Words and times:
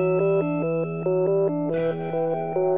Thank 0.00 0.16
you. 2.56 2.69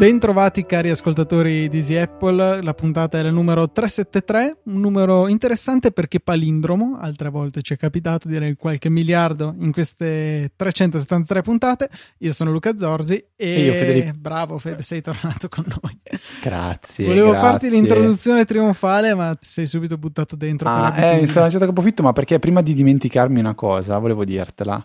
Bentrovati 0.00 0.64
cari 0.64 0.88
ascoltatori 0.88 1.68
di 1.68 1.76
Easy 1.76 1.96
Apple, 1.96 2.62
la 2.62 2.72
puntata 2.72 3.18
è 3.18 3.22
la 3.22 3.30
numero 3.30 3.70
373, 3.70 4.60
un 4.64 4.80
numero 4.80 5.28
interessante 5.28 5.90
perché 5.90 6.20
palindromo, 6.20 6.96
altre 6.98 7.28
volte 7.28 7.60
ci 7.60 7.74
è 7.74 7.76
capitato 7.76 8.26
direi 8.26 8.56
qualche 8.56 8.88
miliardo 8.88 9.54
in 9.58 9.72
queste 9.72 10.52
373 10.56 11.42
puntate. 11.42 11.90
Io 12.20 12.32
sono 12.32 12.50
Luca 12.50 12.78
Zorzi 12.78 13.22
e, 13.36 13.46
e 13.46 13.62
io 13.62 13.72
Federico. 13.74 14.12
Bravo 14.16 14.58
Fede, 14.58 14.80
sei 14.80 15.02
tornato 15.02 15.50
con 15.50 15.66
noi. 15.66 16.00
Grazie. 16.40 17.04
Volevo 17.04 17.32
grazie. 17.32 17.48
farti 17.48 17.68
l'introduzione 17.68 18.46
trionfale, 18.46 19.12
ma 19.12 19.34
ti 19.34 19.48
sei 19.48 19.66
subito 19.66 19.98
buttato 19.98 20.34
dentro. 20.34 20.66
Ah, 20.70 20.94
eh, 20.96 21.20
mi 21.20 21.26
sono 21.26 21.42
lanciato 21.42 21.64
a 21.64 21.66
capofitto, 21.66 22.02
ma 22.02 22.14
perché 22.14 22.38
prima 22.38 22.62
di 22.62 22.72
dimenticarmi 22.72 23.38
una 23.38 23.54
cosa, 23.54 23.98
volevo 23.98 24.24
dirtela. 24.24 24.82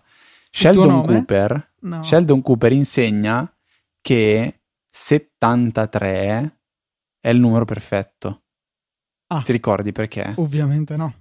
Sheldon 0.51 1.05
Cooper, 1.05 1.71
no. 1.83 2.03
Sheldon 2.03 2.41
Cooper 2.41 2.73
insegna 2.73 3.49
che 4.01 4.59
73 4.97 6.57
è 7.19 7.29
il 7.29 7.37
numero 7.37 7.65
perfetto. 7.65 8.43
Ah, 9.27 9.41
Ti 9.41 9.51
ricordi 9.51 9.91
perché? 9.91 10.33
Ovviamente 10.37 10.95
no. 10.95 11.13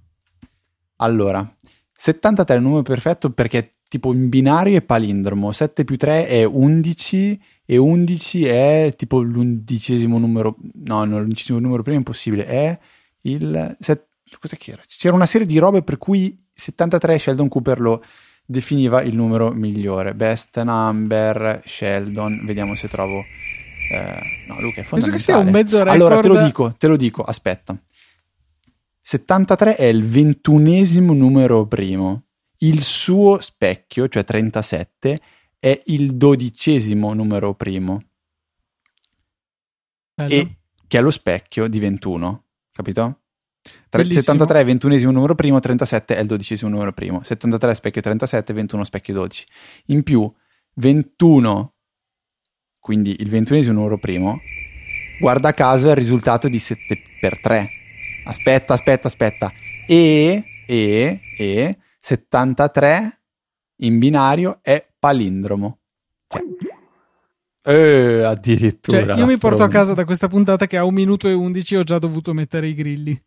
Allora, 0.99 1.57
73 1.93 2.55
è 2.55 2.59
il 2.59 2.63
numero 2.63 2.83
perfetto 2.83 3.31
perché 3.33 3.79
tipo 3.89 4.13
in 4.13 4.29
binario 4.29 4.79
è 4.79 4.83
palindromo, 4.83 5.51
7 5.51 5.85
più 5.85 5.97
3 5.97 6.29
è 6.29 6.45
11 6.45 7.43
e 7.67 7.77
11 7.77 8.45
è 8.45 8.95
tipo 8.97 9.21
l'undicesimo 9.21 10.19
numero, 10.19 10.57
no, 10.85 11.05
no 11.05 11.19
l'undicesimo 11.19 11.59
numero 11.59 11.83
prima 11.83 11.97
è 11.97 12.01
impossibile, 12.01 12.47
è 12.47 12.79
il... 13.23 13.77
Set, 13.81 14.07
cos'è 14.39 14.57
che 14.57 14.71
era? 14.71 14.83
C'era 14.87 15.17
una 15.17 15.27
serie 15.27 15.49
di 15.49 15.59
robe 15.59 15.83
per 15.83 15.99
cui 15.99 16.39
73 16.55 17.19
Sheldon 17.19 17.49
Cooper 17.49 17.81
lo 17.81 18.03
definiva 18.47 19.03
il 19.03 19.17
numero 19.17 19.51
migliore. 19.51 20.15
Best 20.15 20.63
number, 20.63 21.61
Sheldon, 21.65 22.45
vediamo 22.45 22.77
se 22.77 22.89
trovo... 22.89 23.25
Eh, 23.91 24.45
no, 24.47 24.61
Luca, 24.61 24.81
è 24.81 24.85
fondamentale. 24.85 24.87
Penso 24.89 25.11
che 25.11 25.19
sia 25.19 25.39
un 25.39 25.51
mezzo 25.51 25.79
record. 25.79 25.95
Allora, 25.95 26.21
te 26.21 26.29
lo 26.29 26.45
dico, 26.45 26.75
te 26.77 26.87
lo 26.87 26.97
dico, 26.97 27.23
aspetta. 27.23 27.77
73 29.01 29.77
è 29.77 29.85
il 29.85 30.05
ventunesimo 30.05 31.13
numero 31.13 31.67
primo. 31.67 32.23
Il 32.59 32.83
suo 32.83 33.41
specchio, 33.41 34.09
cioè 34.09 34.25
37, 34.25 35.21
è 35.59 35.83
il 35.87 36.17
dodicesimo 36.17 37.13
numero 37.13 37.55
primo. 37.55 38.03
Bello. 40.15 40.33
E 40.33 40.57
che 40.87 40.99
è 40.99 41.03
lo 41.03 41.11
specchio 41.11 41.69
di 41.69 41.79
21, 41.79 42.45
capito? 42.73 43.21
Tre- 43.61 44.03
Bellissimo. 44.03 44.23
73 44.23 44.57
è 44.57 44.61
il 44.61 44.67
ventunesimo 44.67 45.11
numero 45.11 45.35
primo, 45.35 45.59
37 45.59 46.17
è 46.17 46.21
il 46.21 46.27
dodicesimo 46.27 46.71
numero 46.71 46.93
primo. 46.93 47.23
73 47.23 47.71
è 47.71 47.75
specchio 47.75 48.01
37, 48.01 48.53
21 48.53 48.85
specchio 48.85 49.15
12. 49.15 49.47
In 49.87 50.03
più, 50.03 50.33
21, 50.75 51.74
quindi 52.85 53.17
il 53.19 53.31
ventunesimo 53.31 53.73
numero 53.73 53.97
primo, 53.97 54.43
guarda 55.19 55.55
caso 55.55 55.87
è 55.87 55.93
il 55.93 55.97
risultato 55.97 56.49
di 56.49 56.59
7 56.59 57.01
per 57.19 57.41
3. 57.41 57.71
Aspetta, 58.27 58.75
aspetta, 58.75 59.09
aspetta. 59.09 59.51
E, 59.87 60.45
e, 60.67 61.21
e, 61.39 61.79
73 61.99 63.23
in 63.77 63.99
binario 63.99 64.59
è 64.61 64.87
palindromo. 64.99 65.79
Cioè, 66.29 66.43
eh, 67.75 68.23
addirittura. 68.23 69.03
Cioè, 69.03 69.17
io 69.17 69.25
mi 69.25 69.39
porto 69.39 69.63
a 69.63 69.69
casa 69.69 69.95
da 69.95 70.05
questa 70.05 70.29
puntata 70.29 70.67
che 70.67 70.77
a 70.77 70.85
un 70.85 70.93
minuto 70.93 71.27
e 71.27 71.33
11 71.33 71.77
ho 71.77 71.83
già 71.85 71.99
dovuto 71.99 72.35
mettere 72.35 72.69
i 72.69 72.75
grilli. 72.75 73.19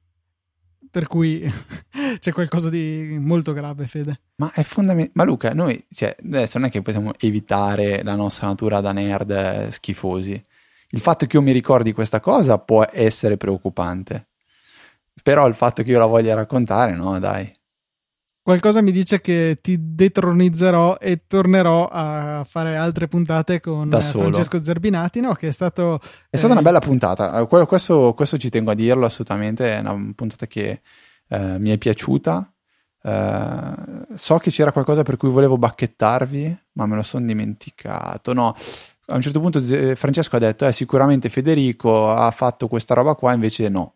Per 0.97 1.05
cui 1.05 1.47
c'è 2.17 2.31
qualcosa 2.31 2.71
di 2.71 3.17
molto 3.19 3.53
grave, 3.53 3.85
Fede. 3.85 4.19
Ma 4.37 4.51
è 4.51 4.63
fondamentale. 4.63 5.11
Ma 5.13 5.25
Luca, 5.25 5.53
noi, 5.53 5.85
cioè, 5.91 6.15
adesso 6.25 6.57
non 6.57 6.69
è 6.69 6.71
che 6.71 6.81
possiamo 6.81 7.11
evitare 7.19 8.01
la 8.01 8.15
nostra 8.15 8.47
natura 8.47 8.81
da 8.81 8.93
nerd 8.93 9.67
schifosi. 9.67 10.43
Il 10.89 10.99
fatto 10.99 11.27
che 11.27 11.35
io 11.35 11.43
mi 11.43 11.51
ricordi 11.51 11.93
questa 11.93 12.19
cosa 12.19 12.57
può 12.57 12.83
essere 12.91 13.37
preoccupante. 13.37 14.29
Però 15.21 15.47
il 15.47 15.53
fatto 15.53 15.83
che 15.83 15.91
io 15.91 15.99
la 15.99 16.07
voglia 16.07 16.33
raccontare, 16.33 16.95
no, 16.95 17.19
dai. 17.19 17.53
Qualcosa 18.47 18.81
mi 18.81 18.93
dice 18.93 19.19
che 19.19 19.59
ti 19.61 19.77
detronizzerò 19.93 20.95
e 21.01 21.23
tornerò 21.27 21.89
a 21.91 22.45
fare 22.47 22.77
altre 22.77 23.09
puntate 23.09 23.59
con 23.59 23.91
eh. 23.91 23.99
Francesco 23.99 24.63
Zerbinati, 24.63 25.19
no? 25.19 25.33
Che 25.33 25.49
è 25.49 25.51
stato. 25.51 25.99
È 26.29 26.37
stata 26.37 26.53
eh, 26.53 26.55
una 26.55 26.61
bella 26.61 26.79
puntata. 26.79 27.41
Eh, 27.41 27.45
que- 27.45 27.65
Questo, 27.65 28.13
questo 28.13 28.37
ci 28.37 28.49
tengo 28.49 28.71
a 28.71 28.73
dirlo 28.73 29.05
assolutamente. 29.05 29.75
È 29.75 29.79
una 29.79 30.13
puntata 30.15 30.47
che 30.47 30.79
eh, 31.27 31.59
mi 31.59 31.71
è 31.71 31.77
piaciuta. 31.77 32.49
Eh, 33.03 33.73
so 34.15 34.37
che 34.37 34.49
c'era 34.49 34.71
qualcosa 34.71 35.03
per 35.03 35.17
cui 35.17 35.27
volevo 35.27 35.57
bacchettarvi, 35.57 36.57
ma 36.71 36.85
me 36.85 36.95
lo 36.95 37.03
sono 37.03 37.25
dimenticato. 37.25 38.31
No, 38.31 38.55
a 39.07 39.15
un 39.15 39.21
certo 39.21 39.41
punto 39.41 39.59
eh, 39.59 39.97
Francesco 39.97 40.37
ha 40.37 40.39
detto: 40.39 40.65
eh, 40.65 40.71
sicuramente 40.71 41.27
Federico 41.27 42.13
ha 42.13 42.31
fatto 42.31 42.69
questa 42.69 42.93
roba 42.93 43.13
qua, 43.15 43.33
invece 43.33 43.67
no. 43.67 43.95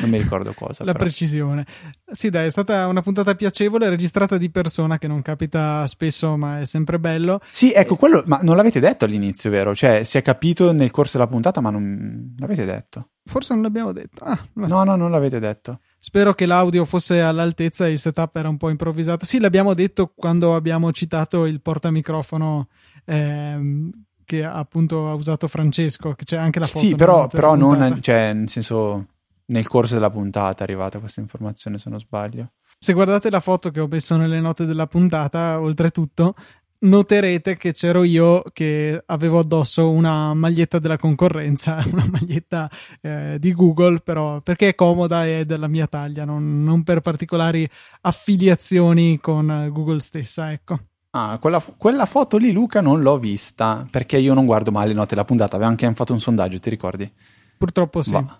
Non 0.00 0.10
mi 0.10 0.18
ricordo 0.18 0.52
cosa. 0.52 0.82
La 0.84 0.92
però. 0.92 1.04
precisione. 1.04 1.64
Sì, 2.10 2.30
dai, 2.30 2.48
è 2.48 2.50
stata 2.50 2.86
una 2.86 3.02
puntata 3.02 3.34
piacevole, 3.34 3.88
registrata 3.88 4.36
di 4.36 4.50
persona, 4.50 4.98
che 4.98 5.06
non 5.06 5.22
capita 5.22 5.86
spesso, 5.86 6.36
ma 6.36 6.60
è 6.60 6.66
sempre 6.66 6.98
bello. 6.98 7.40
Sì, 7.50 7.72
ecco, 7.72 7.96
quello, 7.96 8.22
ma 8.26 8.40
non 8.42 8.56
l'avete 8.56 8.80
detto 8.80 9.04
all'inizio, 9.04 9.50
vero? 9.50 9.74
Cioè, 9.74 10.02
si 10.02 10.18
è 10.18 10.22
capito 10.22 10.72
nel 10.72 10.90
corso 10.90 11.18
della 11.18 11.30
puntata, 11.30 11.60
ma 11.60 11.70
non 11.70 12.34
l'avete 12.38 12.64
detto. 12.64 13.10
Forse 13.24 13.54
non 13.54 13.62
l'abbiamo 13.62 13.92
detto. 13.92 14.24
Ah. 14.24 14.38
No, 14.54 14.82
no, 14.82 14.96
non 14.96 15.10
l'avete 15.10 15.38
detto. 15.38 15.80
Spero 15.98 16.34
che 16.34 16.46
l'audio 16.46 16.84
fosse 16.84 17.20
all'altezza, 17.20 17.86
il 17.86 17.98
setup 17.98 18.34
era 18.34 18.48
un 18.48 18.56
po' 18.56 18.70
improvvisato. 18.70 19.24
Sì, 19.24 19.38
l'abbiamo 19.38 19.74
detto 19.74 20.12
quando 20.16 20.54
abbiamo 20.56 20.90
citato 20.90 21.44
il 21.44 21.60
portamicrofono 21.60 22.68
ehm, 23.04 23.90
che 24.24 24.44
appunto 24.44 25.08
ha 25.08 25.14
usato 25.14 25.46
Francesco, 25.48 26.14
che 26.14 26.24
c'è 26.24 26.36
anche 26.36 26.58
la 26.58 26.66
foto. 26.66 26.78
Sì, 26.78 26.94
però, 26.94 27.26
però 27.26 27.54
non, 27.54 27.98
cioè, 28.00 28.32
nel 28.32 28.48
senso, 28.48 29.06
nel 29.50 29.66
corso 29.66 29.94
della 29.94 30.10
puntata 30.10 30.60
è 30.60 30.62
arrivata 30.62 30.98
questa 30.98 31.20
informazione, 31.20 31.78
se 31.78 31.90
non 31.90 32.00
sbaglio. 32.00 32.52
Se 32.78 32.92
guardate 32.92 33.30
la 33.30 33.40
foto 33.40 33.70
che 33.70 33.80
ho 33.80 33.86
messo 33.86 34.16
nelle 34.16 34.40
note 34.40 34.64
della 34.64 34.86
puntata, 34.86 35.60
oltretutto, 35.60 36.34
noterete 36.82 37.56
che 37.56 37.72
c'ero 37.72 38.04
io 38.04 38.42
che 38.52 39.02
avevo 39.04 39.40
addosso 39.40 39.90
una 39.90 40.32
maglietta 40.34 40.78
della 40.78 40.96
concorrenza, 40.96 41.82
una 41.92 42.06
maglietta 42.10 42.70
eh, 43.02 43.36
di 43.38 43.52
Google, 43.52 44.00
però 44.00 44.40
perché 44.40 44.68
è 44.68 44.74
comoda 44.74 45.26
e 45.26 45.40
è 45.40 45.44
della 45.44 45.68
mia 45.68 45.86
taglia, 45.86 46.24
non, 46.24 46.62
non 46.62 46.82
per 46.82 47.00
particolari 47.00 47.68
affiliazioni 48.02 49.18
con 49.18 49.68
Google 49.70 50.00
stessa, 50.00 50.52
ecco. 50.52 50.78
Ah, 51.10 51.38
quella, 51.38 51.60
quella 51.60 52.06
foto 52.06 52.36
lì, 52.36 52.52
Luca, 52.52 52.80
non 52.80 53.02
l'ho 53.02 53.18
vista, 53.18 53.86
perché 53.90 54.16
io 54.16 54.32
non 54.32 54.46
guardo 54.46 54.70
mai 54.70 54.86
le 54.86 54.94
note 54.94 55.10
della 55.10 55.24
puntata, 55.24 55.56
avevamo 55.56 55.76
anche 55.78 55.92
fatto 55.94 56.12
un 56.12 56.20
sondaggio, 56.20 56.60
ti 56.60 56.70
ricordi? 56.70 57.12
Purtroppo 57.58 58.02
sì. 58.02 58.12
Va. 58.12 58.39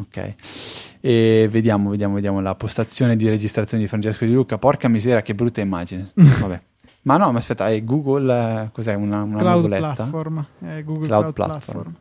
Ok. 0.00 0.34
E 1.00 1.48
vediamo, 1.50 1.90
vediamo, 1.90 2.14
vediamo 2.14 2.40
la 2.40 2.54
postazione 2.54 3.16
di 3.16 3.28
registrazione 3.28 3.82
di 3.82 3.88
Francesco 3.88 4.24
Di 4.24 4.32
Luca. 4.32 4.58
Porca 4.58 4.88
misera, 4.88 5.22
che 5.22 5.34
brutta 5.34 5.60
immagine. 5.60 6.08
Vabbè. 6.14 6.60
Ma 7.02 7.16
no, 7.16 7.32
ma 7.32 7.38
aspetta, 7.38 7.70
è 7.70 7.82
Google, 7.82 8.64
eh, 8.64 8.70
cos'è? 8.72 8.94
Una, 8.94 9.22
una 9.22 9.38
Cloud? 9.38 9.66
Platform, 9.68 10.46
eh, 10.66 10.82
Google 10.84 11.06
Cloud 11.06 11.32
Cloud, 11.32 11.34
Platform. 11.34 11.82
Platform. 11.82 11.94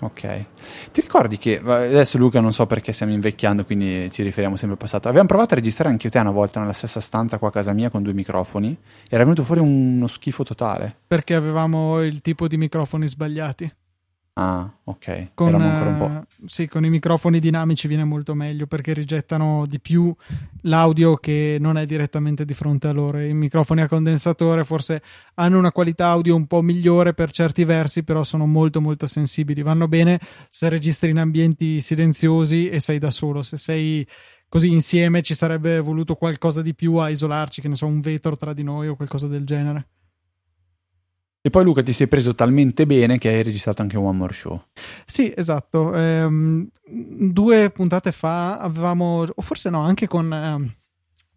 Ok. 0.00 0.44
Ti 0.92 1.00
ricordi 1.00 1.38
che 1.38 1.60
adesso 1.64 2.18
Luca 2.18 2.40
non 2.40 2.52
so 2.52 2.66
perché 2.66 2.92
stiamo 2.92 3.12
invecchiando, 3.12 3.64
quindi 3.64 4.10
ci 4.12 4.22
riferiamo 4.22 4.56
sempre 4.56 4.76
al 4.76 4.82
passato. 4.82 5.08
Abbiamo 5.08 5.26
provato 5.26 5.54
a 5.54 5.56
registrare 5.56 5.90
anche 5.90 6.06
io 6.06 6.12
te 6.12 6.18
una 6.18 6.30
volta 6.30 6.60
nella 6.60 6.72
stessa 6.72 7.00
stanza 7.00 7.38
qua 7.38 7.48
a 7.48 7.52
casa 7.52 7.72
mia 7.72 7.90
con 7.90 8.02
due 8.02 8.12
microfoni. 8.12 8.76
Era 9.08 9.22
venuto 9.22 9.42
fuori 9.42 9.60
uno 9.60 10.06
schifo 10.06 10.44
totale. 10.44 10.94
Perché 11.06 11.34
avevamo 11.34 12.02
il 12.02 12.20
tipo 12.20 12.46
di 12.46 12.56
microfoni 12.56 13.08
sbagliati. 13.08 13.72
Ah, 14.36 14.68
ok. 14.82 15.30
Con, 15.34 15.54
ancora 15.54 15.90
un 15.90 15.96
po'. 15.96 16.06
eh, 16.06 16.48
sì, 16.48 16.66
con 16.66 16.84
i 16.84 16.90
microfoni 16.90 17.38
dinamici 17.38 17.86
viene 17.86 18.02
molto 18.02 18.34
meglio 18.34 18.66
perché 18.66 18.92
rigettano 18.92 19.64
di 19.64 19.78
più 19.78 20.12
l'audio 20.62 21.16
che 21.16 21.56
non 21.60 21.78
è 21.78 21.86
direttamente 21.86 22.44
di 22.44 22.52
fronte 22.52 22.88
a 22.88 22.92
loro. 22.92 23.20
I 23.20 23.32
microfoni 23.32 23.82
a 23.82 23.88
condensatore 23.88 24.64
forse 24.64 25.02
hanno 25.34 25.58
una 25.58 25.70
qualità 25.70 26.08
audio 26.08 26.34
un 26.34 26.48
po' 26.48 26.62
migliore 26.62 27.14
per 27.14 27.30
certi 27.30 27.62
versi, 27.62 28.02
però 28.02 28.24
sono 28.24 28.44
molto 28.44 28.80
molto 28.80 29.06
sensibili. 29.06 29.62
Vanno 29.62 29.86
bene 29.86 30.18
se 30.50 30.68
registri 30.68 31.10
in 31.10 31.18
ambienti 31.18 31.80
silenziosi 31.80 32.68
e 32.68 32.80
sei 32.80 32.98
da 32.98 33.12
solo. 33.12 33.40
Se 33.40 33.56
sei 33.56 34.04
così 34.48 34.68
insieme 34.72 35.22
ci 35.22 35.34
sarebbe 35.34 35.78
voluto 35.78 36.16
qualcosa 36.16 36.60
di 36.60 36.74
più 36.74 36.96
a 36.96 37.08
isolarci, 37.08 37.60
che 37.60 37.68
ne 37.68 37.76
so, 37.76 37.86
un 37.86 38.00
vetro 38.00 38.36
tra 38.36 38.52
di 38.52 38.64
noi 38.64 38.88
o 38.88 38.96
qualcosa 38.96 39.28
del 39.28 39.44
genere. 39.44 39.86
E 41.46 41.50
poi 41.50 41.62
Luca 41.62 41.82
ti 41.82 41.92
sei 41.92 42.08
preso 42.08 42.34
talmente 42.34 42.86
bene 42.86 43.18
che 43.18 43.28
hai 43.28 43.42
registrato 43.42 43.82
anche 43.82 43.98
One 43.98 44.16
More 44.16 44.32
Show. 44.32 44.62
Sì, 45.04 45.30
esatto. 45.36 45.94
Ehm, 45.94 46.66
due 46.88 47.68
puntate 47.68 48.12
fa 48.12 48.56
avevamo, 48.56 49.26
o 49.34 49.42
forse 49.42 49.68
no, 49.68 49.80
anche 49.80 50.06
con, 50.06 50.32
ehm, 50.32 50.74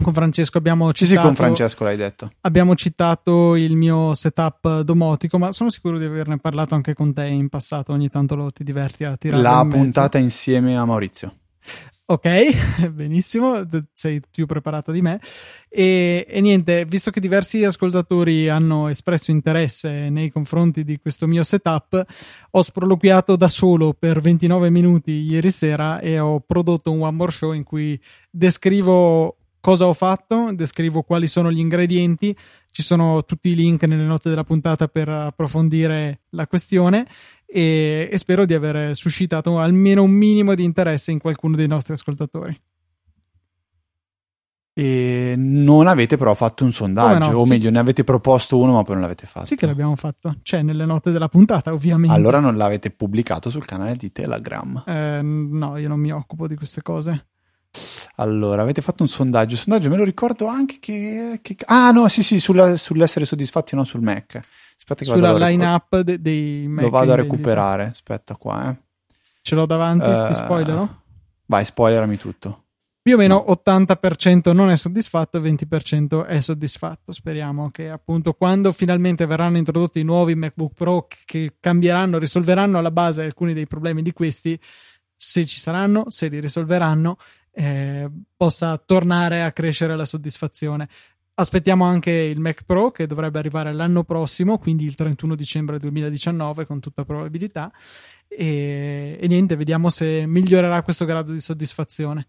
con 0.01 0.13
Francesco 0.13 0.59
abbiamo 0.59 0.93
citato. 0.93 1.05
Sì, 1.05 1.17
sì, 1.17 1.21
con 1.21 1.35
Francesco 1.35 1.83
l'hai 1.83 1.97
detto. 1.97 2.31
Abbiamo 2.39 2.73
citato 2.75 3.57
il 3.57 3.75
mio 3.75 4.13
setup 4.13 4.79
domotico, 4.79 5.37
ma 5.37 5.51
sono 5.51 5.69
sicuro 5.69 5.97
di 5.97 6.05
averne 6.05 6.37
parlato 6.37 6.73
anche 6.73 6.93
con 6.93 7.13
te 7.13 7.25
in 7.25 7.49
passato. 7.49 7.91
Ogni 7.91 8.07
tanto 8.07 8.37
lo 8.37 8.49
ti 8.49 8.63
diverti 8.63 9.03
a 9.03 9.17
tirare. 9.17 9.41
La 9.41 9.67
puntata 9.69 10.17
insieme 10.17 10.77
a 10.77 10.85
Maurizio. 10.85 11.33
Ok, 12.09 12.87
benissimo, 12.93 13.67
sei 13.91 14.21
più 14.31 14.45
preparato 14.45 14.93
di 14.93 15.01
me. 15.01 15.19
E, 15.67 16.25
e, 16.25 16.39
niente, 16.39 16.85
visto 16.85 17.11
che 17.11 17.19
diversi 17.19 17.65
ascoltatori 17.65 18.47
hanno 18.47 18.87
espresso 18.87 19.31
interesse 19.31 20.09
nei 20.09 20.31
confronti 20.31 20.85
di 20.85 20.99
questo 20.99 21.27
mio 21.27 21.43
setup, 21.43 22.05
ho 22.51 22.61
sproloquiato 22.61 23.35
da 23.35 23.49
solo 23.49 23.93
per 23.93 24.21
29 24.21 24.69
minuti 24.69 25.11
ieri 25.11 25.51
sera 25.51 25.99
e 25.99 26.17
ho 26.17 26.39
prodotto 26.39 26.93
un 26.93 27.01
one 27.01 27.11
more 27.11 27.31
show 27.31 27.51
in 27.51 27.63
cui 27.63 27.99
descrivo 28.29 29.36
cosa 29.67 29.85
ho 29.85 29.93
fatto, 29.93 30.51
descrivo 30.53 31.01
quali 31.01 31.27
sono 31.27 31.51
gli 31.51 31.59
ingredienti, 31.59 32.33
ci 32.71 32.81
sono 32.81 33.25
tutti 33.25 33.49
i 33.49 33.55
link 33.55 33.83
nelle 33.83 34.05
note 34.05 34.29
della 34.29 34.45
puntata 34.45 34.87
per 34.87 35.09
approfondire 35.09 36.21
la 36.29 36.47
questione 36.47 37.05
e, 37.45 38.07
e 38.09 38.17
spero 38.17 38.45
di 38.45 38.53
aver 38.53 38.95
suscitato 38.95 39.59
almeno 39.59 40.03
un 40.03 40.11
minimo 40.11 40.55
di 40.55 40.63
interesse 40.63 41.11
in 41.11 41.19
qualcuno 41.19 41.57
dei 41.57 41.67
nostri 41.67 41.91
ascoltatori. 41.91 42.57
E 44.73 45.33
non 45.35 45.87
avete 45.87 46.15
però 46.15 46.33
fatto 46.33 46.63
un 46.63 46.71
sondaggio, 46.71 47.31
no, 47.31 47.39
o 47.39 47.43
sì. 47.43 47.49
meglio, 47.49 47.69
ne 47.69 47.79
avete 47.79 48.05
proposto 48.05 48.57
uno, 48.57 48.71
ma 48.71 48.83
poi 48.83 48.93
non 48.93 49.01
l'avete 49.01 49.27
fatto. 49.27 49.47
Sì, 49.47 49.57
che 49.57 49.65
l'abbiamo 49.65 49.97
fatto. 49.97 50.37
C'è 50.43 50.61
nelle 50.61 50.85
note 50.85 51.11
della 51.11 51.27
puntata, 51.27 51.73
ovviamente. 51.73 52.15
Allora 52.15 52.39
non 52.39 52.55
l'avete 52.55 52.89
pubblicato 52.89 53.49
sul 53.49 53.65
canale 53.65 53.97
di 53.97 54.13
Telegram? 54.13 54.81
Eh, 54.87 55.19
no, 55.21 55.75
io 55.75 55.89
non 55.89 55.99
mi 55.99 56.13
occupo 56.13 56.47
di 56.47 56.55
queste 56.55 56.81
cose. 56.81 57.25
Allora, 58.19 58.63
avete 58.63 58.81
fatto 58.81 59.03
un 59.03 59.09
sondaggio. 59.09 59.53
Il 59.53 59.59
sondaggio 59.59 59.89
me 59.89 59.97
lo 59.97 60.03
ricordo 60.03 60.47
anche 60.47 60.77
che. 60.79 61.39
che... 61.41 61.55
ah, 61.65 61.91
no, 61.91 62.07
sì, 62.07 62.23
sì, 62.23 62.39
sulla, 62.39 62.75
sull'essere 62.75 63.25
soddisfatti 63.25 63.75
o 63.75 63.77
no 63.77 63.83
sul 63.83 64.01
Mac. 64.01 64.39
Aspetta 64.75 65.03
che 65.03 65.11
Sulla 65.11 65.37
line-up 65.37 65.99
de- 65.99 66.19
dei 66.19 66.67
Mac. 66.67 66.85
Lo 66.85 66.89
vado 66.89 67.11
a 67.11 67.15
recuperare. 67.15 67.85
Aspetta 67.85 68.35
qua, 68.35 68.71
eh. 68.71 68.75
Ce 69.41 69.55
l'ho 69.55 69.65
davanti, 69.65 70.09
uh, 70.09 70.27
ti 70.27 70.33
spoilerò? 70.33 70.87
Vai, 71.45 71.63
spoilerami 71.63 72.17
tutto. 72.17 72.63
Più 73.07 73.15
o 73.15 73.17
meno 73.17 73.45
80% 73.47 74.53
non 74.53 74.69
è 74.69 74.75
soddisfatto, 74.75 75.39
20% 75.39 76.25
è 76.25 76.41
soddisfatto. 76.41 77.13
Speriamo 77.13 77.69
che 77.69 77.89
appunto 77.89 78.33
quando 78.33 78.73
finalmente 78.73 79.25
verranno 79.25 79.57
introdotti 79.57 80.01
i 80.01 80.03
nuovi 80.03 80.35
MacBook 80.35 80.73
Pro 80.73 81.07
che 81.23 81.53
cambieranno, 81.59 82.17
risolveranno 82.17 82.77
alla 82.77 82.91
base 82.91 83.23
alcuni 83.23 83.53
dei 83.53 83.67
problemi 83.67 84.01
di 84.01 84.11
questi, 84.11 84.59
se 85.15 85.45
ci 85.45 85.57
saranno, 85.57 86.09
se 86.09 86.27
li 86.27 86.41
risolveranno, 86.41 87.17
eh, 87.57 88.07
possa 88.35 88.77
tornare 88.77 89.41
a 89.41 89.51
crescere 89.51 89.95
la 89.95 90.05
soddisfazione. 90.05 90.87
Aspettiamo 91.33 91.85
anche 91.85 92.11
il 92.11 92.39
Mac 92.39 92.63
Pro 92.65 92.91
che 92.91 93.07
dovrebbe 93.07 93.39
arrivare 93.39 93.73
l'anno 93.73 94.03
prossimo, 94.03 94.59
quindi 94.59 94.85
il 94.85 94.93
31 94.93 95.35
dicembre 95.35 95.79
2019 95.79 96.65
con 96.67 96.79
tutta 96.79 97.03
probabilità. 97.03 97.71
E, 98.27 99.17
e 99.19 99.27
niente, 99.27 99.55
vediamo 99.55 99.89
se 99.89 100.25
migliorerà 100.27 100.83
questo 100.83 101.05
grado 101.05 101.31
di 101.31 101.39
soddisfazione. 101.39 102.27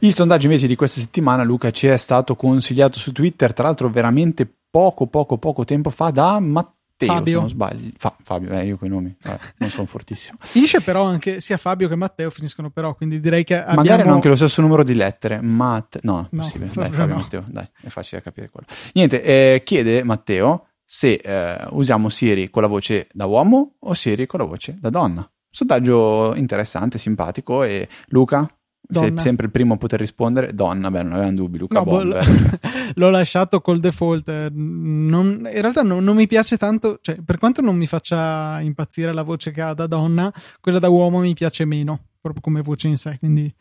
Il 0.00 0.14
sondaggio 0.14 0.46
invece 0.46 0.66
di 0.66 0.76
questa 0.76 1.00
settimana, 1.00 1.42
Luca, 1.42 1.70
ci 1.70 1.86
è 1.86 1.96
stato 1.96 2.36
consigliato 2.36 2.98
su 2.98 3.12
Twitter, 3.12 3.54
tra 3.54 3.64
l'altro 3.64 3.88
veramente 3.88 4.50
poco, 4.70 5.06
poco, 5.06 5.38
poco 5.38 5.64
tempo 5.64 5.88
fa 5.88 6.10
da 6.10 6.38
Matteo 6.40 6.77
Matteo, 6.98 7.16
Fabio. 7.16 7.32
se 7.32 7.38
non 7.38 7.48
sbaglio. 7.48 7.90
Fa, 7.96 8.16
Fabio, 8.22 8.50
eh, 8.50 8.66
io 8.66 8.76
con 8.76 8.88
i 8.88 8.90
nomi 8.90 9.14
vabbè, 9.22 9.38
non 9.58 9.70
sono 9.70 9.86
fortissimo. 9.86 10.38
Finisce 10.42 10.80
però 10.80 11.04
anche 11.04 11.40
sia 11.40 11.56
Fabio 11.56 11.88
che 11.88 11.96
Matteo 11.96 12.30
finiscono 12.30 12.70
però, 12.70 12.94
quindi 12.94 13.20
direi 13.20 13.44
che 13.44 13.58
abbiamo... 13.58 13.82
Magari 13.82 14.02
hanno 14.02 14.14
anche 14.14 14.28
lo 14.28 14.36
stesso 14.36 14.60
numero 14.60 14.82
di 14.82 14.94
lettere, 14.94 15.40
Matt... 15.40 15.98
No, 16.02 16.28
è 16.30 16.36
possibile. 16.36 16.66
No, 16.66 16.72
dai, 16.82 16.90
Fabio 16.90 17.14
no. 17.14 17.20
Matteo, 17.20 17.44
dai, 17.46 17.68
è 17.80 17.88
facile 17.88 18.18
da 18.18 18.24
capire 18.24 18.50
quello. 18.50 18.66
Niente, 18.94 19.22
eh, 19.22 19.62
chiede 19.64 20.02
Matteo 20.02 20.66
se 20.84 21.12
eh, 21.14 21.66
usiamo 21.70 22.08
Siri 22.08 22.50
con 22.50 22.62
la 22.62 22.68
voce 22.68 23.08
da 23.12 23.26
uomo 23.26 23.74
o 23.80 23.94
Siri 23.94 24.26
con 24.26 24.40
la 24.40 24.46
voce 24.46 24.76
da 24.80 24.90
donna. 24.90 25.28
Sondaggio 25.50 26.34
interessante, 26.34 26.98
simpatico 26.98 27.62
e 27.62 27.88
Luca, 28.08 28.48
sei 28.90 29.12
sempre 29.18 29.46
il 29.46 29.52
primo 29.52 29.74
a 29.74 29.76
poter 29.76 30.00
rispondere. 30.00 30.54
Donna, 30.54 30.90
beh, 30.90 31.02
non 31.02 31.12
avevamo 31.12 31.34
dubbi. 31.34 31.58
Luca 31.58 31.80
no, 31.80 31.84
Bomber. 31.84 32.24
l'ho 32.94 33.10
lasciato 33.10 33.60
col 33.60 33.80
default. 33.80 34.50
Non, 34.50 35.48
in 35.52 35.60
realtà 35.60 35.82
non, 35.82 36.02
non, 36.02 36.16
mi 36.16 36.26
piace 36.26 36.56
tanto. 36.56 36.98
Cioè, 37.00 37.16
per 37.22 37.38
quanto 37.38 37.60
non 37.60 37.76
mi 37.76 37.86
faccia 37.86 38.60
impazzire 38.60 39.12
la 39.12 39.22
voce 39.22 39.50
che 39.50 39.60
ha 39.60 39.74
da 39.74 39.86
donna, 39.86 40.32
quella 40.60 40.78
da 40.78 40.88
uomo 40.88 41.18
mi 41.18 41.34
piace 41.34 41.66
meno, 41.66 42.06
proprio 42.20 42.40
come 42.40 42.62
voce 42.62 42.88
in 42.88 42.96
sé. 42.96 43.18
Quindi, 43.18 43.52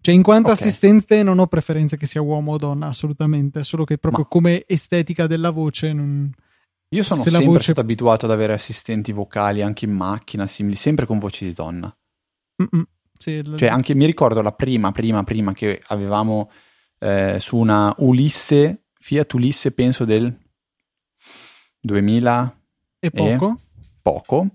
cioè, 0.00 0.14
in 0.14 0.22
quanto 0.22 0.50
okay. 0.50 0.60
assistente, 0.60 1.22
non 1.22 1.38
ho 1.38 1.46
preferenze 1.46 1.96
che 1.96 2.06
sia 2.06 2.20
uomo 2.20 2.52
o 2.52 2.58
donna, 2.58 2.88
assolutamente. 2.88 3.62
Solo 3.62 3.84
che 3.84 3.96
proprio 3.96 4.24
Ma... 4.24 4.28
come 4.28 4.64
estetica 4.66 5.28
della 5.28 5.50
voce. 5.50 5.92
Non... 5.92 6.28
Io 6.88 7.02
sono 7.04 7.22
Se 7.22 7.30
sempre 7.30 7.46
voce... 7.46 7.62
stato 7.62 7.80
abituato 7.80 8.26
ad 8.26 8.32
avere 8.32 8.54
assistenti 8.54 9.12
vocali 9.12 9.62
anche 9.62 9.84
in 9.84 9.92
macchina, 9.92 10.48
simili, 10.48 10.74
sempre 10.74 11.06
con 11.06 11.18
voci 11.18 11.44
di 11.44 11.52
donna. 11.52 11.96
Mm-mm. 12.60 12.86
Sì, 13.18 13.42
l- 13.42 13.56
cioè, 13.56 13.68
anche 13.68 13.94
mi 13.94 14.06
ricordo 14.06 14.42
la 14.42 14.52
prima, 14.52 14.92
prima, 14.92 15.24
prima 15.24 15.52
che 15.52 15.82
avevamo 15.88 16.50
eh, 16.98 17.36
su 17.38 17.56
una 17.56 17.94
Ulisse, 17.98 18.84
Fiat 18.98 19.32
Ulisse, 19.34 19.72
penso 19.72 20.04
del 20.04 20.34
2000 21.80 22.60
e 22.98 23.10
poco, 23.10 23.50
e 23.50 23.82
poco 24.02 24.46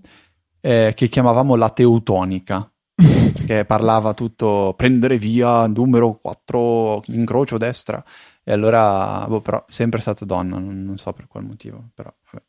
eh, 0.60 0.92
che 0.94 1.08
chiamavamo 1.08 1.54
la 1.54 1.70
teutonica. 1.70 2.66
che 3.46 3.64
parlava 3.64 4.12
tutto 4.12 4.74
prendere 4.76 5.16
via 5.16 5.66
numero 5.66 6.12
4 6.12 7.02
incrocio 7.06 7.56
destra 7.56 8.04
e 8.44 8.52
allora 8.52 9.24
boh, 9.26 9.40
però 9.40 9.64
sempre 9.66 10.00
stata 10.00 10.24
donna 10.26 10.58
non, 10.58 10.84
non 10.84 10.98
so 10.98 11.12
per 11.12 11.26
qual 11.26 11.44
motivo 11.44 11.90
però 11.94 12.12
vabbè. 12.30 12.44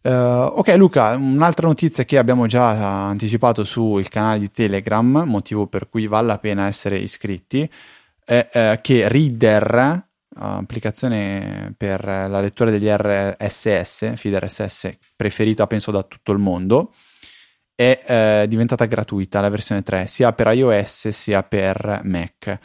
Uh, 0.00 0.10
ok 0.10 0.74
Luca, 0.76 1.16
un'altra 1.16 1.66
notizia 1.66 2.04
che 2.04 2.18
abbiamo 2.18 2.46
già 2.46 3.08
anticipato 3.08 3.64
sul 3.64 4.08
canale 4.08 4.38
di 4.38 4.50
Telegram, 4.50 5.24
motivo 5.26 5.66
per 5.66 5.88
cui 5.88 6.06
vale 6.06 6.28
la 6.28 6.38
pena 6.38 6.66
essere 6.66 6.98
iscritti, 6.98 7.68
è 8.24 8.48
uh, 8.52 8.80
che 8.80 9.08
Reader, 9.08 10.06
applicazione 10.40 11.74
per 11.76 12.04
la 12.04 12.40
lettura 12.40 12.70
degli 12.70 12.86
RSS, 12.88 14.14
feed 14.14 14.36
RSS 14.36 14.96
preferita 15.16 15.66
penso 15.66 15.90
da 15.90 16.04
tutto 16.04 16.30
il 16.30 16.38
mondo, 16.38 16.92
è 17.74 18.42
uh, 18.44 18.46
diventata 18.46 18.84
gratuita 18.84 19.40
la 19.40 19.48
versione 19.48 19.82
3, 19.82 20.06
sia 20.06 20.32
per 20.32 20.52
iOS 20.52 21.08
sia 21.08 21.42
per 21.42 22.02
Mac. 22.04 22.58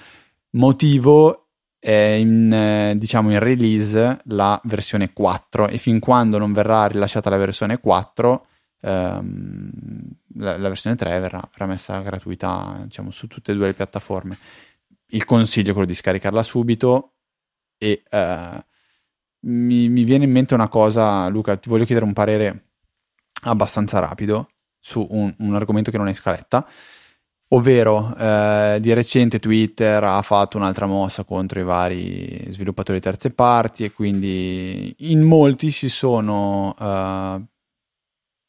Motivo 0.52 1.43
in, 1.92 2.52
eh, 2.54 2.98
diciamo 2.98 3.32
in 3.32 3.40
release 3.40 4.20
la 4.26 4.60
versione 4.64 5.12
4 5.12 5.68
e 5.68 5.78
fin 5.78 6.00
quando 6.00 6.38
non 6.38 6.54
verrà 6.54 6.86
rilasciata 6.88 7.30
la 7.30 7.38
versione 7.38 7.80
4 7.80 8.46
ehm, 8.80 9.72
la, 10.36 10.58
la, 10.58 10.68
versione 10.70 10.96
3 10.96 11.20
verrà, 11.20 11.42
verrà 11.52 11.66
messa 11.66 12.00
gratuita 12.02 12.82
diciamo, 12.84 13.12
su 13.12 13.28
tutte 13.28 13.52
e 13.52 13.56
due 13.56 13.68
le 13.68 13.74
piattaforme. 13.74 14.38
Il 15.08 15.26
consiglio 15.26 15.70
è 15.70 15.74
quello 15.74 15.88
di 15.88 15.94
scaricarla 15.94 16.42
subito 16.42 17.16
e 17.78 18.04
eh, 18.10 18.66
mi, 19.42 19.90
mi 19.90 20.04
viene 20.04 20.24
in 20.24 20.32
mente 20.32 20.54
una 20.54 20.70
cosa 20.70 21.28
Luca 21.28 21.58
ti 21.58 21.70
voglio 21.70 21.86
chiedere 21.86 22.06
un 22.06 22.14
parere 22.14 22.70
abbastanza 23.44 24.00
rapido 24.00 24.50
su 24.80 25.06
un, 25.10 25.34
un 25.38 25.56
argomento 25.56 25.92
che 25.92 25.98
non 25.98 26.08
è 26.08 26.10
in 26.10 26.16
scaletta 26.16 26.66
Ovvero, 27.54 28.16
eh, 28.18 28.80
di 28.82 28.94
recente 28.94 29.38
Twitter 29.38 30.04
ha 30.04 30.22
fatto 30.24 30.58
un'altra 30.58 30.88
mossa 30.88 31.24
contro 31.24 31.60
i 31.60 31.64
vari 31.64 32.52
sviluppatori 32.52 33.00
terze 33.00 33.30
parti 33.30 33.84
e 33.84 33.92
quindi 33.92 34.94
in 35.12 35.22
molti 35.22 35.70
si 35.70 35.88
sono 35.88 36.76
eh, 36.80 37.42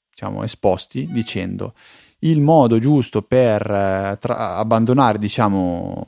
diciamo, 0.08 0.42
esposti 0.42 1.06
dicendo 1.12 1.74
il 2.20 2.40
modo 2.40 2.78
giusto 2.78 3.20
per 3.20 3.70
eh, 3.70 4.16
tra- 4.18 4.56
abbandonare, 4.56 5.18
diciamo, 5.18 6.02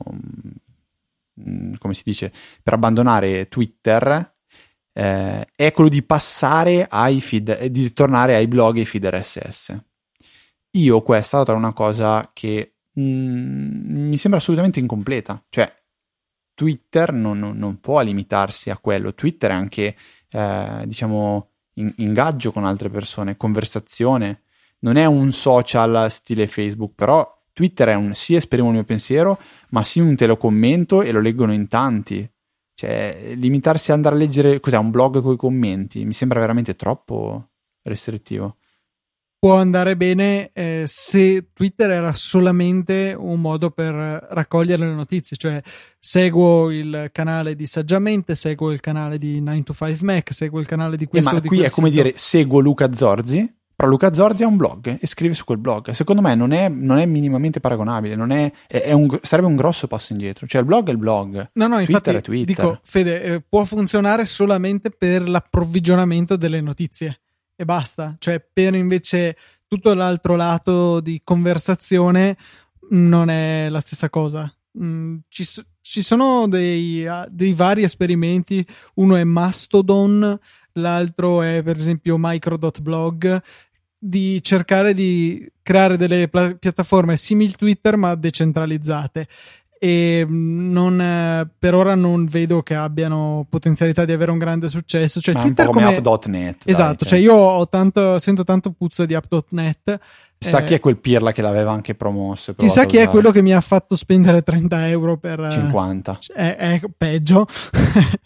mm, 1.39 1.73
come 1.77 1.93
si 1.93 2.01
dice, 2.03 2.33
per 2.63 2.73
abbandonare 2.73 3.47
Twitter 3.47 4.35
eh, 4.93 5.47
è 5.55 5.71
quello 5.71 5.89
di 5.89 6.01
passare 6.01 6.87
ai 6.89 7.21
feed, 7.21 7.65
di 7.65 7.93
tornare 7.93 8.33
ai 8.33 8.47
blog 8.47 8.77
e 8.77 8.79
ai 8.79 8.85
feed 8.87 9.05
RSS. 9.05 9.79
Io 10.71 11.01
questa 11.03 11.37
la 11.37 11.43
trovo 11.43 11.59
una 11.59 11.73
cosa 11.73 12.31
che 12.33 12.71
mh, 12.97 13.01
mm, 13.01 14.07
mi 14.09 14.17
sembra 14.17 14.39
assolutamente 14.39 14.79
incompleta. 14.79 15.43
Cioè, 15.49 15.71
Twitter 16.53 17.13
non, 17.13 17.39
non, 17.39 17.79
può 17.79 18.01
limitarsi 18.01 18.69
a 18.69 18.77
quello. 18.77 19.13
Twitter 19.13 19.51
è 19.51 19.53
anche, 19.53 19.95
eh, 20.31 20.83
diciamo, 20.85 21.49
in, 21.73 21.93
ingaggio 21.97 22.51
con 22.51 22.65
altre 22.65 22.89
persone, 22.89 23.37
conversazione. 23.37 24.41
Non 24.79 24.95
è 24.95 25.05
un 25.05 25.31
social 25.31 26.09
stile 26.09 26.47
Facebook, 26.47 26.93
però 26.95 27.35
Twitter 27.53 27.89
è 27.89 27.95
un 27.95 28.13
sì, 28.13 28.35
esprimo 28.35 28.67
il 28.67 28.73
mio 28.73 28.83
pensiero, 28.83 29.39
ma 29.69 29.83
sì 29.83 29.99
un 29.99 30.15
te 30.15 30.27
lo 30.27 30.37
commento 30.37 31.01
e 31.01 31.11
lo 31.11 31.21
leggono 31.21 31.53
in 31.53 31.67
tanti. 31.67 32.29
Cioè, 32.73 33.33
limitarsi 33.35 33.91
ad 33.91 33.97
andare 33.97 34.15
a 34.15 34.17
leggere 34.19 34.59
cos'è, 34.59 34.77
un 34.77 34.91
blog 34.91 35.21
con 35.21 35.33
i 35.33 35.37
commenti 35.37 36.05
mi 36.05 36.13
sembra 36.13 36.39
veramente 36.39 36.75
troppo 36.75 37.49
restrittivo. 37.83 38.57
Può 39.39 39.55
andare 39.55 39.95
bene 39.95 40.49
eh, 40.53 40.85
se 40.87 41.49
Twitter 41.53 41.91
era 41.91 42.13
solamente 42.13 43.15
un 43.17 43.39
modo 43.39 43.69
per 43.69 43.93
raccogliere 44.31 44.85
le 44.85 44.93
notizie, 44.93 45.37
cioè 45.37 45.61
seguo 45.99 46.71
il 46.71 47.09
canale 47.11 47.55
di 47.55 47.65
Saggiamente, 47.65 48.35
seguo 48.35 48.71
il 48.71 48.79
canale 48.79 49.17
di 49.17 49.39
9 49.41 49.63
to 49.63 49.73
5 49.73 49.97
Mac, 50.01 50.33
seguo 50.33 50.59
il 50.59 50.65
canale 50.65 50.97
di 50.97 51.05
questo. 51.05 51.29
Eh, 51.29 51.33
ma 51.33 51.39
di 51.39 51.47
qui 51.47 51.61
è 51.61 51.69
come 51.69 51.89
sito. 51.89 52.01
dire 52.01 52.15
seguo 52.17 52.59
Luca 52.59 52.91
Zorzi, 52.93 53.53
però 53.75 53.89
Luca 53.89 54.11
Zorzi 54.11 54.41
ha 54.41 54.47
un 54.47 54.57
blog 54.57 54.97
e 54.99 55.05
scrive 55.05 55.35
su 55.35 55.43
quel 55.43 55.59
blog. 55.59 55.91
Secondo 55.91 56.21
me 56.21 56.33
non 56.33 56.51
è, 56.51 56.67
non 56.67 56.97
è 56.97 57.05
minimamente 57.05 57.59
paragonabile, 57.59 58.15
non 58.15 58.31
è, 58.31 58.51
è, 58.67 58.91
un, 58.91 59.07
sarebbe 59.21 59.47
un 59.47 59.55
grosso 59.55 59.85
passo 59.85 60.13
indietro. 60.13 60.47
Cioè 60.47 60.61
il 60.61 60.67
blog 60.67 60.87
è 60.87 60.91
il 60.91 60.97
blog. 60.97 61.51
No, 61.53 61.67
no, 61.67 61.79
infatti 61.79 61.91
Twitter 61.91 62.15
è 62.15 62.21
Twitter. 62.21 62.55
dico, 62.55 62.79
Fede, 62.83 63.21
eh, 63.21 63.41
può 63.47 63.65
funzionare 63.65 64.25
solamente 64.25 64.89
per 64.89 65.29
l'approvvigionamento 65.29 66.35
delle 66.37 66.59
notizie 66.59 67.19
e 67.57 67.65
basta. 67.65 68.15
Cioè, 68.17 68.39
per 68.39 68.75
invece 68.75 69.35
tutto 69.67 69.93
l'altro 69.93 70.37
lato 70.37 71.01
di 71.01 71.19
conversazione 71.23 72.37
non 72.91 73.29
è 73.29 73.67
la 73.69 73.81
stessa 73.81 74.09
cosa. 74.09 74.49
Mm, 74.79 75.17
ci, 75.27 75.45
ci 75.81 76.01
sono 76.01 76.47
dei, 76.47 77.05
dei 77.29 77.53
vari 77.53 77.83
esperimenti. 77.83 78.65
Uno 78.95 79.15
è 79.17 79.23
Mastodon, 79.23 80.39
l'altro 80.73 81.41
è 81.41 81.61
per 81.63 81.75
esempio 81.75 82.15
micro.blog 82.17 83.41
di 83.99 84.41
cercare 84.43 84.93
di 84.93 85.51
creare 85.63 85.97
delle 85.97 86.29
pla- 86.29 86.53
piattaforme 86.53 87.17
simili 87.17 87.51
Twitter 87.53 87.97
ma 87.97 88.13
decentralizzate 88.13 89.27
e 89.79 90.25
mm, 90.27 90.71
non, 90.71 90.99
eh, 90.99 91.49
per 91.57 91.73
ora 91.75 91.95
non 91.95 92.25
vedo 92.25 92.63
che 92.63 92.75
abbiano 92.75 93.45
potenzialità 93.49 94.05
di 94.05 94.11
avere 94.11 94.31
un 94.31 94.37
grande 94.37 94.69
successo. 94.69 95.19
Cioè, 95.19 95.35
Ma 95.35 95.41
Twitter 95.41 95.65
po' 95.65 95.71
come 95.71 95.85
come... 95.85 95.97
app.net. 95.97 96.63
dai, 96.63 96.73
Esatto, 96.73 97.05
cioè 97.05 97.19
io 97.19 97.33
ho 97.35 97.67
tanto, 97.67 98.19
sento 98.19 98.43
tanto 98.43 98.71
puzzo 98.71 99.05
di 99.05 99.13
app.net. 99.13 99.99
Chissà 100.37 100.59
eh, 100.59 100.63
chi 100.65 100.73
è 100.75 100.79
quel 100.79 100.97
pirla 100.97 101.31
che 101.31 101.41
l'aveva 101.41 101.71
anche 101.71 101.95
promosso. 101.95 102.53
Chissà 102.55 102.85
chi 102.85 102.97
è 102.97 103.07
quello 103.07 103.31
che 103.31 103.41
mi 103.41 103.53
ha 103.53 103.61
fatto 103.61 103.95
spendere 103.95 104.43
30 104.43 104.87
euro 104.89 105.17
per... 105.17 105.39
eh, 105.39 105.51
50. 105.51 106.19
È, 106.33 106.55
è 106.55 106.81
peggio. 106.95 107.45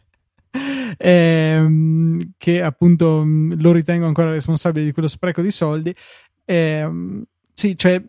Ehm, 0.97 2.33
che 2.37 2.61
appunto 2.61 3.23
mh, 3.23 3.61
lo 3.61 3.71
ritengo 3.71 4.05
ancora 4.05 4.31
responsabile 4.31 4.83
di 4.83 4.91
quello 4.91 5.07
spreco 5.07 5.41
di 5.41 5.49
soldi. 5.49 5.95
Ehm, 6.45 7.23
sì, 7.53 7.77
cioè 7.77 8.03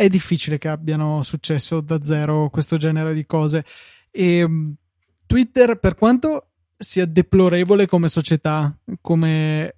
è 0.00 0.08
difficile 0.08 0.58
che 0.58 0.68
abbiano 0.68 1.22
successo 1.22 1.80
da 1.80 2.02
zero 2.02 2.48
questo 2.50 2.76
genere 2.78 3.12
di 3.12 3.26
cose. 3.26 3.64
E 4.10 4.46
mh, 4.48 4.74
Twitter, 5.26 5.78
per 5.78 5.94
quanto 5.94 6.48
sia 6.76 7.04
deplorevole 7.04 7.86
come 7.86 8.08
società, 8.08 8.74
come 9.02 9.74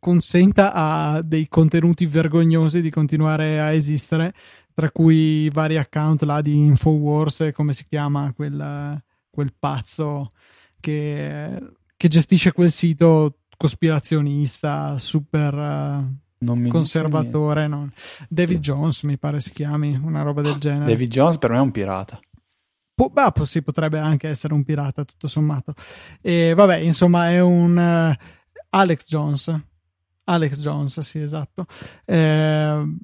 consenta 0.00 0.72
a 0.72 1.22
dei 1.22 1.46
contenuti 1.46 2.06
vergognosi 2.06 2.80
di 2.82 2.90
continuare 2.90 3.60
a 3.60 3.70
esistere, 3.70 4.34
tra 4.74 4.90
cui 4.90 5.48
vari 5.50 5.76
account 5.78 6.22
là 6.22 6.40
di 6.40 6.56
Infowars, 6.56 7.40
e 7.42 7.52
come 7.52 7.72
si 7.72 7.86
chiama 7.86 8.32
quel, 8.32 9.00
quel 9.30 9.54
pazzo 9.56 10.30
che, 10.80 11.58
che 11.96 12.08
gestisce 12.08 12.52
quel 12.52 12.70
sito 12.70 13.36
cospirazionista 13.56 14.98
super 14.98 15.54
conservatore. 16.70 17.66
no? 17.68 17.90
David 18.28 18.60
Jones 18.60 19.02
mi 19.02 19.18
pare 19.18 19.40
si 19.40 19.50
chiami, 19.50 19.98
una 20.02 20.22
roba 20.22 20.40
del 20.42 20.56
genere. 20.56 20.86
David 20.90 21.10
Jones 21.10 21.38
per 21.38 21.50
me 21.50 21.56
è 21.56 21.60
un 21.60 21.70
pirata. 21.70 22.18
Po- 22.94 23.10
beh, 23.10 23.32
po- 23.32 23.44
sì, 23.44 23.62
potrebbe 23.62 23.98
anche 23.98 24.28
essere 24.28 24.52
un 24.54 24.62
pirata, 24.64 25.04
tutto 25.04 25.26
sommato. 25.26 25.72
E 26.20 26.52
vabbè, 26.54 26.76
insomma, 26.76 27.30
è 27.30 27.40
un 27.40 27.78
eh, 27.78 28.18
Alex 28.70 29.06
Jones. 29.06 29.60
Alex 30.24 30.60
Jones, 30.60 31.00
sì, 31.00 31.18
esatto. 31.20 31.66
Eh, 32.04 32.94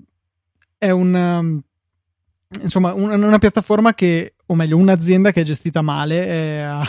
è 0.78 0.90
un 0.90 1.14
um, 1.14 1.62
insomma 2.62 2.92
un- 2.92 3.10
una 3.22 3.38
piattaforma 3.38 3.94
che, 3.94 4.34
o 4.46 4.54
meglio, 4.54 4.76
un'azienda 4.76 5.32
che 5.32 5.40
è 5.40 5.44
gestita 5.44 5.80
male. 5.82 6.26
eh, 6.26 6.60
ha- 6.62 6.86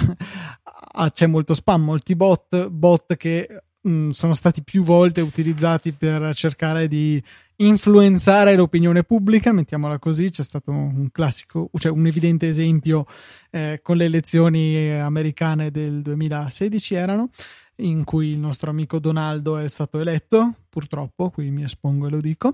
ha- 0.94 1.12
c'è 1.12 1.28
molto 1.28 1.54
spam, 1.54 1.84
molti 1.84 2.16
bot, 2.16 2.68
bot 2.68 3.16
che 3.16 3.64
mh, 3.88 4.10
sono 4.10 4.34
stati 4.34 4.64
più 4.64 4.84
volte 4.84 5.22
utilizzati 5.22 5.92
per 5.92 6.36
cercare 6.36 6.88
di 6.88 7.22
influenzare 7.58 8.56
l'opinione 8.56 9.04
pubblica, 9.04 9.52
mettiamola 9.52 9.98
così, 9.98 10.30
c'è 10.30 10.44
stato 10.44 10.72
un 10.72 11.10
classico, 11.12 11.70
cioè 11.74 11.92
un 11.92 12.06
evidente 12.06 12.48
esempio 12.48 13.06
eh, 13.50 13.80
con 13.82 13.98
le 13.98 14.06
elezioni 14.06 14.92
americane 14.92 15.72
del 15.72 16.02
2016 16.02 16.96
erano, 16.96 17.30
in 17.78 18.04
cui 18.04 18.30
il 18.30 18.38
nostro 18.38 18.70
amico 18.70 19.00
Donaldo 19.00 19.58
è 19.58 19.68
stato 19.68 20.00
eletto, 20.00 20.54
purtroppo, 20.70 21.30
qui 21.30 21.50
mi 21.50 21.64
espongo 21.64 22.08
e 22.08 22.10
lo 22.10 22.20
dico, 22.20 22.54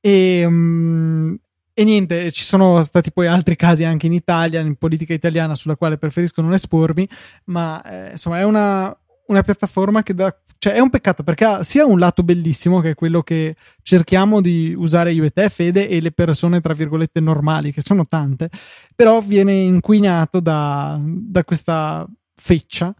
e, 0.00 0.44
mm, 0.46 1.34
e 1.72 1.84
niente, 1.84 2.30
ci 2.30 2.44
sono 2.44 2.82
stati 2.82 3.10
poi 3.10 3.26
altri 3.26 3.56
casi 3.56 3.84
anche 3.84 4.06
in 4.06 4.12
Italia, 4.12 4.60
in 4.60 4.76
politica 4.76 5.14
italiana, 5.14 5.54
sulla 5.54 5.76
quale 5.76 5.96
preferisco 5.96 6.42
non 6.42 6.52
espormi, 6.52 7.08
ma 7.46 7.82
eh, 7.82 8.10
insomma 8.12 8.38
è 8.38 8.44
una, 8.44 8.96
una 9.26 9.42
piattaforma 9.42 10.02
che 10.02 10.14
dà 10.14 10.36
cioè 10.64 10.72
è 10.72 10.80
un 10.80 10.88
peccato 10.88 11.22
perché 11.22 11.44
ha 11.44 11.62
sia 11.62 11.84
un 11.84 11.98
lato 11.98 12.22
bellissimo 12.22 12.80
che 12.80 12.90
è 12.90 12.94
quello 12.94 13.22
che 13.22 13.54
cerchiamo 13.82 14.40
di 14.40 14.74
usare 14.74 15.12
io 15.12 15.24
e 15.24 15.28
te, 15.28 15.50
Fede, 15.50 15.88
e 15.88 16.00
le 16.00 16.10
persone 16.10 16.62
tra 16.62 16.72
virgolette 16.72 17.20
normali, 17.20 17.70
che 17.70 17.82
sono 17.84 18.06
tante, 18.06 18.48
però 18.94 19.20
viene 19.20 19.52
inquinato 19.52 20.40
da, 20.40 20.98
da 21.02 21.44
questa 21.44 22.08
feccia 22.34 22.94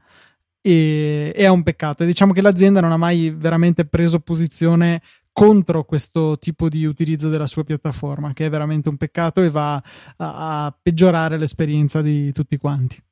e, 0.61 1.33
e 1.35 1.43
è 1.43 1.49
un 1.49 1.62
peccato. 1.62 2.02
E 2.02 2.07
diciamo 2.07 2.35
che 2.35 2.43
l'azienda 2.43 2.83
non 2.83 2.93
ha 2.93 2.99
mai 2.99 3.31
veramente 3.31 3.87
preso 3.87 4.21
posizione 4.21 5.00
contro 5.33 5.85
questo 5.85 6.38
tipo 6.38 6.69
di 6.69 6.85
utilizzo 6.85 7.31
della 7.31 7.47
sua 7.47 7.64
piattaforma, 7.64 8.35
che 8.35 8.45
è 8.45 8.50
veramente 8.50 8.90
un 8.90 8.99
peccato 8.99 9.40
e 9.40 9.49
va 9.49 9.75
a, 9.75 10.66
a 10.66 10.78
peggiorare 10.83 11.38
l'esperienza 11.38 12.02
di 12.02 12.31
tutti 12.33 12.59
quanti. 12.59 13.02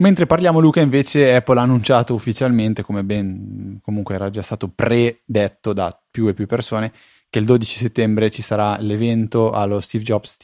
Mentre 0.00 0.24
parliamo 0.24 0.60
Luca 0.60 0.80
invece 0.80 1.34
Apple 1.34 1.58
ha 1.58 1.62
annunciato 1.62 2.14
ufficialmente, 2.14 2.82
come 2.82 3.04
ben 3.04 3.78
comunque 3.82 4.14
era 4.14 4.30
già 4.30 4.40
stato 4.40 4.68
predetto 4.68 5.74
da 5.74 5.98
più 6.10 6.26
e 6.26 6.32
più 6.32 6.46
persone, 6.46 6.90
che 7.28 7.38
il 7.38 7.44
12 7.44 7.76
settembre 7.76 8.30
ci 8.30 8.40
sarà 8.40 8.78
l'evento 8.80 9.50
allo 9.50 9.80
Steve 9.80 10.02
Jobs 10.02 10.38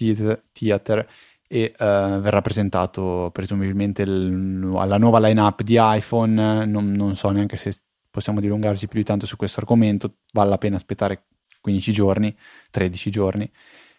Theater 0.52 1.08
e 1.48 1.60
eh, 1.62 1.74
verrà 1.74 2.42
presentato 2.42 3.30
presumibilmente 3.32 4.02
il- 4.02 4.70
la 4.70 4.98
nuova 4.98 5.20
lineup 5.20 5.62
di 5.62 5.78
iPhone, 5.80 6.66
non, 6.66 6.92
non 6.92 7.16
so 7.16 7.30
neanche 7.30 7.56
se 7.56 7.74
possiamo 8.10 8.40
dilungarci 8.40 8.88
più 8.88 8.98
di 8.98 9.06
tanto 9.06 9.24
su 9.24 9.36
questo 9.36 9.60
argomento, 9.60 10.16
vale 10.32 10.50
la 10.50 10.58
pena 10.58 10.76
aspettare 10.76 11.28
15 11.62 11.92
giorni, 11.92 12.36
13 12.70 13.10
giorni 13.10 13.50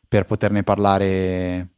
per 0.07 0.25
poterne 0.25 0.61
parlare 0.63 1.69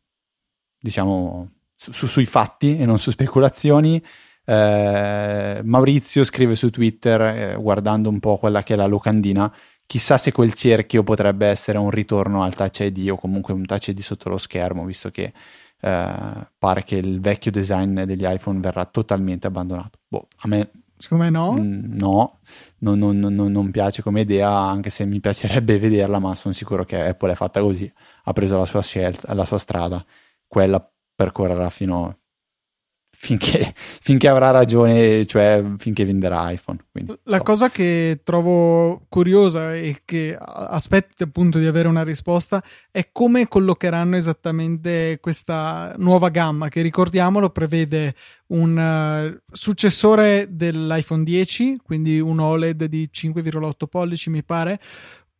diciamo 0.79 1.58
su- 1.79 1.91
su- 1.93 2.07
sui 2.07 2.25
fatti 2.25 2.77
e 2.77 2.85
non 2.85 2.99
su 2.99 3.09
speculazioni. 3.11 4.03
Eh, 4.43 5.61
Maurizio 5.63 6.23
scrive 6.25 6.55
su 6.55 6.69
Twitter, 6.69 7.21
eh, 7.21 7.55
guardando 7.55 8.09
un 8.09 8.19
po' 8.19 8.37
quella 8.37 8.63
che 8.63 8.73
è 8.73 8.77
la 8.77 8.85
locandina, 8.87 9.51
chissà 9.85 10.17
se 10.17 10.31
quel 10.31 10.53
cerchio 10.53 11.03
potrebbe 11.03 11.47
essere 11.47 11.77
un 11.77 11.89
ritorno 11.89 12.43
al 12.43 12.55
Touch 12.55 12.79
ID 12.81 13.09
o 13.11 13.15
comunque 13.15 13.53
un 13.53 13.65
Touch 13.65 13.87
ID 13.87 13.99
sotto 13.99 14.29
lo 14.29 14.37
schermo, 14.37 14.83
visto 14.85 15.09
che 15.09 15.31
eh, 15.81 16.47
pare 16.57 16.83
che 16.83 16.95
il 16.97 17.21
vecchio 17.21 17.51
design 17.51 18.01
degli 18.03 18.25
iPhone 18.25 18.59
verrà 18.59 18.83
totalmente 18.85 19.47
abbandonato. 19.47 19.99
Boh, 20.07 20.27
a 20.39 20.47
me 20.47 20.71
Secondo 20.97 21.23
me 21.23 21.29
no. 21.29 21.53
mm, 21.53 21.95
no, 21.97 22.39
non, 22.79 22.97
non- 22.99 23.17
non- 23.19 23.51
non 23.51 23.71
piace 23.71 24.01
come 24.01 24.21
idea, 24.21 24.49
anche 24.51 24.89
se 24.89 25.05
mi 25.05 25.19
piacerebbe 25.21 25.77
vederla, 25.79 26.19
ma 26.19 26.35
sono 26.35 26.53
sicuro 26.53 26.83
che 26.83 26.99
Apple 27.09 27.31
è 27.31 27.35
fatta 27.35 27.61
così, 27.61 27.89
ha 28.25 28.33
preso 28.33 28.57
la 28.57 28.65
sua 28.65 28.81
scelta, 28.81 29.33
la 29.33 29.45
sua 29.45 29.57
strada, 29.59 30.03
quella 30.47 30.85
percorrerà 31.19 31.69
fino 31.69 32.15
finché, 33.03 33.73
finché 33.99 34.29
avrà 34.29 34.51
ragione, 34.51 35.25
cioè 35.25 35.61
finché 35.77 36.05
venderà 36.05 36.49
iPhone. 36.49 36.79
Quindi, 36.89 37.13
La 37.23 37.37
so. 37.37 37.43
cosa 37.43 37.69
che 37.69 38.21
trovo 38.23 39.01
curiosa 39.09 39.75
e 39.75 40.01
che 40.05 40.37
aspetto 40.39 41.25
appunto 41.25 41.59
di 41.59 41.65
avere 41.65 41.89
una 41.89 42.03
risposta 42.03 42.63
è 42.89 43.09
come 43.11 43.49
collocheranno 43.49 44.15
esattamente 44.15 45.17
questa 45.21 45.93
nuova 45.97 46.29
gamma 46.29 46.69
che 46.69 46.81
ricordiamolo 46.81 47.49
prevede 47.49 48.15
un 48.47 48.79
eh, 48.79 49.41
successore 49.51 50.47
dell'iPhone 50.49 51.23
10, 51.23 51.81
quindi 51.83 52.19
un 52.21 52.39
OLED 52.39 52.85
di 52.85 53.09
5,8 53.13 53.71
pollici 53.89 54.29
mi 54.29 54.43
pare, 54.43 54.79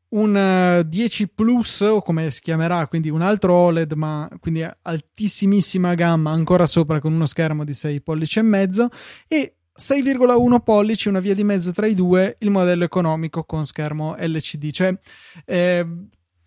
un 0.09 0.35
eh, 0.35 0.87
10 0.87 1.27
Plus 1.29 1.81
o 1.81 2.01
come 2.01 2.31
si 2.31 2.41
chiamerà, 2.41 2.87
quindi 2.87 3.09
un 3.09 3.21
altro 3.21 3.53
OLED 3.53 3.93
ma 3.93 4.29
quindi 4.39 4.65
altissimissima 4.81 5.93
gamma 5.93 6.31
ancora 6.31 6.65
sopra 6.65 6.99
con 6.99 7.13
uno 7.13 7.25
schermo 7.25 7.63
di 7.63 7.73
6 7.73 8.01
pollici 8.01 8.39
e 8.39 8.43
mezzo 8.43 8.89
e 9.27 9.55
6,1 9.79 10.59
pollici, 10.59 11.07
una 11.07 11.21
via 11.21 11.33
di 11.33 11.43
mezzo 11.43 11.71
tra 11.71 11.87
i 11.87 11.95
due, 11.95 12.35
il 12.39 12.49
modello 12.49 12.83
economico 12.83 13.45
con 13.45 13.65
schermo 13.65 14.15
LCD. 14.19 14.71
Cioè, 14.71 14.99
eh, 15.45 15.87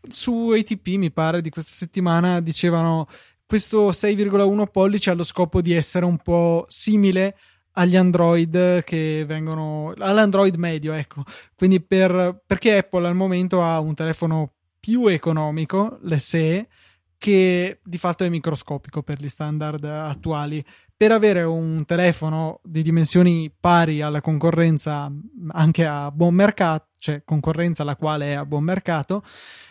su 0.07 0.51
ATP 0.51 0.87
mi 0.97 1.11
pare 1.11 1.41
di 1.41 1.49
questa 1.49 1.73
settimana 1.73 2.41
dicevano 2.41 3.09
questo 3.47 3.91
6,1 3.91 4.67
pollici 4.71 5.11
ha 5.11 5.15
lo 5.15 5.25
scopo 5.25 5.61
di 5.61 5.73
essere 5.73 6.05
un 6.05 6.17
po' 6.17 6.65
simile 6.69 7.37
agli 7.73 7.97
Android 7.97 8.83
che 8.85 9.25
vengono 9.27 9.95
all'Android 9.99 10.57
medio, 10.57 10.93
ecco. 10.93 11.25
Quindi 11.55 11.81
per, 11.81 12.43
perché 12.47 12.79
Apple 12.79 13.07
al 13.07 13.15
momento 13.15 13.63
ha 13.63 13.81
un 13.81 13.95
telefono 13.95 14.53
più 14.79 15.07
economico, 15.07 15.99
l'SE, 16.03 16.69
che 17.17 17.79
di 17.85 17.99
fatto 17.99 18.25
è 18.25 18.29
microscopico 18.29 19.03
per 19.03 19.21
gli 19.21 19.29
standard 19.29 19.85
attuali. 19.85 20.65
Per 20.97 21.13
avere 21.13 21.43
un 21.43 21.85
telefono 21.85 22.61
di 22.65 22.83
dimensioni 22.83 23.53
pari 23.59 24.03
alla 24.03 24.21
concorrenza 24.21 25.11
anche 25.51 25.87
a 25.87 26.11
buon 26.11 26.35
mercato, 26.35 26.89
cioè 26.99 27.23
concorrenza 27.25 27.85
la 27.85 27.97
quale 27.97 28.27
è 28.27 28.33
a 28.33 28.45
buon 28.45 28.65
mercato, 28.65 29.25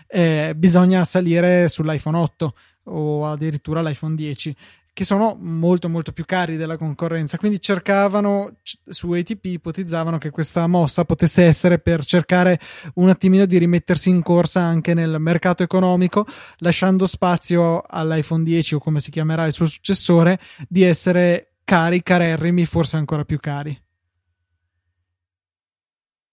eh, 0.08 0.53
bisogna 0.55 1.03
salire 1.05 1.67
sull'iPhone 1.67 2.17
8 2.17 2.53
o 2.86 3.25
addirittura 3.25 3.81
l'iPhone 3.81 4.15
10 4.15 4.55
che 4.93 5.05
sono 5.05 5.38
molto 5.39 5.88
molto 5.88 6.12
più 6.12 6.25
cari 6.25 6.57
della 6.57 6.77
concorrenza. 6.77 7.38
Quindi 7.38 7.62
cercavano 7.62 8.57
su 8.62 9.12
ATP 9.12 9.45
ipotizzavano 9.45 10.17
che 10.17 10.29
questa 10.29 10.67
mossa 10.67 11.05
potesse 11.05 11.43
essere 11.43 11.79
per 11.79 12.05
cercare 12.05 12.60
un 12.95 13.10
attimino 13.10 13.45
di 13.45 13.57
rimettersi 13.57 14.10
in 14.10 14.21
corsa 14.21 14.62
anche 14.62 14.93
nel 14.93 15.17
mercato 15.19 15.63
economico 15.63 16.25
lasciando 16.57 17.05
spazio 17.07 17.81
all'iPhone 17.88 18.43
10 18.43 18.75
o 18.75 18.79
come 18.79 19.00
si 19.00 19.12
chiamerà 19.12 19.45
il 19.45 19.53
suo 19.53 19.65
successore 19.65 20.39
di 20.67 20.83
essere 20.83 21.53
cari 21.63 22.03
carerrimi 22.03 22.65
forse 22.65 22.98
ancora 22.98 23.24
più 23.24 23.39
cari. 23.39 23.79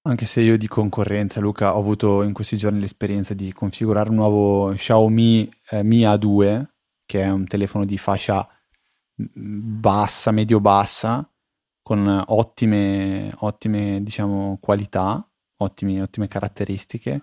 Anche 0.03 0.25
se 0.25 0.41
io 0.41 0.57
di 0.57 0.67
concorrenza, 0.67 1.39
Luca, 1.39 1.77
ho 1.77 1.79
avuto 1.79 2.23
in 2.23 2.33
questi 2.33 2.57
giorni 2.57 2.81
l'esperienza 2.81 3.35
di 3.35 3.53
configurare 3.53 4.09
un 4.09 4.15
nuovo 4.15 4.73
Xiaomi 4.73 5.51
eh, 5.71 5.83
Mi 5.83 6.01
A2, 6.01 6.65
che 7.09 7.23
è 7.23 7.31
un 7.31 7.47
telefono 7.47 7.87
di 7.87 7.97
fascia 7.97 8.47
bassa, 9.15 10.31
medio-bassa, 10.31 11.27
con 11.81 12.23
ottime, 12.27 13.33
ottime 13.39 14.03
diciamo, 14.03 14.59
qualità, 14.61 15.27
ottime, 15.57 16.03
ottime 16.03 16.29
caratteristiche, 16.29 17.23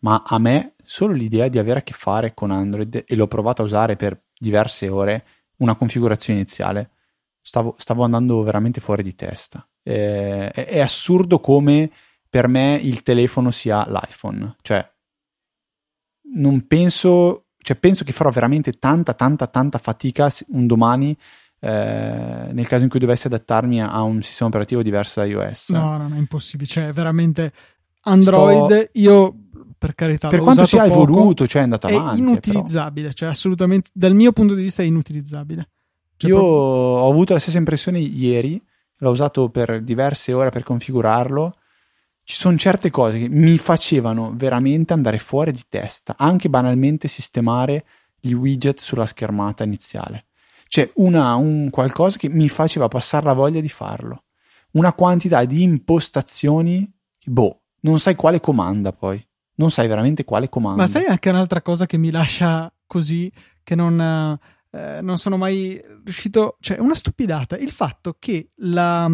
ma 0.00 0.24
a 0.26 0.38
me 0.38 0.74
solo 0.82 1.12
l'idea 1.12 1.46
di 1.46 1.60
avere 1.60 1.78
a 1.78 1.82
che 1.84 1.92
fare 1.92 2.34
con 2.34 2.50
Android, 2.50 3.04
e 3.06 3.14
l'ho 3.14 3.28
provato 3.28 3.62
a 3.62 3.64
usare 3.64 3.94
per 3.94 4.24
diverse 4.36 4.88
ore, 4.88 5.24
una 5.58 5.76
configurazione 5.76 6.40
iniziale, 6.40 6.90
stavo, 7.40 7.76
stavo 7.78 8.02
andando 8.02 8.42
veramente 8.42 8.80
fuori 8.80 9.04
di 9.04 9.14
testa. 9.14 9.64
Eh, 9.84 10.50
è, 10.50 10.66
è 10.66 10.80
assurdo 10.80 11.38
come 11.38 11.92
per 12.28 12.48
me 12.48 12.74
il 12.82 13.04
telefono 13.04 13.52
sia 13.52 13.86
l'iPhone. 13.86 14.56
Cioè, 14.62 14.92
non 16.34 16.66
penso, 16.66 17.41
cioè 17.62 17.76
penso 17.76 18.04
che 18.04 18.12
farò 18.12 18.30
veramente 18.30 18.72
tanta, 18.72 19.14
tanta, 19.14 19.46
tanta 19.46 19.78
fatica 19.78 20.30
un 20.48 20.66
domani 20.66 21.16
eh, 21.64 22.48
nel 22.52 22.66
caso 22.66 22.82
in 22.82 22.90
cui 22.90 22.98
dovessi 22.98 23.28
adattarmi 23.28 23.80
a 23.80 24.02
un 24.02 24.20
sistema 24.20 24.48
operativo 24.48 24.82
diverso 24.82 25.20
da 25.20 25.26
iOS. 25.26 25.70
No, 25.70 25.96
non 25.96 26.12
è 26.12 26.18
impossibile. 26.18 26.68
Cioè, 26.68 26.92
veramente 26.92 27.52
Android, 28.02 28.88
Sto... 28.88 28.98
io 28.98 29.36
per 29.78 29.94
carità, 29.94 30.28
per 30.28 30.40
quanto 30.40 30.66
sia 30.66 30.82
poco, 30.82 31.02
evoluto, 31.02 31.46
cioè 31.46 31.60
è 31.60 31.64
andato 31.64 31.86
avanti. 31.86 32.20
È 32.20 32.22
inutilizzabile, 32.22 33.06
però. 33.06 33.16
cioè 33.16 33.28
assolutamente, 33.28 33.90
dal 33.92 34.14
mio 34.14 34.32
punto 34.32 34.54
di 34.54 34.62
vista 34.62 34.82
è 34.82 34.86
inutilizzabile. 34.86 35.68
Cioè, 36.16 36.30
io 36.30 36.36
proprio... 36.36 36.56
ho 36.56 37.08
avuto 37.08 37.32
la 37.32 37.38
stessa 37.38 37.58
impressione 37.58 38.00
ieri, 38.00 38.60
l'ho 38.96 39.10
usato 39.10 39.48
per 39.48 39.82
diverse 39.82 40.32
ore 40.32 40.50
per 40.50 40.64
configurarlo 40.64 41.56
ci 42.24 42.36
sono 42.36 42.56
certe 42.56 42.90
cose 42.90 43.18
che 43.18 43.28
mi 43.28 43.58
facevano 43.58 44.32
veramente 44.34 44.92
andare 44.92 45.18
fuori 45.18 45.52
di 45.52 45.64
testa, 45.68 46.14
anche 46.16 46.48
banalmente 46.48 47.08
sistemare 47.08 47.84
gli 48.20 48.32
widget 48.32 48.78
sulla 48.80 49.06
schermata 49.06 49.64
iniziale. 49.64 50.26
Cioè 50.68 50.90
una, 50.94 51.34
un 51.34 51.68
qualcosa 51.70 52.16
che 52.16 52.28
mi 52.28 52.48
faceva 52.48 52.88
passare 52.88 53.26
la 53.26 53.34
voglia 53.34 53.60
di 53.60 53.68
farlo. 53.68 54.24
Una 54.72 54.92
quantità 54.94 55.44
di 55.44 55.62
impostazioni, 55.62 56.90
boh, 57.24 57.60
non 57.80 57.98
sai 57.98 58.14
quale 58.14 58.40
comanda 58.40 58.92
poi. 58.92 59.22
Non 59.56 59.70
sai 59.70 59.86
veramente 59.86 60.24
quale 60.24 60.48
comanda. 60.48 60.82
Ma 60.82 60.88
sai 60.88 61.04
anche 61.04 61.28
un'altra 61.28 61.60
cosa 61.60 61.84
che 61.84 61.98
mi 61.98 62.10
lascia 62.10 62.72
così, 62.86 63.30
che 63.62 63.74
non, 63.74 64.00
eh, 64.70 65.00
non 65.02 65.18
sono 65.18 65.36
mai 65.36 65.78
riuscito... 66.04 66.56
Cioè, 66.60 66.78
una 66.78 66.94
stupidata. 66.94 67.58
Il 67.58 67.70
fatto 67.70 68.16
che 68.18 68.48
la... 68.56 69.10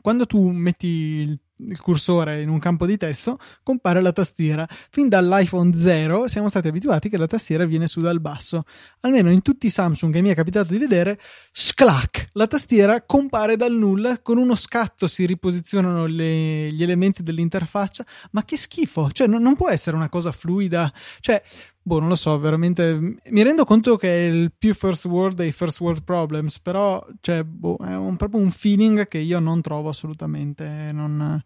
Quando 0.00 0.26
tu 0.26 0.48
metti 0.50 0.86
il 0.86 1.40
il 1.68 1.80
cursore 1.80 2.42
in 2.42 2.48
un 2.48 2.58
campo 2.58 2.86
di 2.86 2.96
testo, 2.96 3.38
compare 3.62 4.00
la 4.00 4.12
tastiera. 4.12 4.66
Fin 4.90 5.08
dall'iPhone 5.08 5.74
0 5.74 6.28
siamo 6.28 6.48
stati 6.48 6.68
abituati 6.68 7.08
che 7.08 7.16
la 7.16 7.26
tastiera 7.26 7.64
viene 7.64 7.86
su 7.86 8.00
dal 8.00 8.20
basso. 8.20 8.64
Almeno 9.00 9.30
in 9.30 9.42
tutti 9.42 9.66
i 9.66 9.70
Samsung 9.70 10.12
che 10.12 10.20
mi 10.20 10.30
è 10.30 10.34
capitato 10.34 10.72
di 10.72 10.78
vedere, 10.78 11.18
sclac, 11.50 12.26
la 12.32 12.46
tastiera 12.46 13.02
compare 13.02 13.56
dal 13.56 13.72
nulla, 13.72 14.20
con 14.20 14.38
uno 14.38 14.54
scatto 14.54 15.06
si 15.06 15.26
riposizionano 15.26 16.06
le, 16.06 16.72
gli 16.72 16.82
elementi 16.82 17.22
dell'interfaccia, 17.22 18.04
ma 18.32 18.44
che 18.44 18.56
schifo, 18.56 19.10
cioè 19.10 19.26
non, 19.26 19.42
non 19.42 19.56
può 19.56 19.68
essere 19.68 19.96
una 19.96 20.08
cosa 20.08 20.32
fluida, 20.32 20.92
cioè 21.20 21.42
boh, 21.82 21.98
non 21.98 22.08
lo 22.08 22.14
so, 22.14 22.38
veramente 22.38 22.94
mi 22.98 23.42
rendo 23.42 23.64
conto 23.64 23.96
che 23.96 24.08
è 24.08 24.30
il 24.30 24.52
più 24.56 24.74
first 24.74 25.06
world 25.06 25.36
dei 25.36 25.52
first 25.52 25.80
world 25.80 26.02
problems, 26.02 26.60
però 26.60 27.04
cioè, 27.20 27.42
boh, 27.44 27.76
è 27.78 27.94
un, 27.96 28.16
proprio 28.16 28.40
un 28.40 28.50
feeling 28.50 29.08
che 29.08 29.18
io 29.18 29.40
non 29.40 29.60
trovo 29.60 29.88
assolutamente, 29.88 30.90
non, 30.92 31.42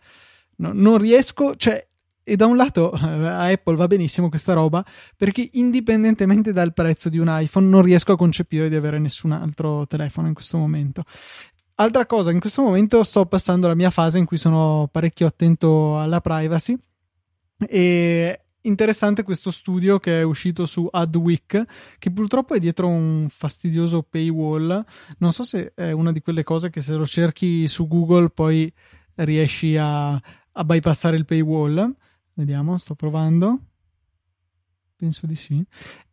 non, 0.56 0.76
non 0.76 0.98
riesco, 0.98 1.56
cioè 1.56 1.86
e 2.28 2.34
da 2.34 2.46
un 2.46 2.56
lato 2.56 2.92
eh, 2.92 2.98
a 2.98 3.44
Apple 3.44 3.76
va 3.76 3.86
benissimo 3.86 4.28
questa 4.28 4.52
roba 4.52 4.84
perché 5.16 5.48
indipendentemente 5.52 6.52
dal 6.52 6.72
prezzo 6.72 7.08
di 7.08 7.18
un 7.18 7.28
iPhone 7.30 7.68
non 7.68 7.82
riesco 7.82 8.10
a 8.10 8.16
concepire 8.16 8.68
di 8.68 8.74
avere 8.74 8.98
nessun 8.98 9.30
altro 9.30 9.86
telefono 9.86 10.26
in 10.26 10.34
questo 10.34 10.58
momento. 10.58 11.04
Altra 11.76 12.04
cosa, 12.04 12.32
in 12.32 12.40
questo 12.40 12.62
momento 12.62 13.04
sto 13.04 13.26
passando 13.26 13.68
la 13.68 13.76
mia 13.76 13.90
fase 13.90 14.18
in 14.18 14.24
cui 14.24 14.38
sono 14.38 14.88
parecchio 14.90 15.26
attento 15.26 16.00
alla 16.00 16.20
privacy 16.20 16.76
e 17.58 18.40
interessante 18.66 19.22
questo 19.22 19.50
studio 19.50 19.98
che 19.98 20.20
è 20.20 20.22
uscito 20.22 20.66
su 20.66 20.88
Adweek, 20.90 21.64
che 21.98 22.10
purtroppo 22.10 22.54
è 22.54 22.58
dietro 22.58 22.88
un 22.88 23.26
fastidioso 23.30 24.02
paywall. 24.02 24.84
Non 25.18 25.32
so 25.32 25.42
se 25.42 25.72
è 25.74 25.90
una 25.92 26.12
di 26.12 26.20
quelle 26.20 26.42
cose 26.42 26.70
che 26.70 26.80
se 26.80 26.94
lo 26.94 27.06
cerchi 27.06 27.66
su 27.68 27.86
Google 27.88 28.30
poi 28.30 28.72
riesci 29.16 29.76
a, 29.76 30.12
a 30.12 30.64
bypassare 30.64 31.16
il 31.16 31.24
paywall. 31.24 31.94
Vediamo, 32.34 32.78
sto 32.78 32.94
provando. 32.94 33.58
Penso 34.96 35.26
di 35.26 35.36
sì. 35.36 35.64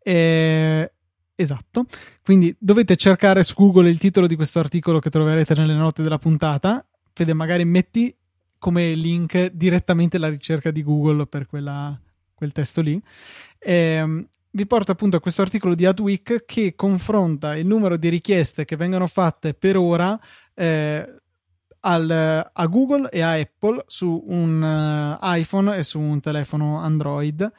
E... 0.01 0.93
Esatto, 1.35 1.87
quindi 2.23 2.55
dovete 2.59 2.95
cercare 2.95 3.43
su 3.43 3.55
Google 3.55 3.89
il 3.89 3.97
titolo 3.97 4.27
di 4.27 4.35
questo 4.35 4.59
articolo 4.59 4.99
che 4.99 5.09
troverete 5.09 5.55
nelle 5.55 5.73
note 5.73 6.03
della 6.03 6.19
puntata. 6.19 6.85
Fede, 7.11 7.33
magari 7.33 7.65
metti 7.65 8.15
come 8.59 8.93
link 8.93 9.47
direttamente 9.47 10.19
la 10.19 10.29
ricerca 10.29 10.69
di 10.69 10.83
Google 10.83 11.25
per 11.25 11.47
quella, 11.47 11.99
quel 12.43 12.51
testo 12.51 12.81
lì. 12.81 13.01
E, 13.57 13.73
ehm, 13.73 14.27
vi 14.55 14.67
porta 14.67 14.91
appunto 14.91 15.17
a 15.17 15.19
questo 15.19 15.41
articolo 15.41 15.73
di 15.73 15.85
Adweek 15.85 16.45
che 16.45 16.75
confronta 16.75 17.55
il 17.55 17.65
numero 17.65 17.97
di 17.97 18.09
richieste 18.09 18.65
che 18.65 18.75
vengono 18.75 19.07
fatte 19.07 19.55
per 19.55 19.77
ora 19.77 20.19
eh, 20.53 21.15
al, 21.79 22.49
a 22.53 22.65
Google 22.67 23.09
e 23.09 23.21
a 23.21 23.33
Apple 23.33 23.83
su 23.87 24.23
un 24.27 24.61
uh, 24.61 25.17
iPhone 25.35 25.75
e 25.75 25.81
su 25.81 25.99
un 25.99 26.19
telefono 26.19 26.77
Android 26.77 27.51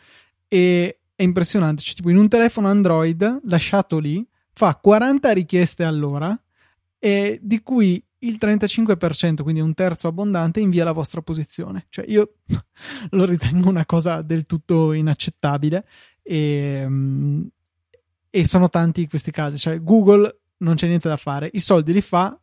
e 0.46 1.00
è 1.16 1.22
impressionante, 1.22 1.82
cioè, 1.82 1.96
tipo 1.96 2.10
in 2.10 2.16
un 2.16 2.28
telefono 2.28 2.68
Android 2.68 3.40
lasciato 3.46 3.98
lì 3.98 4.24
fa 4.52 4.76
40 4.76 5.32
richieste 5.32 5.82
all'ora 5.82 6.38
e 7.00 7.40
di 7.42 7.60
cui 7.60 8.02
il 8.26 8.38
35%, 8.40 9.42
quindi 9.42 9.60
un 9.60 9.74
terzo 9.74 10.08
abbondante, 10.08 10.60
invia 10.60 10.84
la 10.84 10.92
vostra 10.92 11.22
posizione. 11.22 11.86
Cioè 11.88 12.04
io 12.08 12.36
lo 13.10 13.24
ritengo 13.24 13.68
una 13.68 13.86
cosa 13.86 14.22
del 14.22 14.46
tutto 14.46 14.92
inaccettabile 14.92 15.86
e, 16.22 16.88
e 18.30 18.46
sono 18.46 18.68
tanti 18.68 19.08
questi 19.08 19.30
casi. 19.30 19.58
Cioè 19.58 19.82
Google 19.82 20.40
non 20.58 20.74
c'è 20.74 20.86
niente 20.86 21.08
da 21.08 21.16
fare, 21.16 21.50
i 21.52 21.58
soldi 21.58 21.92
li 21.92 22.00
fa, 22.00 22.38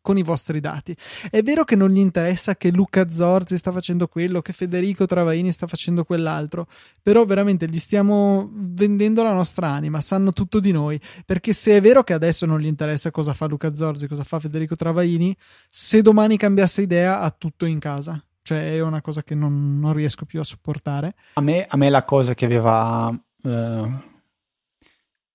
con 0.00 0.18
i 0.18 0.22
vostri 0.22 0.60
dati. 0.60 0.94
È 1.30 1.42
vero 1.42 1.64
che 1.64 1.76
non 1.76 1.90
gli 1.90 1.98
interessa 1.98 2.56
che 2.56 2.70
Luca 2.70 3.08
Zorzi 3.10 3.56
sta 3.56 3.72
facendo 3.72 4.08
quello, 4.08 4.42
che 4.42 4.52
Federico 4.52 5.06
Travaini 5.06 5.50
sta 5.52 5.66
facendo 5.66 6.04
quell'altro, 6.04 6.66
però 7.00 7.24
veramente 7.24 7.66
gli 7.66 7.78
stiamo 7.78 8.50
vendendo 8.52 9.22
la 9.22 9.32
nostra 9.32 9.68
anima, 9.68 10.00
sanno 10.00 10.32
tutto 10.32 10.60
di 10.60 10.72
noi, 10.72 11.00
perché 11.24 11.52
se 11.52 11.76
è 11.76 11.80
vero 11.80 12.02
che 12.02 12.12
adesso 12.12 12.46
non 12.46 12.60
gli 12.60 12.66
interessa 12.66 13.10
cosa 13.10 13.32
fa 13.32 13.46
Luca 13.46 13.74
Zorzi, 13.74 14.06
cosa 14.06 14.24
fa 14.24 14.40
Federico 14.40 14.76
Travaini, 14.76 15.34
se 15.68 16.02
domani 16.02 16.36
cambiasse 16.36 16.82
idea 16.82 17.20
ha 17.20 17.30
tutto 17.30 17.64
in 17.64 17.78
casa. 17.78 18.22
Cioè 18.44 18.74
è 18.74 18.80
una 18.80 19.00
cosa 19.00 19.22
che 19.22 19.36
non, 19.36 19.78
non 19.78 19.92
riesco 19.92 20.24
più 20.24 20.40
a 20.40 20.44
sopportare. 20.44 21.14
A 21.34 21.40
me, 21.40 21.64
a 21.64 21.76
me 21.76 21.90
la 21.90 22.04
cosa 22.04 22.34
che 22.34 22.44
aveva... 22.44 23.16
Uh 23.42 24.10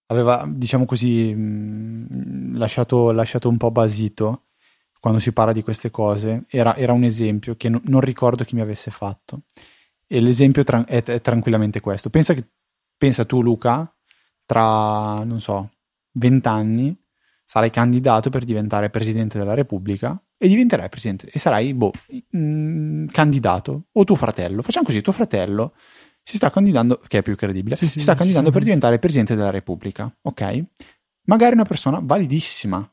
aveva, 0.08 0.46
diciamo 0.48 0.86
così, 0.86 1.34
mh, 1.34 2.58
lasciato, 2.58 3.12
lasciato, 3.12 3.50
un 3.50 3.58
po' 3.58 3.72
basito 3.72 4.44
quando 5.00 5.20
si 5.20 5.32
parla 5.32 5.54
di 5.54 5.64
queste 5.64 5.92
cose, 5.92 6.46
era, 6.50 6.76
era 6.76 6.92
un 6.94 7.04
esempio 7.04 7.56
che 7.56 7.70
no, 7.70 7.82
non 7.86 8.02
ricordo 8.02 8.44
chi 8.44 8.56
mi 8.56 8.62
avesse 8.62 8.92
fatto. 8.92 9.44
E 10.08 10.20
l'esempio 10.20 10.64
tra- 10.64 10.86
è, 10.86 11.04
è, 11.04 11.22
tranquillamente 11.22 11.80
questo. 11.80 12.10
Pensa, 12.10 12.34
che, 12.34 12.48
pensa 12.98 13.26
tu, 13.26 13.42
Luca, 13.42 13.94
tra, 14.46 15.24
non 15.24 15.40
so, 15.40 15.70
vent'anni 16.14 16.98
sarai 17.44 17.70
candidato 17.70 18.30
per 18.30 18.44
diventare 18.44 18.90
presidente 18.90 19.38
della 19.38 19.54
Repubblica 19.54 20.22
e 20.38 20.48
diventerai 20.50 20.90
presidente 20.90 21.30
e 21.32 21.40
sarai 21.40 21.74
boh, 21.74 21.92
mh, 22.32 22.38
mm, 22.38 23.08
candidato 23.08 23.86
o 23.92 24.04
tuo 24.04 24.16
fratello. 24.16 24.62
Facciamo 24.62 24.86
così, 24.86 25.02
tuo 25.02 25.14
fratello 25.14 25.74
si 26.28 26.36
sta 26.36 26.50
candidando, 26.50 27.00
che 27.08 27.20
è 27.20 27.22
più 27.22 27.38
credibile, 27.38 27.78
sì, 27.78 27.88
si 27.88 28.02
sta 28.02 28.12
sì, 28.12 28.18
candidando 28.18 28.50
sì, 28.50 28.54
per 28.54 28.64
diventare 28.64 29.00
presidente 29.00 29.34
della 29.34 29.50
Repubblica, 29.50 30.14
ok? 30.24 30.66
Magari 31.28 31.54
una 31.54 31.64
persona 31.64 32.02
validissima 32.04 32.86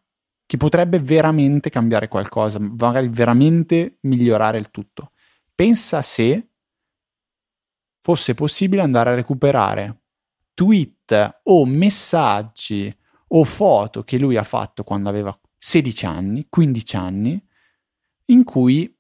che 0.47 0.57
potrebbe 0.57 1.01
veramente 1.01 1.69
cambiare 1.69 2.07
qualcosa, 2.07 2.61
magari 2.61 3.09
veramente 3.09 3.99
migliorare 4.03 4.59
il 4.59 4.71
tutto. 4.71 5.11
Pensa 5.53 6.01
se 6.01 6.51
fosse 8.01 8.35
possibile 8.35 8.83
andare 8.83 9.11
a 9.11 9.15
recuperare 9.15 10.03
tweet 10.55 11.41
o 11.43 11.67
messaggi 11.67 12.97
o 13.29 13.43
foto 13.43 14.05
che 14.05 14.17
lui 14.17 14.37
ha 14.37 14.45
fatto 14.45 14.85
quando 14.85 15.09
aveva 15.09 15.37
16 15.59 16.07
anni, 16.07 16.47
15 16.49 16.97
anni, 16.97 17.45
in 18.27 18.45
cui, 18.45 18.94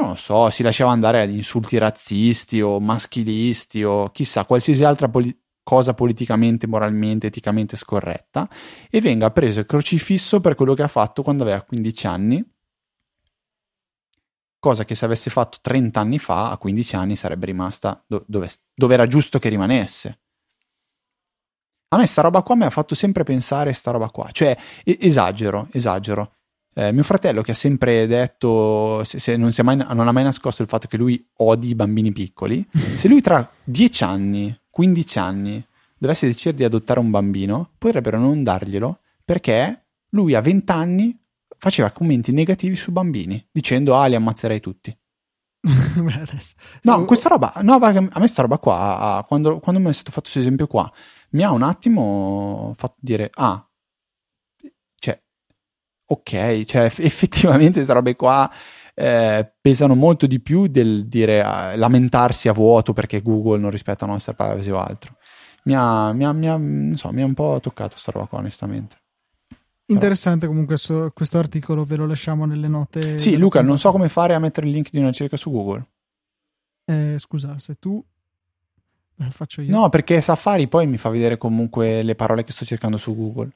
non 0.00 0.10
lo 0.10 0.14
so, 0.16 0.50
si 0.50 0.62
lasciava 0.62 0.90
andare 0.90 1.22
ad 1.22 1.30
insulti 1.30 1.78
razzisti 1.78 2.60
o 2.60 2.80
maschilisti 2.80 3.84
o 3.84 4.10
chissà, 4.10 4.44
qualsiasi 4.44 4.84
altra 4.84 5.08
poli- 5.08 5.36
cosa 5.62 5.94
politicamente, 5.94 6.66
moralmente, 6.66 7.28
eticamente 7.28 7.76
scorretta, 7.76 8.48
e 8.90 9.00
venga 9.00 9.30
preso 9.30 9.60
e 9.60 9.66
crocifisso 9.66 10.40
per 10.40 10.54
quello 10.54 10.74
che 10.74 10.82
ha 10.82 10.88
fatto 10.88 11.22
quando 11.22 11.42
aveva 11.44 11.62
15 11.62 12.06
anni, 12.06 12.44
cosa 14.58 14.84
che 14.84 14.94
se 14.94 15.04
avesse 15.04 15.30
fatto 15.30 15.58
30 15.60 16.00
anni 16.00 16.18
fa, 16.18 16.50
a 16.50 16.56
15 16.58 16.96
anni 16.96 17.16
sarebbe 17.16 17.46
rimasta 17.46 18.02
do- 18.06 18.24
dove, 18.26 18.50
dove 18.74 18.94
era 18.94 19.06
giusto 19.06 19.38
che 19.38 19.48
rimanesse. 19.48 20.20
A 21.88 21.96
me 21.96 22.06
sta 22.06 22.22
roba 22.22 22.42
qua 22.42 22.56
mi 22.56 22.64
ha 22.64 22.70
fatto 22.70 22.94
sempre 22.94 23.22
pensare 23.22 23.72
sta 23.72 23.92
roba 23.92 24.08
qua, 24.10 24.28
cioè 24.32 24.56
esagero, 24.84 25.68
esagero. 25.70 26.32
Eh, 26.76 26.90
mio 26.90 27.04
fratello 27.04 27.40
che 27.42 27.52
ha 27.52 27.54
sempre 27.54 28.06
detto, 28.08 29.04
se, 29.04 29.20
se 29.20 29.36
non, 29.36 29.52
mai, 29.62 29.76
non, 29.76 30.08
ha 30.08 30.12
mai 30.12 30.24
nascosto 30.24 30.62
il 30.62 30.68
fatto 30.68 30.88
che 30.88 30.96
lui 30.96 31.24
odi 31.36 31.68
i 31.68 31.74
bambini 31.76 32.12
piccoli, 32.12 32.66
se 32.72 33.06
lui 33.06 33.20
tra 33.20 33.48
10 33.62 34.04
anni, 34.04 34.60
15 34.70 35.18
anni 35.20 35.64
dovesse 35.96 36.26
decidere 36.26 36.56
di 36.56 36.64
adottare 36.64 36.98
un 36.98 37.10
bambino, 37.10 37.70
potrebbero 37.78 38.18
non 38.18 38.42
darglielo 38.42 38.98
perché 39.24 39.86
lui 40.10 40.34
a 40.34 40.40
20 40.40 40.72
anni 40.72 41.18
faceva 41.56 41.90
commenti 41.92 42.32
negativi 42.32 42.74
su 42.74 42.90
bambini, 42.90 43.46
dicendo 43.52 43.96
ah 43.96 44.06
li 44.06 44.16
ammazzerei 44.16 44.60
tutti. 44.60 44.96
No, 46.82 47.04
questa 47.04 47.28
roba, 47.28 47.52
no, 47.62 47.74
a 47.76 48.18
me 48.20 48.26
sta 48.26 48.42
roba 48.42 48.58
qua, 48.58 49.24
quando, 49.26 49.60
quando 49.60 49.80
mi 49.80 49.88
è 49.88 49.92
stato 49.92 50.10
fatto 50.10 50.22
questo 50.22 50.40
esempio 50.40 50.66
qua, 50.66 50.90
mi 51.30 51.42
ha 51.42 51.52
un 51.52 51.62
attimo 51.62 52.72
fatto 52.76 52.96
dire, 53.00 53.30
ah, 53.34 53.66
ok, 56.06 56.64
cioè 56.64 56.84
effettivamente 56.98 57.74
queste 57.74 57.92
robe 57.92 58.16
qua 58.16 58.50
eh, 58.94 59.52
pesano 59.60 59.94
molto 59.94 60.26
di 60.26 60.40
più 60.40 60.68
del 60.68 61.06
dire 61.06 61.40
uh, 61.40 61.76
lamentarsi 61.76 62.48
a 62.48 62.52
vuoto 62.52 62.92
perché 62.92 63.22
Google 63.22 63.58
non 63.58 63.70
rispetta 63.70 64.06
la 64.06 64.12
nostra 64.12 64.34
privacy 64.34 64.70
o 64.70 64.78
altro. 64.78 65.16
Mi 65.64 65.74
ha, 65.74 66.12
mi 66.12 66.24
ha, 66.24 66.32
mi 66.32 66.48
ha, 66.48 66.96
so, 66.96 67.10
mi 67.10 67.22
ha 67.22 67.24
un 67.24 67.34
po' 67.34 67.58
toccato 67.60 67.92
questa 67.92 68.12
roba 68.12 68.26
qua, 68.26 68.38
onestamente. 68.38 68.96
Interessante 69.86 70.46
comunque 70.46 70.76
so, 70.76 71.10
questo 71.14 71.38
articolo, 71.38 71.84
ve 71.84 71.96
lo 71.96 72.06
lasciamo 72.06 72.44
nelle 72.44 72.68
note. 72.68 73.18
Sì, 73.18 73.36
Luca, 73.36 73.62
non 73.62 73.78
so 73.78 73.90
come 73.90 74.08
fare 74.08 74.34
a 74.34 74.38
mettere 74.38 74.66
il 74.66 74.72
link 74.72 74.90
di 74.90 74.98
una 74.98 75.08
ricerca 75.08 75.36
su 75.36 75.50
Google. 75.50 75.86
Eh, 76.84 77.14
scusa, 77.18 77.58
se 77.58 77.76
tu 77.78 78.02
eh, 79.18 79.30
faccio 79.30 79.62
io. 79.62 79.70
No, 79.70 79.88
perché 79.88 80.20
Safari 80.20 80.68
poi 80.68 80.86
mi 80.86 80.98
fa 80.98 81.08
vedere 81.08 81.36
comunque 81.38 82.02
le 82.02 82.14
parole 82.14 82.44
che 82.44 82.52
sto 82.52 82.64
cercando 82.64 82.96
su 82.96 83.14
Google. 83.14 83.50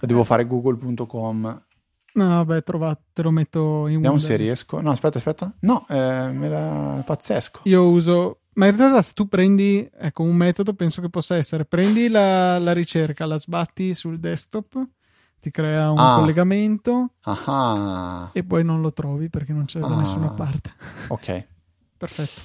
Devo 0.00 0.24
fare 0.24 0.46
google.com. 0.46 1.66
No, 2.14 2.28
vabbè, 2.28 2.62
trovato, 2.62 3.02
te 3.12 3.22
lo 3.22 3.30
metto 3.30 3.86
in 3.86 3.96
Vediamo 3.96 4.18
se 4.18 4.36
riesco. 4.36 4.80
No, 4.80 4.90
aspetta, 4.90 5.18
aspetta. 5.18 5.54
No, 5.60 5.86
eh, 5.88 6.30
me 6.32 6.48
la... 6.48 7.02
pazzesco. 7.04 7.60
Io 7.64 7.88
uso... 7.88 8.40
Ma 8.54 8.66
in 8.66 8.76
realtà 8.76 9.00
se 9.00 9.12
tu 9.14 9.28
prendi, 9.28 9.88
ecco, 9.96 10.24
un 10.24 10.34
metodo 10.34 10.74
penso 10.74 11.00
che 11.00 11.08
possa 11.08 11.36
essere, 11.36 11.64
prendi 11.64 12.08
la, 12.08 12.58
la 12.58 12.72
ricerca, 12.72 13.24
la 13.24 13.38
sbatti 13.38 13.94
sul 13.94 14.18
desktop, 14.18 14.86
ti 15.40 15.50
crea 15.50 15.90
un 15.90 15.98
ah. 15.98 16.16
collegamento 16.16 17.14
ah. 17.22 18.30
e 18.32 18.44
poi 18.44 18.64
non 18.64 18.80
lo 18.80 18.92
trovi 18.92 19.30
perché 19.30 19.52
non 19.52 19.64
c'è 19.64 19.78
ah. 19.78 19.86
da 19.86 19.96
nessuna 19.96 20.30
parte. 20.30 20.74
Ok. 21.08 21.46
Perfetto. 21.96 22.40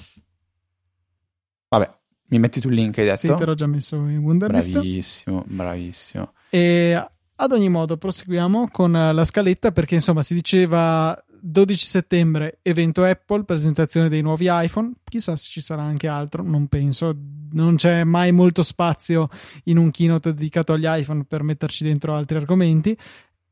Vabbè, 1.68 1.98
mi 2.28 2.38
metti 2.38 2.60
tu 2.60 2.68
il 2.68 2.74
link, 2.74 2.98
hai 2.98 3.04
detto? 3.04 3.16
Sì, 3.16 3.34
te 3.34 3.44
l'ho 3.44 3.54
già 3.54 3.66
messo 3.66 3.96
in 3.96 4.18
Wunderlist. 4.18 4.70
Bravissimo, 4.70 5.44
bravissimo. 5.46 6.32
E 6.48 7.10
ad 7.36 7.52
ogni 7.52 7.68
modo, 7.68 7.96
proseguiamo 7.96 8.68
con 8.70 8.92
la 8.92 9.24
scaletta 9.24 9.72
perché 9.72 9.94
insomma 9.94 10.22
si 10.22 10.34
diceva 10.34 11.22
12 11.40 11.86
settembre 11.86 12.58
evento 12.62 13.04
Apple, 13.04 13.44
presentazione 13.44 14.08
dei 14.08 14.22
nuovi 14.22 14.46
iPhone, 14.48 14.92
chissà 15.04 15.36
se 15.36 15.48
ci 15.48 15.60
sarà 15.60 15.82
anche 15.82 16.08
altro, 16.08 16.42
non 16.42 16.66
penso, 16.66 17.14
non 17.52 17.76
c'è 17.76 18.04
mai 18.04 18.32
molto 18.32 18.62
spazio 18.62 19.28
in 19.64 19.78
un 19.78 19.90
keynote 19.90 20.34
dedicato 20.34 20.72
agli 20.72 20.86
iPhone 20.86 21.24
per 21.24 21.42
metterci 21.42 21.84
dentro 21.84 22.14
altri 22.14 22.36
argomenti. 22.36 22.96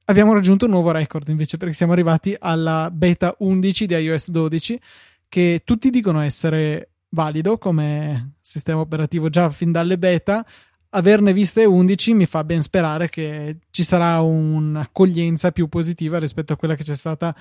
Abbiamo 0.07 0.33
raggiunto 0.35 0.65
un 0.65 0.73
nuovo 0.73 0.91
record 0.91 1.29
invece 1.29 1.57
perché 1.57 1.75
siamo 1.75 1.93
arrivati 1.93 2.37
alla 2.39 2.91
beta 2.93 3.35
11 3.39 3.87
di 3.87 3.95
iOS 3.95 4.31
12 4.31 4.81
che 5.29 5.63
tutti 5.65 5.91
dicono 5.91 6.21
essere 6.21 6.91
valido 7.11 7.59
come 7.59 8.35
sistema 8.41 8.81
operativo 8.81 9.31
già 9.31 9.49
fin 9.51 9.73
dalle 9.73 9.99
beta. 9.99 10.45
Averne 10.97 11.33
viste 11.33 11.65
11 11.65 12.15
mi 12.15 12.25
fa 12.25 12.45
ben 12.45 12.63
sperare 12.63 13.09
che 13.09 13.57
ci 13.71 13.83
sarà 13.83 14.21
un'accoglienza 14.21 15.51
più 15.51 15.67
positiva 15.69 16.21
rispetto 16.21 16.53
a 16.53 16.57
quella 16.57 16.77
che 16.77 16.85
c'è 16.85 16.95
stata 16.95 17.35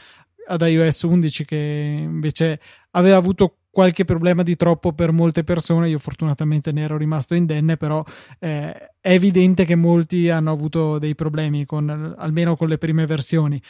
ad 0.48 0.62
iOS 0.62 1.04
11 1.04 1.46
che 1.46 2.00
invece 2.02 2.60
aveva 2.92 3.16
avuto 3.16 3.58
qualche 3.70 4.06
problema 4.06 4.42
di 4.42 4.56
troppo 4.56 4.94
per 4.94 5.12
molte 5.12 5.44
persone. 5.44 5.90
Io 5.90 6.00
fortunatamente 6.00 6.72
ne 6.72 6.82
ero 6.82 6.98
rimasto 6.98 7.36
indenne, 7.36 7.78
però 7.78 8.04
eh, 8.40 8.72
è 9.00 9.12
evidente 9.12 9.66
che 9.66 9.76
molti 9.76 10.30
hanno 10.30 10.52
avuto 10.52 10.98
dei 10.98 11.14
problemi 11.14 11.66
con 11.66 12.16
almeno 12.18 12.56
con 12.56 12.68
le 12.68 12.80
prime 12.80 13.06
versioni. 13.06 13.62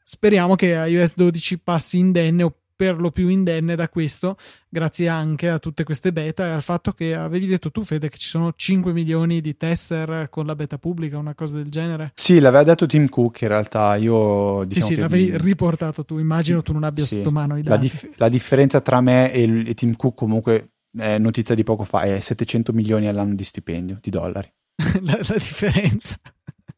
Speriamo 0.00 0.54
che 0.54 0.66
iOS 0.66 1.14
12 1.16 1.58
passi 1.58 1.98
indenne 1.98 2.44
o 2.44 2.54
per 2.76 3.00
lo 3.00 3.10
più 3.10 3.28
indenne 3.28 3.76
da 3.76 3.88
questo, 3.88 4.36
grazie 4.68 5.08
anche 5.08 5.48
a 5.48 5.58
tutte 5.58 5.84
queste 5.84 6.12
beta 6.12 6.46
e 6.46 6.50
al 6.50 6.62
fatto 6.62 6.92
che 6.92 7.14
avevi 7.14 7.46
detto 7.46 7.70
tu, 7.70 7.84
Fede, 7.84 8.08
che 8.08 8.18
ci 8.18 8.28
sono 8.28 8.52
5 8.54 8.92
milioni 8.92 9.40
di 9.40 9.56
tester 9.56 10.28
con 10.30 10.46
la 10.46 10.54
beta 10.54 10.78
pubblica, 10.78 11.18
una 11.18 11.34
cosa 11.34 11.56
del 11.56 11.68
genere. 11.68 12.12
Sì, 12.14 12.40
l'aveva 12.40 12.64
detto 12.64 12.86
Tim 12.86 13.08
Cook 13.08 13.42
in 13.42 13.48
realtà. 13.48 13.96
Io 13.96 14.64
diciamo 14.64 14.86
sì, 14.86 14.94
sì, 14.94 15.00
l'avevi 15.00 15.30
mi... 15.30 15.38
riportato 15.38 16.04
tu. 16.04 16.18
Immagino 16.18 16.62
tu 16.62 16.72
non 16.72 16.84
abbia 16.84 17.06
sì. 17.06 17.16
sotto 17.16 17.30
mano 17.30 17.56
i 17.56 17.62
dati. 17.62 17.70
La, 17.70 17.76
dif- 17.76 18.10
la 18.16 18.28
differenza 18.28 18.80
tra 18.80 19.00
me 19.00 19.32
e, 19.32 19.42
il, 19.42 19.68
e 19.68 19.74
Tim 19.74 19.94
Cook, 19.94 20.16
comunque, 20.16 20.72
è 20.96 21.18
notizia 21.18 21.54
di 21.54 21.64
poco 21.64 21.84
fa, 21.84 22.02
è 22.02 22.20
700 22.20 22.72
milioni 22.72 23.08
all'anno 23.08 23.34
di 23.34 23.44
stipendio 23.44 23.98
di 24.00 24.10
dollari. 24.10 24.52
la, 25.02 25.18
la 25.20 25.36
differenza. 25.36 26.16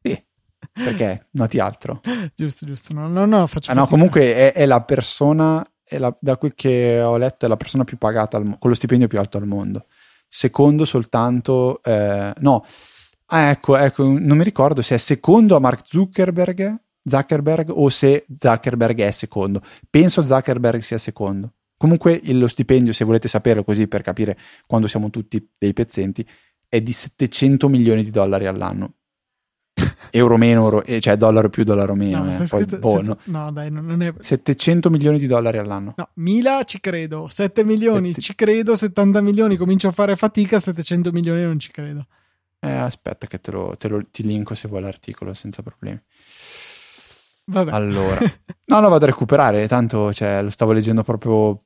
Sì. 0.03 0.25
Perché 0.73 1.29
noti 1.33 1.59
altro? 1.59 2.01
giusto, 2.35 2.67
giusto. 2.67 2.95
No, 2.95 3.09
no, 3.09 3.25
no, 3.25 3.47
faccio 3.47 3.71
ah, 3.71 3.75
no 3.75 3.87
comunque 3.87 4.35
è, 4.35 4.53
è, 4.53 4.67
la 4.67 4.83
persona 4.83 5.65
la, 5.91 6.15
da 6.21 6.37
quel 6.37 6.55
che 6.55 7.01
ho 7.01 7.17
letto, 7.17 7.47
è 7.47 7.49
la 7.49 7.57
persona 7.57 7.85
più 7.85 7.97
pagata 7.99 8.37
al, 8.37 8.57
con 8.59 8.71
lo 8.71 8.77
stipendio 8.77 9.09
più 9.09 9.19
alto 9.19 9.39
al 9.39 9.47
mondo. 9.47 9.87
Secondo 10.29 10.85
soltanto, 10.85 11.83
eh, 11.83 12.33
no, 12.39 12.65
ah, 13.27 13.51
ecco, 13.51 13.77
ecco, 13.77 14.05
non 14.05 14.37
mi 14.37 14.45
ricordo 14.45 14.83
se 14.83 14.97
è 14.97 14.99
secondo 14.99 15.57
a 15.57 15.61
Mark 15.61 15.83
Zuckerberg, 15.85 16.81
Zuckerberg 17.05 17.71
o 17.71 17.89
se 17.89 18.27
Zuckerberg 18.37 19.01
è 19.01 19.11
secondo. 19.11 19.63
Penso 19.89 20.25
Zuckerberg 20.25 20.81
sia 20.81 20.99
secondo. 20.99 21.53
Comunque 21.77 22.21
lo 22.25 22.49
stipendio, 22.49 22.93
se 22.93 23.05
volete 23.05 23.29
saperlo 23.29 23.63
così 23.63 23.87
per 23.87 24.03
capire 24.03 24.37
quando 24.67 24.89
siamo 24.89 25.11
tutti 25.11 25.47
dei 25.59 25.73
pezzenti, 25.73 26.27
è 26.69 26.81
di 26.81 26.93
700 26.93 27.69
milioni 27.69 28.03
di 28.03 28.11
dollari 28.11 28.47
all'anno 28.47 28.95
euro 30.11 30.37
meno, 30.37 30.65
euro, 30.65 30.85
eh, 30.85 31.01
cioè 31.01 31.17
dollaro 31.17 31.49
più, 31.49 31.65
dollaro 31.65 31.95
meno. 31.95 32.25
No, 32.25 32.43
eh. 32.43 32.47
Poi, 32.47 32.65
boh, 32.65 33.03
no. 33.03 33.19
no, 33.25 33.53
dai, 33.53 33.71
non 33.71 34.03
è... 34.03 34.15
700 34.19 34.91
milioni 34.91 35.19
di 35.19 35.27
dollari 35.27 35.59
all'anno. 35.59 35.95
No, 35.97 36.09
1000 36.15 36.63
ci 36.65 36.81
credo, 36.81 37.27
7 37.29 37.65
milioni 37.65 38.09
Sette... 38.09 38.21
ci 38.21 38.35
credo, 38.35 38.77
70 38.77 39.21
milioni 39.21 39.57
comincio 39.57 39.89
a 39.89 39.93
fare 39.93 40.17
fatica, 40.17 40.59
700 40.59 41.13
milioni 41.13 41.43
non 41.43 41.59
ci 41.59 41.71
credo. 41.71 42.07
Eh, 42.61 42.71
aspetta 42.71 43.27
che 43.27 43.41
te 43.41 43.51
lo, 43.51 43.77
te 43.79 43.89
lo 43.89 44.05
ti 44.11 44.25
linko 44.25 44.55
se 44.55 44.69
vuoi 44.69 44.81
l'articolo 44.81 45.35
senza 45.35 45.63
problemi. 45.63 46.01
Vabbè. 47.45 47.71
Allora, 47.71 48.19
no, 48.67 48.81
no, 48.81 48.89
vado 48.89 49.05
a 49.05 49.09
recuperare, 49.09 49.69
tanto 49.69 50.13
cioè, 50.13 50.43
lo 50.43 50.51
stavo 50.51 50.73
leggendo 50.73 51.03
proprio 51.03 51.63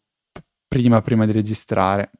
prima, 0.69 1.01
prima 1.01 1.27
di 1.27 1.33
registrare. 1.33 2.11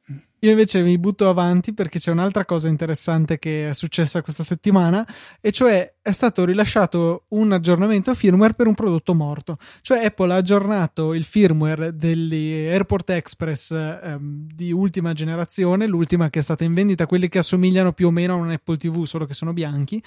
Io 0.43 0.49
invece 0.49 0.81
mi 0.81 0.97
butto 0.97 1.29
avanti 1.29 1.71
perché 1.71 1.99
c'è 1.99 2.09
un'altra 2.09 2.45
cosa 2.45 2.67
interessante 2.67 3.37
che 3.37 3.69
è 3.69 3.73
successa 3.75 4.23
questa 4.23 4.43
settimana, 4.43 5.07
e 5.39 5.51
cioè 5.51 5.93
è 6.01 6.11
stato 6.11 6.45
rilasciato 6.45 7.25
un 7.29 7.51
aggiornamento 7.51 8.11
firmware 8.15 8.55
per 8.55 8.65
un 8.65 8.73
prodotto 8.73 9.13
morto. 9.13 9.59
Cioè 9.81 10.03
Apple 10.03 10.33
ha 10.33 10.37
aggiornato 10.37 11.13
il 11.13 11.25
firmware 11.25 11.95
degli 11.95 12.65
Airport 12.67 13.11
Express 13.11 13.69
ehm, 13.69 14.47
di 14.51 14.71
ultima 14.71 15.13
generazione, 15.13 15.85
l'ultima 15.85 16.31
che 16.31 16.39
è 16.39 16.41
stata 16.41 16.63
in 16.63 16.73
vendita, 16.73 17.05
quelli 17.05 17.27
che 17.29 17.37
assomigliano 17.37 17.93
più 17.93 18.07
o 18.07 18.11
meno 18.11 18.33
a 18.33 18.37
un 18.37 18.49
Apple 18.49 18.77
TV, 18.77 19.05
solo 19.05 19.25
che 19.25 19.35
sono 19.35 19.53
bianchi, 19.53 20.01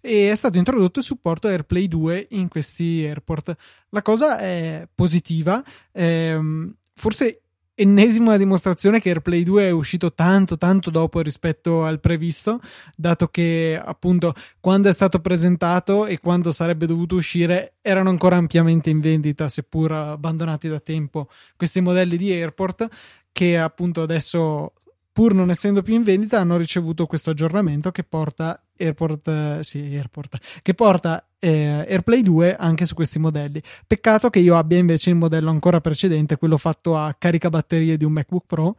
e 0.00 0.30
è 0.30 0.34
stato 0.34 0.56
introdotto 0.56 1.00
il 1.00 1.04
supporto 1.04 1.46
AirPlay 1.46 1.88
2 1.88 2.28
in 2.30 2.48
questi 2.48 3.04
Airport. 3.04 3.54
La 3.90 4.00
cosa 4.00 4.38
è 4.38 4.88
positiva. 4.94 5.62
Ehm, 5.92 6.74
forse 6.94 7.40
ennesima 7.74 8.36
dimostrazione 8.36 9.00
che 9.00 9.08
AirPlay 9.08 9.42
2 9.42 9.66
è 9.66 9.70
uscito 9.70 10.12
tanto 10.12 10.56
tanto 10.56 10.90
dopo 10.90 11.20
rispetto 11.20 11.84
al 11.84 11.98
previsto 12.00 12.60
dato 12.96 13.28
che 13.28 13.80
appunto 13.82 14.32
quando 14.60 14.88
è 14.88 14.92
stato 14.92 15.18
presentato 15.20 16.06
e 16.06 16.18
quando 16.18 16.52
sarebbe 16.52 16.86
dovuto 16.86 17.16
uscire 17.16 17.74
erano 17.82 18.10
ancora 18.10 18.36
ampiamente 18.36 18.90
in 18.90 19.00
vendita 19.00 19.48
seppur 19.48 19.92
abbandonati 19.92 20.68
da 20.68 20.78
tempo 20.78 21.28
questi 21.56 21.80
modelli 21.80 22.16
di 22.16 22.30
Airport 22.30 22.88
che 23.32 23.58
appunto 23.58 24.02
adesso 24.02 24.72
pur 25.14 25.32
non 25.32 25.48
essendo 25.48 25.80
più 25.82 25.94
in 25.94 26.02
vendita, 26.02 26.40
hanno 26.40 26.56
ricevuto 26.56 27.06
questo 27.06 27.30
aggiornamento 27.30 27.92
che 27.92 28.02
porta 28.02 28.60
Airport, 28.76 29.28
eh, 29.28 29.58
sì, 29.62 29.78
Airport, 29.78 30.38
che 30.62 30.74
porta 30.74 31.26
eh, 31.38 31.84
AirPlay 31.88 32.22
2 32.22 32.56
anche 32.56 32.86
su 32.86 32.94
questi 32.94 33.18
modelli. 33.18 33.62
Peccato 33.86 34.30
che 34.30 34.38
io 34.38 34.56
abbia 34.56 34.78
invece 34.78 35.10
il 35.10 35.16
modello 35.16 35.50
ancora 35.50 35.80
precedente, 35.80 36.36
quello 36.36 36.58
fatto 36.58 36.96
a 36.96 37.14
caricabatterie 37.14 37.96
di 37.96 38.04
un 38.04 38.12
MacBook 38.12 38.44
Pro, 38.46 38.76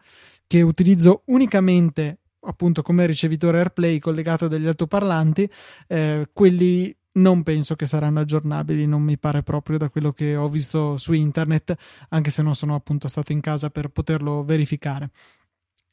che 0.47 0.61
utilizzo 0.61 1.23
unicamente 1.25 2.19
appunto 2.47 2.81
come 2.81 3.05
ricevitore 3.05 3.57
AirPlay 3.59 3.99
collegato 3.99 4.45
a 4.45 4.49
altoparlanti. 4.53 5.49
Eh, 5.87 6.29
quelli 6.31 6.95
non 7.13 7.43
penso 7.43 7.75
che 7.75 7.85
saranno 7.85 8.19
aggiornabili, 8.19 8.85
non 8.85 9.01
mi 9.01 9.17
pare 9.17 9.43
proprio 9.43 9.77
da 9.77 9.89
quello 9.89 10.11
che 10.11 10.35
ho 10.35 10.49
visto 10.49 10.97
su 10.97 11.13
internet, 11.13 11.75
anche 12.09 12.29
se 12.29 12.41
non 12.41 12.55
sono 12.55 12.75
appunto 12.75 13.07
stato 13.07 13.31
in 13.31 13.41
casa 13.41 13.69
per 13.69 13.89
poterlo 13.89 14.43
verificare. 14.43 15.09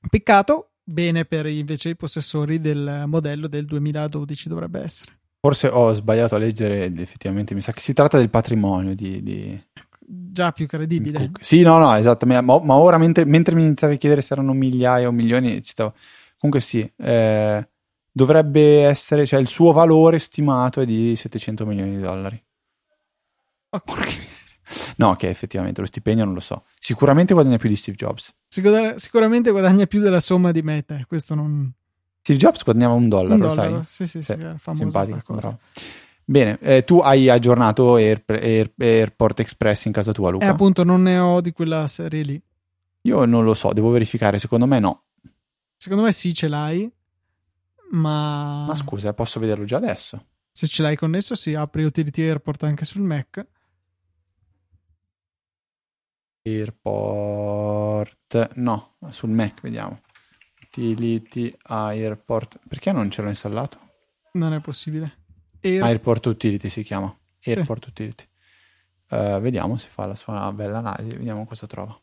Peccato, 0.09 0.72
bene 0.93 1.25
per 1.25 1.47
invece 1.47 1.91
i 1.91 1.97
possessori 1.97 2.61
del 2.61 3.05
modello 3.07 3.49
del 3.49 3.65
2012 3.65 4.49
dovrebbe 4.49 4.83
essere. 4.83 5.13
Forse 5.41 5.67
ho 5.69 5.93
sbagliato 5.93 6.37
a 6.37 6.39
leggere, 6.39 6.85
effettivamente 6.85 7.55
mi 7.55 7.63
sa 7.63 7.73
che 7.73 7.81
si 7.81 7.93
tratta 7.93 8.19
del 8.19 8.31
patrimonio 8.31 8.95
di... 8.95 9.23
di... 9.23 9.61
Già 9.99 10.53
più 10.53 10.67
credibile. 10.67 11.33
Sì, 11.41 11.63
no, 11.63 11.79
no, 11.79 11.95
esattamente, 11.97 12.45
ma, 12.45 12.61
ma 12.61 12.75
ora 12.75 12.99
mentre, 12.99 13.25
mentre, 13.25 13.55
mi 13.55 13.65
iniziavi 13.65 13.95
a 13.95 13.97
chiedere 13.97 14.23
se 14.23 14.35
erano 14.35 14.53
migliaia 14.53 15.09
o 15.09 15.13
milioni, 15.13 15.63
ci 15.63 15.71
stavo... 15.71 15.95
Comunque 16.37 16.61
sì, 16.61 16.89
eh, 16.97 17.69
dovrebbe 18.11 18.83
essere, 18.85 19.27
cioè 19.27 19.41
il 19.41 19.49
suo 19.49 19.73
valore 19.73 20.19
stimato 20.19 20.81
è 20.81 20.87
di 20.87 21.17
700 21.17 21.67
milioni 21.67 21.97
di 21.97 22.01
dollari. 22.01 22.41
Ok. 23.71 24.19
No, 24.97 25.17
che 25.17 25.29
effettivamente 25.29 25.81
lo 25.81 25.87
stipendio 25.87 26.25
non 26.25 26.35
lo 26.35 26.41
so. 26.41 26.65
Sicuramente 26.79 27.35
guadagna 27.35 27.57
più 27.57 27.69
di 27.69 27.77
Steve 27.77 27.97
Jobs. 27.97 28.33
Sicur- 28.53 28.97
sicuramente 28.97 29.51
guadagna 29.51 29.87
più 29.87 30.03
della 30.03 30.21
somma 30.21 30.53
di 30.53 30.61
Meta, 30.61 31.03
questo 31.09 31.35
non... 31.35 31.73
Steve 32.21 32.39
Jobs 32.39 32.63
guadagnava 32.63 32.93
un 32.93 33.09
dollaro, 33.09 33.33
un 33.33 33.41
dollaro. 33.41 33.83
sai? 33.83 34.07
Sì, 34.07 34.07
sì, 34.07 34.23
sì, 34.23 34.39
sì 34.39 34.75
simpatico. 34.75 35.33
Cosa. 35.33 35.59
Bene, 36.23 36.59
eh, 36.61 36.85
tu 36.85 36.99
hai 36.99 37.31
aggiornato 37.31 37.95
Air, 37.95 38.23
Air, 38.27 38.75
Airport 38.77 39.41
Express 39.41 39.87
in 39.87 39.93
casa 39.93 40.13
tua, 40.13 40.29
Luca? 40.29 40.45
Eh, 40.45 40.49
appunto, 40.49 40.85
non 40.85 41.01
ne 41.01 41.17
ho 41.17 41.41
di 41.41 41.53
quella 41.53 41.87
serie 41.87 42.23
lì. 42.23 42.43
Io 43.05 43.25
non 43.25 43.43
lo 43.43 43.55
so, 43.55 43.73
devo 43.73 43.89
verificare, 43.89 44.39
secondo 44.39 44.67
me 44.67 44.79
no. 44.79 45.05
Secondo 45.79 46.05
me 46.05 46.13
sì, 46.13 46.35
ce 46.35 46.47
l'hai, 46.47 46.93
ma... 47.93 48.67
Ma 48.67 48.75
scusa, 48.75 49.15
posso 49.15 49.41
vederlo 49.41 49.65
già 49.65 49.79
adesso? 49.79 50.27
Se 50.51 50.67
ce 50.67 50.83
l'hai 50.83 50.97
connesso, 50.97 51.35
sì, 51.35 51.55
apri 51.55 51.85
Utility 51.85 52.21
Airport 52.21 52.65
anche 52.65 52.85
sul 52.85 53.01
Mac. 53.01 53.47
Airport, 56.45 58.25
no, 58.57 58.97
sul 59.11 59.31
Mac 59.31 59.61
vediamo. 59.61 60.01
Utility 60.65 61.55
Airport, 61.63 62.59
perché 62.69 62.93
non 62.93 63.11
ce 63.11 63.23
l'ho 63.23 63.29
installato? 63.29 63.79
Non 64.33 64.53
è 64.55 64.61
possibile. 64.61 65.19
Air... 65.61 65.83
Airport 65.83 66.27
Utility 66.27 66.69
si 66.69 66.83
chiama. 66.83 67.15
Airport 67.45 67.85
sì. 67.85 67.91
Utility. 67.91 68.25
Uh, 69.11 69.41
vediamo 69.41 69.77
se 69.77 69.89
fa 69.89 70.07
la 70.07 70.17
sua 70.17 70.51
bella 70.53 70.79
analisi, 70.79 71.17
vediamo 71.17 71.45
cosa 71.45 71.67
trova. 71.67 71.97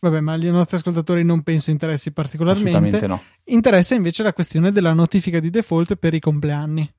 Vabbè, 0.00 0.20
ma 0.20 0.32
ai 0.32 0.50
nostri 0.50 0.76
ascoltatori 0.76 1.22
non 1.24 1.42
penso 1.42 1.70
interessi 1.70 2.12
particolarmente. 2.12 2.70
Assolutamente 2.76 3.06
no. 3.06 3.22
Interessa 3.44 3.94
invece 3.94 4.22
la 4.22 4.32
questione 4.32 4.72
della 4.72 4.92
notifica 4.92 5.40
di 5.40 5.50
default 5.50 5.96
per 5.96 6.14
i 6.14 6.20
compleanni. 6.20 6.90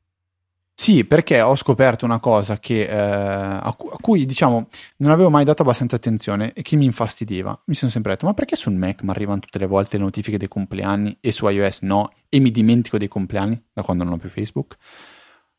Sì, 0.78 1.06
perché 1.06 1.42
ho 1.42 1.56
scoperto 1.56 2.06
una 2.06 2.20
cosa 2.20 2.60
che, 2.60 2.84
eh, 2.86 2.94
a, 2.96 3.74
cu- 3.76 3.92
a, 3.94 3.98
cui 4.00 4.26
diciamo 4.26 4.68
non 4.98 5.12
avevo 5.12 5.30
mai 5.30 5.44
dato 5.46 5.62
abbastanza 5.64 5.96
attenzione 5.96 6.54
e 6.54 6.62
che 6.62 6.76
mi 6.76 6.86
infastidiva. 6.86 7.60
Mi 7.66 7.76
sono 7.76 7.90
sempre 7.90 8.12
detto: 8.12 8.26
ma 8.26 8.34
perché 8.34 8.56
sul 8.56 8.74
Mac 8.74 9.02
mi 9.02 9.10
arrivano 9.10 9.40
tutte 9.40 9.58
le 9.58 9.66
volte 9.68 9.98
le 9.98 10.04
notifiche 10.04 10.38
dei 10.38 10.48
compleanni 10.50 11.18
e 11.22 11.32
su 11.32 11.48
iOS 11.48 11.82
no? 11.82 12.12
E 12.30 12.40
mi 12.40 12.52
dimentico 12.52 12.98
dei 12.98 13.08
compleanni 13.08 13.60
da 13.74 13.82
quando 13.84 14.04
non 14.04 14.14
ho 14.14 14.18
più 14.18 14.30
Facebook? 14.30 14.76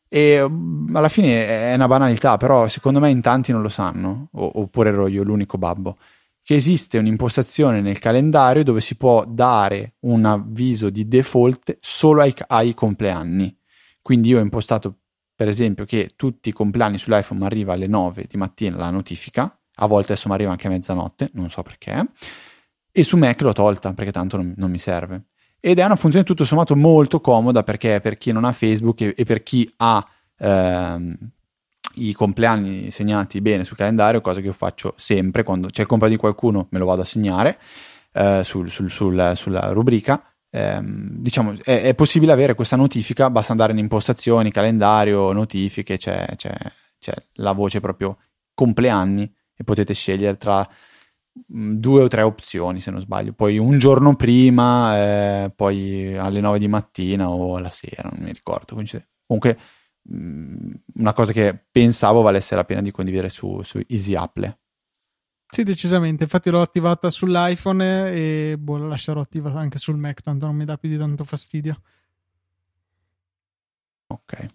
E 0.07 0.45
mm, 0.47 0.95
alla 0.95 1.09
fine 1.09 1.45
è 1.71 1.73
una 1.73 1.87
banalità, 1.87 2.37
però 2.37 2.67
secondo 2.67 2.99
me 2.99 3.09
in 3.09 3.21
tanti 3.21 3.51
non 3.51 3.61
lo 3.61 3.69
sanno, 3.69 4.29
o- 4.33 4.51
oppure 4.61 4.89
ero 4.89 5.07
io 5.07 5.23
l'unico 5.23 5.57
babbo. 5.57 5.97
Che 6.41 6.55
esiste 6.55 6.97
un'impostazione 6.97 7.81
nel 7.81 7.99
calendario 7.99 8.63
dove 8.63 8.79
si 8.81 8.95
può 8.95 9.25
dare 9.27 9.95
un 10.01 10.23
avviso 10.25 10.89
di 10.89 11.05
default 11.07 11.77
solo 11.81 12.21
ai, 12.21 12.33
ai 12.47 12.73
compleanni. 12.73 13.53
Quindi 14.01 14.29
io 14.29 14.37
ho 14.39 14.41
impostato 14.41 14.99
per 15.37 15.47
esempio, 15.47 15.85
che 15.85 16.13
tutti 16.15 16.49
i 16.49 16.51
compleanni 16.51 16.97
sull'iPhone 16.97 17.41
mi 17.41 17.45
arriva 17.45 17.73
alle 17.73 17.85
9 17.85 18.25
di 18.27 18.37
mattina 18.37 18.75
la 18.75 18.89
notifica, 18.89 19.55
a 19.75 19.85
volte 19.85 20.13
adesso 20.13 20.29
mi 20.29 20.33
arriva 20.33 20.49
anche 20.49 20.65
a 20.65 20.71
mezzanotte, 20.71 21.29
non 21.33 21.51
so 21.51 21.61
perché, 21.61 22.07
e 22.91 23.03
su 23.03 23.17
Mac 23.17 23.39
l'ho 23.41 23.53
tolta 23.53 23.93
perché 23.93 24.11
tanto 24.11 24.37
non, 24.37 24.55
non 24.57 24.71
mi 24.71 24.79
serve. 24.79 25.25
Ed 25.59 25.77
è 25.77 25.85
una 25.85 25.95
funzione 25.95 26.25
tutto 26.25 26.43
sommato 26.43 26.75
molto 26.75 27.21
comoda 27.21 27.61
perché 27.61 27.99
per 27.99 28.17
chi 28.17 28.31
non 28.31 28.45
ha 28.45 28.51
Facebook 28.51 29.01
e, 29.01 29.13
e 29.15 29.23
per 29.25 29.43
chi 29.43 29.71
ha 29.77 30.03
ehm, 30.39 31.15
i 31.97 32.13
compleanni 32.13 32.89
segnati 32.89 33.39
bene 33.39 33.63
sul 33.63 33.77
calendario, 33.77 34.21
cosa 34.21 34.39
che 34.39 34.47
io 34.47 34.53
faccio 34.53 34.95
sempre 34.97 35.43
quando 35.43 35.67
c'è 35.67 35.81
il 35.81 35.87
compleanno 35.87 36.15
di 36.15 36.19
qualcuno, 36.19 36.67
me 36.71 36.79
lo 36.79 36.85
vado 36.85 37.03
a 37.03 37.05
segnare 37.05 37.59
eh, 38.13 38.41
sul, 38.43 38.71
sul, 38.71 38.89
sul, 38.89 39.33
sulla 39.35 39.69
rubrica 39.71 40.19
ehm, 40.57 41.09
diciamo, 41.17 41.55
è, 41.63 41.81
è, 41.81 41.95
possibile 41.95 42.31
avere 42.31 42.55
questa 42.55 42.75
notifica, 42.75 43.29
basta 43.29 43.51
andare 43.51 43.71
in 43.73 43.77
impostazioni, 43.77 44.51
calendario, 44.51 45.31
notifiche, 45.31 45.97
c'è, 45.97 46.25
c'è, 46.35 46.55
c'è 46.99 47.13
la 47.33 47.51
voce 47.51 47.79
proprio 47.79 48.17
compleanni 48.53 49.31
e 49.55 49.63
potete 49.63 49.93
scegliere 49.93 50.37
tra 50.37 50.67
mm, 51.53 51.73
due 51.73 52.03
o 52.03 52.07
tre 52.07 52.23
opzioni 52.23 52.79
se 52.79 52.91
non 52.91 52.99
sbaglio. 52.99 53.33
Poi 53.33 53.57
un 53.57 53.77
giorno 53.77 54.15
prima 54.15 54.97
eh, 55.45 55.51
poi 55.55 56.17
alle 56.17 56.39
9 56.41 56.59
di 56.59 56.67
mattina 56.67 57.29
o 57.29 57.55
alla 57.55 57.69
sera 57.69 58.09
non 58.11 58.23
mi 58.23 58.31
ricordo. 58.31 58.75
Comunque 59.25 59.57
mm, 60.11 60.71
una 60.95 61.13
cosa 61.13 61.31
che 61.31 61.57
pensavo 61.71 62.21
valesse 62.21 62.55
la 62.55 62.65
pena 62.65 62.81
di 62.81 62.91
condividere 62.91 63.29
su, 63.29 63.61
su 63.63 63.79
Easy 63.87 64.15
Apple 64.15 64.57
sì, 65.57 65.63
decisamente. 65.63 66.23
Infatti 66.23 66.51
l'ho 66.51 66.61
attivata 66.61 67.09
sull'iPhone 67.09 68.11
e 68.11 68.55
boh, 68.59 68.77
la 68.77 68.87
lascerò 68.89 69.21
attiva 69.21 69.51
anche 69.53 69.79
sul 69.79 69.97
Mac, 69.97 70.21
tanto 70.21 70.45
non 70.45 70.55
mi 70.55 70.65
dà 70.65 70.77
più 70.77 70.87
di 70.87 70.97
tanto 70.97 71.23
fastidio. 71.23 71.81
Ok. 74.07 74.45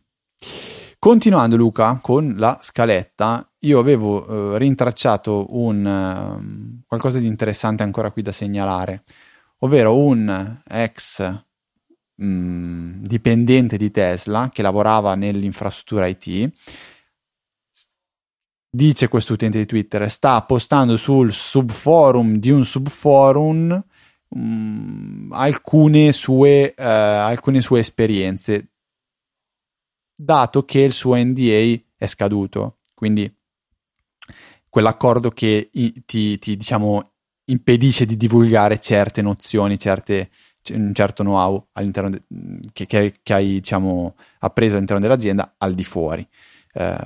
Continuando 1.01 1.57
Luca 1.57 1.99
con 2.01 2.35
la 2.37 2.57
scaletta, 2.61 3.51
io 3.61 3.81
avevo 3.81 4.55
eh, 4.55 4.59
rintracciato 4.59 5.47
un, 5.59 5.85
uh, 5.85 6.85
qualcosa 6.87 7.19
di 7.19 7.27
interessante 7.27 7.83
ancora 7.83 8.13
qui 8.13 8.23
da 8.23 8.31
segnalare, 8.31 9.03
ovvero 9.59 9.97
un 9.97 10.61
ex 10.69 11.21
mh, 12.15 12.25
mm, 12.25 13.03
dipendente 13.03 13.77
di 13.77 13.91
Tesla 13.91 14.51
che 14.53 14.63
lavorava 14.63 15.17
nell'infrastruttura 15.17 16.07
IT 16.07 16.53
dice 18.75 19.09
questo 19.09 19.35
utente 19.35 19.59
di 19.59 19.67
Twitter, 19.67 20.11
sta 20.11 20.41
postando 20.43 20.97
sul 20.97 21.31
subforum 21.31 22.37
di 22.37 22.51
un 22.51 22.65
subforum 22.65 23.85
um, 24.29 25.29
alcune, 25.33 26.13
sue, 26.13 26.75
uh, 26.77 26.83
alcune 26.83 27.61
sue 27.61 27.81
esperienze, 27.81 28.71
dato 30.17 30.65
che 30.65 30.81
il 30.81 30.93
suo 30.93 31.17
NDA 31.17 31.79
è 31.97 32.07
scaduto. 32.07 32.79
Quindi 32.95 33.31
quell'accordo 34.69 35.31
che 35.31 35.69
ti, 36.07 36.39
ti 36.39 36.57
diciamo, 36.57 37.13
impedisce 37.47 38.07
di 38.07 38.17
divulgare 38.17 38.81
certe 38.81 39.21
nozioni, 39.21 39.79
certe, 39.79 40.31
un 40.71 40.95
certo 40.95 41.23
know-how 41.23 41.69
all'interno 41.73 42.09
de, 42.09 42.23
che, 42.73 42.87
che, 42.87 43.19
che, 43.23 43.35
hai 43.35 43.47
diciamo, 43.61 44.17
appreso 44.39 44.77
all'interno 44.77 45.03
dell'azienda 45.03 45.57
al 45.59 45.75
di 45.75 45.85
fuori. 45.85 46.27
Uh, 46.73 46.97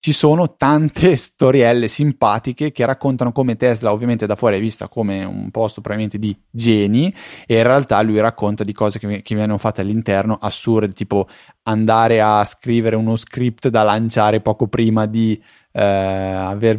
ci 0.00 0.12
sono 0.12 0.54
tante 0.56 1.14
storielle 1.16 1.88
simpatiche 1.88 2.72
che 2.72 2.86
raccontano 2.86 3.32
come 3.32 3.56
Tesla 3.56 3.92
ovviamente 3.92 4.26
da 4.26 4.36
fuori 4.36 4.56
è 4.56 4.60
vista 4.60 4.88
come 4.88 5.24
un 5.24 5.50
posto 5.50 5.80
probabilmente 5.80 6.18
di 6.18 6.36
geni 6.50 7.12
e 7.46 7.56
in 7.56 7.62
realtà 7.62 8.00
lui 8.02 8.20
racconta 8.20 8.64
di 8.64 8.72
cose 8.72 8.98
che, 8.98 9.22
che 9.22 9.34
vengono 9.34 9.58
fatte 9.58 9.80
all'interno 9.80 10.38
assurde 10.40 10.92
tipo 10.92 11.26
andare 11.64 12.20
a 12.20 12.44
scrivere 12.44 12.96
uno 12.96 13.16
script 13.16 13.68
da 13.68 13.82
lanciare 13.82 14.40
poco 14.40 14.68
prima 14.68 15.06
di 15.06 15.40
eh, 15.72 15.82
aver, 15.82 16.78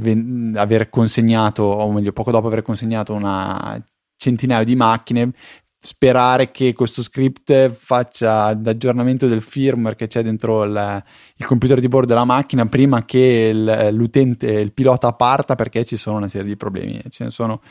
aver 0.55 0.89
consegnato 0.89 1.63
o 1.63 1.91
meglio 1.91 2.11
poco 2.11 2.31
dopo 2.31 2.47
aver 2.47 2.61
consegnato 2.61 3.13
una 3.13 3.81
centinaio 4.17 4.65
di 4.65 4.75
macchine 4.75 5.31
sperare 5.81 6.51
che 6.51 6.73
questo 6.73 7.01
script 7.01 7.71
faccia 7.71 8.53
l'aggiornamento 8.61 9.27
del 9.27 9.41
firmware 9.41 9.95
che 9.95 10.07
c'è 10.07 10.21
dentro 10.21 10.63
il, 10.63 11.03
il 11.37 11.45
computer 11.45 11.79
di 11.79 11.87
bordo 11.87 12.07
della 12.07 12.25
macchina 12.25 12.65
prima 12.65 13.05
che 13.05 13.49
il, 13.53 13.89
l'utente, 13.93 14.51
il 14.51 14.73
pilota 14.73 15.13
parta 15.13 15.55
perché 15.55 15.85
ci 15.85 15.95
sono 15.95 16.17
una 16.17 16.27
serie 16.27 16.47
di 16.47 16.57
problemi. 16.57 17.01
Ce 17.09 17.23
ne 17.23 17.29
sono, 17.29 17.61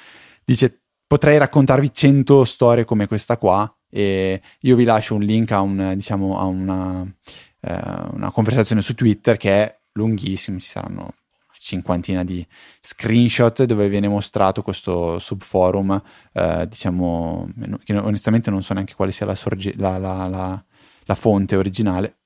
dice, 0.43 0.85
potrei 1.07 1.37
raccontarvi 1.37 1.93
100 1.93 2.45
storie 2.45 2.85
come 2.87 3.07
questa 3.07 3.37
qua 3.37 3.71
e 3.91 4.41
io 4.61 4.77
vi 4.77 4.85
lascio 4.85 5.15
un 5.15 5.23
link 5.23 5.53
a, 5.53 5.61
un, 5.61 5.93
diciamo, 5.95 6.39
a 6.39 6.45
una, 6.45 7.07
eh, 7.61 7.81
una 8.13 8.31
conversazione 8.31 8.81
su 8.81 8.95
Twitter 8.95 9.37
che 9.37 9.51
è 9.51 9.79
lunghissima, 9.93 10.59
ci 10.59 10.69
saranno 10.69 11.13
cinquantina 11.69 12.25
di 12.25 12.45
screenshot 12.81 13.65
dove 13.65 13.89
viene 13.89 14.09
mostrato 14.09 14.63
questo 14.63 15.19
subforum, 15.19 16.01
eh, 16.33 16.67
diciamo, 16.67 17.49
che 17.85 17.97
onestamente 17.97 18.51
non 18.51 18.63
so 18.63 18.73
neanche 18.73 18.95
quale 18.95 19.13
sia 19.13 19.27
la, 19.27 19.35
sorge- 19.35 19.75
la, 19.77 19.99
la, 19.99 20.65
la, 21.05 21.15
fonte 21.15 21.57
originale. 21.57 22.17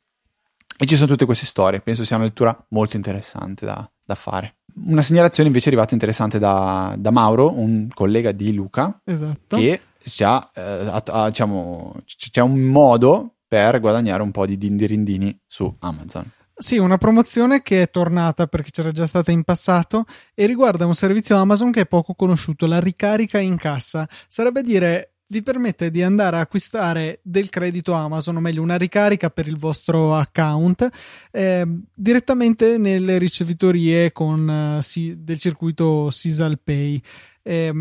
E 0.79 0.87
ci 0.87 0.95
sono 0.95 1.09
tutte 1.09 1.25
queste 1.25 1.47
storie, 1.47 1.81
penso 1.81 2.05
sia 2.05 2.17
una 2.17 2.25
lettura 2.25 2.67
molto 2.71 2.97
interessante 2.97 3.67
da, 3.67 3.89
da 4.05 4.15
fare. 4.15 4.57
Una 4.85 5.03
segnalazione 5.03 5.49
invece 5.49 5.67
è 5.67 5.69
arrivata 5.73 5.95
interessante 5.95 6.39
da, 6.39 6.95
da 6.97 7.11
Mauro, 7.11 7.53
un 7.59 7.89
collega 7.93 8.33
di 8.33 8.53
Luca, 8.55 9.01
esatto. 9.05 9.57
che 9.57 9.81
già, 10.05 10.51
eh, 10.55 10.61
ha, 10.61 11.03
ha, 11.05 11.29
diciamo, 11.29 11.97
c'è 12.05 12.41
un 12.41 12.61
modo 12.61 13.35
per 13.47 13.81
guadagnare 13.81 14.23
un 14.23 14.31
po' 14.31 14.47
di 14.47 14.57
dindirindini 14.57 15.39
su 15.47 15.73
Amazon. 15.81 16.31
Sì, 16.63 16.79
una 16.79 16.97
promozione 16.97 17.61
che 17.61 17.83
è 17.83 17.91
tornata 17.91 18.47
perché 18.47 18.71
c'era 18.71 18.93
già 18.93 19.05
stata 19.05 19.33
in 19.33 19.43
passato 19.43 20.05
e 20.33 20.47
riguarda 20.47 20.87
un 20.87 20.95
servizio 20.95 21.35
Amazon 21.37 21.73
che 21.73 21.81
è 21.81 21.87
poco 21.87 22.15
conosciuto, 22.15 22.67
la 22.67 22.79
ricarica 22.79 23.41
in 23.41 23.57
cassa. 23.57 24.09
Sarebbe 24.29 24.63
dire 24.63 25.15
vi 25.27 25.43
permette 25.43 25.91
di 25.91 26.05
andare 26.05 26.37
a 26.37 26.41
acquistare 26.41 27.19
del 27.25 27.49
credito 27.49 27.95
Amazon, 27.95 28.37
o 28.37 28.41
meglio 28.41 28.63
una 28.63 28.77
ricarica 28.77 29.29
per 29.29 29.49
il 29.49 29.59
vostro 29.59 30.15
account 30.15 30.89
eh, 31.33 31.67
direttamente 31.93 32.79
nelle 32.79 33.19
ricevitorie 33.19 34.13
con, 34.13 34.79
si, 34.83 35.17
del 35.25 35.41
circuito 35.41 36.11
Sisal 36.11 36.61
Pay. 36.63 37.03
Eh, 37.43 37.73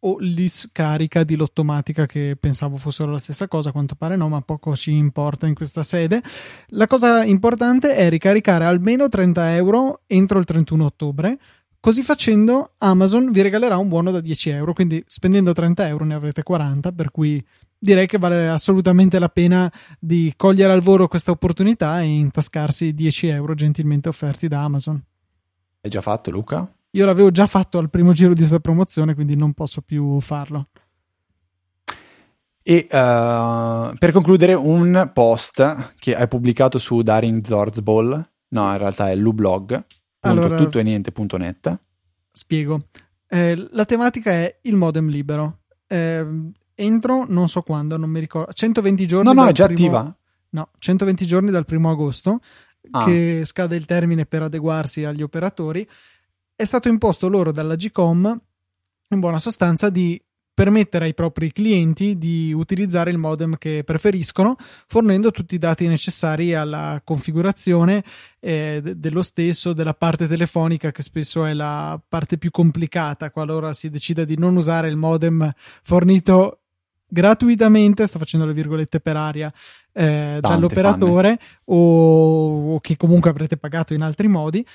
o 0.00 0.18
l'iscarica 0.18 1.24
di 1.24 1.34
Lottomatica 1.34 2.06
che 2.06 2.36
pensavo 2.38 2.76
fossero 2.76 3.10
la 3.10 3.18
stessa 3.18 3.48
cosa, 3.48 3.70
a 3.70 3.72
quanto 3.72 3.94
pare 3.94 4.16
no, 4.16 4.28
ma 4.28 4.40
poco 4.42 4.76
ci 4.76 4.94
importa 4.94 5.46
in 5.46 5.54
questa 5.54 5.82
sede. 5.82 6.22
La 6.68 6.86
cosa 6.86 7.24
importante 7.24 7.94
è 7.96 8.08
ricaricare 8.08 8.64
almeno 8.64 9.08
30 9.08 9.54
euro 9.56 10.02
entro 10.06 10.38
il 10.38 10.44
31 10.44 10.84
ottobre. 10.84 11.38
Così 11.80 12.02
facendo, 12.02 12.72
Amazon 12.78 13.30
vi 13.30 13.40
regalerà 13.40 13.76
un 13.76 13.88
buono 13.88 14.10
da 14.10 14.20
10 14.20 14.50
euro, 14.50 14.72
quindi 14.72 15.02
spendendo 15.06 15.52
30 15.52 15.86
euro 15.86 16.04
ne 16.04 16.14
avrete 16.14 16.42
40, 16.42 16.92
per 16.92 17.10
cui 17.10 17.44
direi 17.78 18.06
che 18.06 18.18
vale 18.18 18.48
assolutamente 18.48 19.18
la 19.18 19.28
pena 19.28 19.72
di 19.98 20.32
cogliere 20.36 20.72
al 20.72 20.80
volo 20.80 21.06
questa 21.06 21.30
opportunità 21.30 22.00
e 22.00 22.06
intascarsi 22.06 22.94
10 22.94 23.28
euro 23.28 23.54
gentilmente 23.54 24.08
offerti 24.08 24.48
da 24.48 24.64
Amazon. 24.64 25.02
Hai 25.80 25.90
già 25.90 26.00
fatto, 26.00 26.30
Luca? 26.32 26.68
Io 26.98 27.06
l'avevo 27.06 27.30
già 27.30 27.46
fatto 27.46 27.78
al 27.78 27.90
primo 27.90 28.12
giro 28.12 28.30
di 28.30 28.38
questa 28.38 28.58
promozione, 28.58 29.14
quindi 29.14 29.36
non 29.36 29.52
posso 29.52 29.82
più 29.82 30.18
farlo. 30.18 30.70
E 32.60 32.88
uh, 32.90 33.96
per 33.96 34.10
concludere, 34.10 34.54
un 34.54 35.08
post 35.14 35.94
che 36.00 36.16
hai 36.16 36.26
pubblicato 36.26 36.80
su 36.80 37.00
Daring 37.02 37.46
Zorzball, 37.46 38.26
no, 38.48 38.70
in 38.72 38.78
realtà 38.78 39.10
è 39.10 39.14
lublog, 39.14 39.80
allora, 40.22 40.56
tutto 40.56 40.80
e 40.80 40.82
niente.net. 40.82 41.78
Spiego. 42.32 42.88
Eh, 43.28 43.68
la 43.70 43.84
tematica 43.84 44.32
è 44.32 44.58
il 44.62 44.74
modem 44.74 45.08
libero. 45.08 45.60
Eh, 45.86 46.26
entro, 46.74 47.26
non 47.28 47.48
so 47.48 47.62
quando, 47.62 47.96
non 47.96 48.10
mi 48.10 48.18
ricordo, 48.18 48.52
120 48.52 49.06
giorni. 49.06 49.32
No, 49.32 49.40
no, 49.40 49.48
è 49.48 49.52
già 49.52 49.66
primo, 49.66 49.96
attiva. 49.96 50.16
No, 50.50 50.70
120 50.76 51.26
giorni 51.26 51.52
dal 51.52 51.64
primo 51.64 51.90
agosto, 51.90 52.40
ah. 52.90 53.04
che 53.04 53.42
scade 53.44 53.76
il 53.76 53.84
termine 53.84 54.26
per 54.26 54.42
adeguarsi 54.42 55.04
agli 55.04 55.22
operatori 55.22 55.88
è 56.60 56.64
stato 56.64 56.88
imposto 56.88 57.28
loro 57.28 57.52
dalla 57.52 57.76
GCOM 57.76 58.40
in 59.10 59.20
buona 59.20 59.38
sostanza 59.38 59.90
di 59.90 60.20
permettere 60.52 61.04
ai 61.04 61.14
propri 61.14 61.52
clienti 61.52 62.18
di 62.18 62.52
utilizzare 62.52 63.12
il 63.12 63.16
modem 63.16 63.56
che 63.58 63.84
preferiscono, 63.84 64.56
fornendo 64.88 65.30
tutti 65.30 65.54
i 65.54 65.58
dati 65.58 65.86
necessari 65.86 66.56
alla 66.56 67.00
configurazione 67.04 68.02
eh, 68.40 68.82
dello 68.96 69.22
stesso, 69.22 69.72
della 69.72 69.94
parte 69.94 70.26
telefonica, 70.26 70.90
che 70.90 71.02
spesso 71.02 71.44
è 71.44 71.52
la 71.52 72.02
parte 72.08 72.38
più 72.38 72.50
complicata 72.50 73.30
qualora 73.30 73.72
si 73.72 73.88
decida 73.88 74.24
di 74.24 74.36
non 74.36 74.56
usare 74.56 74.88
il 74.88 74.96
modem 74.96 75.52
fornito 75.84 76.62
gratuitamente, 77.06 78.04
sto 78.08 78.18
facendo 78.18 78.46
le 78.46 78.52
virgolette 78.52 78.98
per 78.98 79.14
aria, 79.14 79.52
eh, 79.92 80.38
dall'operatore 80.40 81.38
o, 81.66 82.74
o, 82.74 82.80
che 82.80 82.96
comunque 82.96 83.30
avrete 83.30 83.56
pagato 83.56 83.94
in 83.94 84.02
altri 84.02 84.26
modi. 84.26 84.66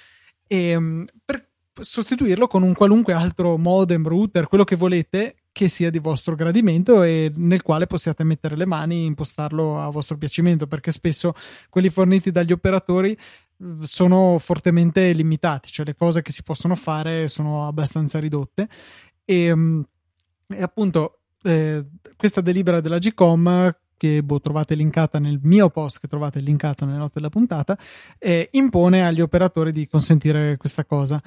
E, 0.47 0.69
ehm, 0.69 1.05
per 1.25 1.51
sostituirlo 1.79 2.47
con 2.47 2.63
un 2.63 2.73
qualunque 2.73 3.13
altro 3.13 3.57
modem, 3.57 4.07
router, 4.07 4.47
quello 4.47 4.63
che 4.63 4.75
volete 4.75 5.35
che 5.51 5.67
sia 5.67 5.91
di 5.91 5.99
vostro 5.99 6.35
gradimento 6.35 7.03
e 7.03 7.31
nel 7.35 7.61
quale 7.61 7.85
possiate 7.85 8.23
mettere 8.23 8.55
le 8.55 8.65
mani 8.65 9.01
e 9.01 9.05
impostarlo 9.05 9.79
a 9.79 9.89
vostro 9.89 10.17
piacimento 10.17 10.65
perché 10.65 10.91
spesso 10.91 11.33
quelli 11.69 11.89
forniti 11.89 12.31
dagli 12.31 12.51
operatori 12.51 13.15
sono 13.81 14.37
fortemente 14.39 15.11
limitati, 15.11 15.69
cioè 15.71 15.85
le 15.85 15.95
cose 15.95 16.21
che 16.21 16.31
si 16.31 16.43
possono 16.43 16.75
fare 16.75 17.27
sono 17.27 17.67
abbastanza 17.67 18.19
ridotte. 18.19 18.67
E, 19.23 19.55
e 20.47 20.61
appunto 20.61 21.19
eh, 21.43 21.85
questa 22.17 22.41
delibera 22.41 22.81
della 22.81 22.97
GCOM 22.97 23.75
che 23.95 24.21
boh, 24.23 24.41
trovate 24.41 24.75
linkata 24.75 25.19
nel 25.19 25.39
mio 25.43 25.69
post 25.69 25.99
che 25.99 26.07
trovate 26.07 26.39
linkato 26.39 26.83
nelle 26.83 26.97
note 26.97 27.13
della 27.15 27.29
puntata 27.29 27.77
eh, 28.17 28.49
impone 28.51 29.05
agli 29.05 29.21
operatori 29.21 29.71
di 29.71 29.87
consentire 29.87 30.57
questa 30.57 30.83
cosa 30.83 31.21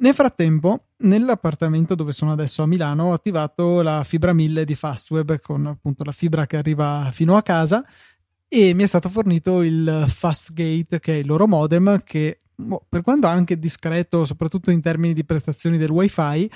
nel 0.00 0.14
frattempo, 0.14 0.86
nell'appartamento 0.98 1.94
dove 1.94 2.12
sono 2.12 2.32
adesso 2.32 2.62
a 2.62 2.66
Milano, 2.66 3.04
ho 3.04 3.12
attivato 3.12 3.82
la 3.82 4.02
fibra 4.04 4.32
1000 4.32 4.64
di 4.64 4.74
Fastweb 4.74 5.40
con 5.40 5.66
appunto 5.66 6.04
la 6.04 6.12
fibra 6.12 6.46
che 6.46 6.56
arriva 6.56 7.10
fino 7.12 7.36
a 7.36 7.42
casa 7.42 7.84
e 8.48 8.74
mi 8.74 8.82
è 8.82 8.86
stato 8.86 9.08
fornito 9.08 9.62
il 9.62 10.06
Fastgate, 10.08 10.98
che 11.00 11.12
è 11.12 11.16
il 11.18 11.26
loro 11.26 11.46
modem, 11.46 12.02
che 12.02 12.38
boh, 12.54 12.84
per 12.88 13.02
quanto 13.02 13.26
anche 13.26 13.58
discreto, 13.58 14.24
soprattutto 14.24 14.70
in 14.70 14.80
termini 14.80 15.12
di 15.12 15.24
prestazioni 15.24 15.78
del 15.78 15.90
wifi, 15.90 16.50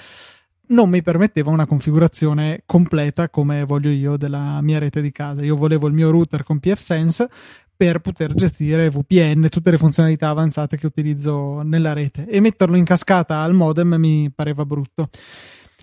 non 0.66 0.88
mi 0.88 1.02
permetteva 1.02 1.50
una 1.50 1.66
configurazione 1.66 2.62
completa 2.64 3.28
come 3.28 3.64
voglio 3.64 3.90
io 3.90 4.16
della 4.16 4.61
mia 4.62 4.78
rete 4.78 5.02
di 5.02 5.12
casa. 5.12 5.44
Io 5.44 5.57
volevo 5.57 5.87
il 5.87 5.92
mio 5.92 6.11
router 6.11 6.42
con 6.42 6.59
pfSense 6.59 7.28
per 7.76 8.00
poter 8.00 8.34
gestire 8.34 8.90
VPN, 8.90 9.48
tutte 9.48 9.70
le 9.70 9.78
funzionalità 9.78 10.28
avanzate 10.28 10.76
che 10.76 10.87
utilizzo 10.87 11.62
nella 11.62 11.92
rete 11.92 12.26
e 12.26 12.40
metterlo 12.40 12.76
in 12.76 12.84
cascata 12.84 13.40
al 13.40 13.54
modem 13.54 13.94
mi 13.94 14.30
pareva 14.34 14.64
brutto. 14.64 15.08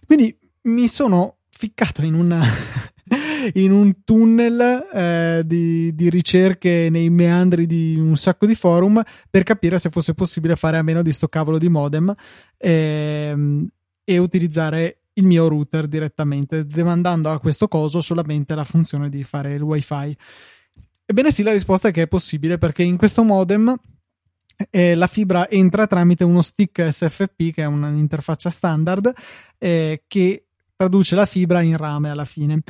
Quindi 0.06 0.38
mi 0.64 0.88
sono 0.88 1.38
ficcato 1.50 2.04
in, 2.04 2.14
una 2.14 2.42
in 3.54 3.72
un 3.72 4.04
tunnel 4.04 4.88
eh, 4.94 5.42
di, 5.46 5.94
di, 5.94 6.10
ricerche 6.10 6.88
nei 6.90 7.10
meandri 7.10 7.66
di 7.66 7.96
un 7.98 8.16
sacco 8.18 8.46
di 8.46 8.56
forum 8.56 9.02
per 9.30 9.44
capire 9.44 9.78
se 9.80 9.90
fosse 9.90 10.14
possibile 10.14 10.56
fare 10.56 10.78
a 10.78 10.82
meno 10.82 11.02
di 11.02 11.12
sto 11.12 11.28
cavolo 11.28 11.58
di 11.58 11.70
modem 11.70 12.14
eh, 12.58 13.68
e 14.04 14.18
utilizzare 14.18 15.02
il 15.14 15.26
mio 15.26 15.48
router 15.48 15.88
direttamente, 15.88 16.66
demandando 16.66 17.30
a 17.30 17.40
questo 17.40 17.68
coso 17.68 18.02
solamente 18.02 18.56
la 18.56 18.64
funzione 18.64 19.10
di 19.10 19.24
fare 19.24 19.54
il 19.54 19.62
wifi. 19.62 20.18
Ebbene 21.12 21.34
sì, 21.34 21.44
la 21.44 21.52
risposta 21.52 21.90
è 21.90 21.92
che 21.92 22.04
è 22.04 22.08
possibile 22.08 22.58
perché 22.58 22.84
in 22.84 22.96
questo 22.96 23.26
modem 23.26 23.76
eh, 24.70 24.96
la 24.96 25.08
fibra 25.08 25.50
entra 25.50 25.86
tramite 25.86 26.24
uno 26.24 26.42
stick 26.42 26.88
SFP, 26.90 27.52
che 27.52 27.64
è 27.64 27.66
un'interfaccia 27.66 28.50
standard, 28.50 29.12
eh, 29.58 30.04
che 30.08 30.46
traduce 30.74 31.16
la 31.16 31.26
fibra 31.26 31.60
in 31.60 31.76
rame 31.76 32.12
alla 32.12 32.24
fine. 32.24 32.62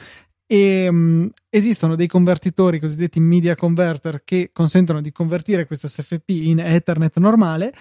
E, 0.47 0.88
um, 0.88 1.30
esistono 1.51 1.95
dei 1.95 2.08
convertitori 2.08 2.80
cosiddetti 2.80 3.19
media 3.19 3.56
converter 3.56 4.23
che 4.23 4.49
consentono 4.51 5.01
di 5.01 5.12
convertire 5.12 5.67
questo 5.67 5.88
SFP 5.88 6.30
in 6.30 6.62
Ethernet 6.62 7.19
normale 7.19 7.71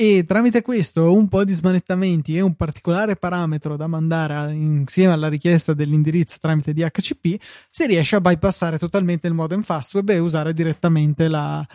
e 0.00 0.22
tramite 0.24 0.62
questo 0.62 1.12
un 1.12 1.26
po' 1.26 1.42
di 1.42 1.52
smanettamenti 1.52 2.36
e 2.36 2.40
un 2.40 2.54
particolare 2.54 3.16
parametro 3.16 3.76
da 3.76 3.88
mandare 3.88 4.54
insieme 4.54 5.12
alla 5.12 5.26
richiesta 5.28 5.74
dell'indirizzo 5.74 6.36
tramite 6.40 6.72
DHCP 6.72 7.42
si 7.68 7.84
riesce 7.84 8.14
a 8.14 8.20
bypassare 8.20 8.78
totalmente 8.78 9.26
il 9.26 9.34
modem 9.34 9.62
Fastweb 9.62 10.10
e 10.10 10.20
usare 10.20 10.52
direttamente 10.52 11.26
la, 11.26 11.66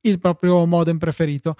il 0.00 0.18
proprio 0.18 0.66
modem 0.66 0.98
preferito. 0.98 1.54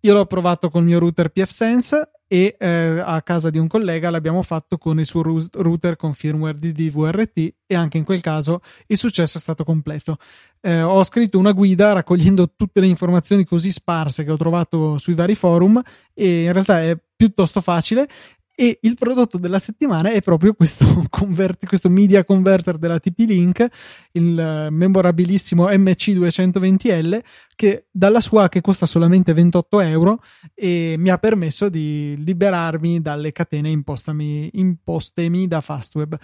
Io 0.00 0.14
l'ho 0.14 0.24
provato 0.24 0.70
con 0.70 0.84
il 0.84 0.88
mio 0.88 0.98
router 0.98 1.28
pfSense 1.28 2.12
e 2.32 2.56
eh, 2.58 3.02
a 3.04 3.20
casa 3.20 3.50
di 3.50 3.58
un 3.58 3.66
collega 3.66 4.08
l'abbiamo 4.08 4.40
fatto 4.40 4.78
con 4.78 4.98
il 4.98 5.04
suo 5.04 5.20
router 5.20 5.96
con 5.96 6.14
firmware 6.14 6.56
DDVRT 6.58 7.54
e 7.66 7.74
anche 7.74 7.98
in 7.98 8.04
quel 8.04 8.22
caso 8.22 8.62
il 8.86 8.96
successo 8.96 9.36
è 9.36 9.40
stato 9.40 9.64
completo. 9.64 10.16
Eh, 10.62 10.80
ho 10.80 11.04
scritto 11.04 11.38
una 11.38 11.52
guida 11.52 11.92
raccogliendo 11.92 12.54
tutte 12.56 12.80
le 12.80 12.86
informazioni 12.86 13.44
così 13.44 13.70
sparse 13.70 14.24
che 14.24 14.30
ho 14.30 14.38
trovato 14.38 14.96
sui 14.96 15.12
vari 15.12 15.34
forum 15.34 15.78
e 16.14 16.44
in 16.44 16.52
realtà 16.54 16.80
è 16.80 16.96
piuttosto 17.14 17.60
facile 17.60 18.08
e 18.54 18.78
il 18.82 18.94
prodotto 18.94 19.38
della 19.38 19.58
settimana 19.58 20.12
è 20.12 20.20
proprio 20.20 20.52
questo, 20.52 20.84
convert- 21.08 21.66
questo 21.66 21.88
media 21.88 22.24
converter 22.24 22.76
della 22.76 22.98
TP-Link, 22.98 23.66
il 24.12 24.68
memorabilissimo 24.70 25.68
MC220L, 25.68 27.22
che 27.54 27.86
dalla 27.90 28.20
sua 28.20 28.48
che 28.48 28.60
costa 28.60 28.86
solamente 28.86 29.32
28 29.32 29.80
euro 29.80 30.22
e 30.54 30.96
mi 30.98 31.10
ha 31.10 31.18
permesso 31.18 31.68
di 31.68 32.14
liberarmi 32.22 33.00
dalle 33.00 33.32
catene 33.32 33.70
impostami, 33.70 34.50
impostemi 34.52 35.46
da 35.46 35.60
Fastweb. 35.60 36.18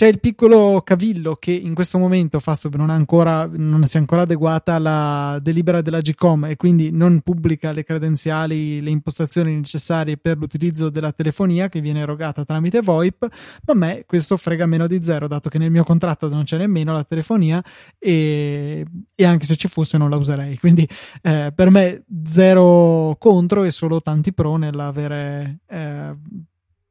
C'è 0.00 0.06
il 0.06 0.18
piccolo 0.18 0.80
cavillo 0.80 1.36
che 1.36 1.52
in 1.52 1.74
questo 1.74 1.98
momento 1.98 2.40
Fastweb 2.40 2.74
non, 2.76 2.88
ancora, 2.88 3.46
non 3.52 3.84
si 3.84 3.98
è 3.98 4.00
ancora 4.00 4.22
adeguata 4.22 4.76
alla 4.76 5.38
delibera 5.42 5.82
della 5.82 6.00
GCOM 6.00 6.46
e 6.46 6.56
quindi 6.56 6.90
non 6.90 7.20
pubblica 7.20 7.70
le 7.70 7.84
credenziali, 7.84 8.80
le 8.80 8.88
impostazioni 8.88 9.54
necessarie 9.54 10.16
per 10.16 10.38
l'utilizzo 10.38 10.88
della 10.88 11.12
telefonia 11.12 11.68
che 11.68 11.82
viene 11.82 12.00
erogata 12.00 12.46
tramite 12.46 12.80
VoIP, 12.80 13.28
ma 13.66 13.72
a 13.74 13.76
me 13.76 14.04
questo 14.06 14.38
frega 14.38 14.64
meno 14.64 14.86
di 14.86 15.04
zero, 15.04 15.28
dato 15.28 15.50
che 15.50 15.58
nel 15.58 15.70
mio 15.70 15.84
contratto 15.84 16.30
non 16.30 16.44
c'è 16.44 16.56
nemmeno 16.56 16.94
la 16.94 17.04
telefonia 17.04 17.62
e, 17.98 18.86
e 19.14 19.24
anche 19.26 19.44
se 19.44 19.56
ci 19.56 19.68
fosse 19.68 19.98
non 19.98 20.08
la 20.08 20.16
userei. 20.16 20.56
Quindi 20.56 20.88
eh, 21.20 21.52
per 21.54 21.68
me 21.68 22.06
zero 22.24 23.16
contro 23.18 23.64
e 23.64 23.70
solo 23.70 24.00
tanti 24.00 24.32
pro 24.32 24.56
nell'avere 24.56 25.58
eh, 25.66 26.16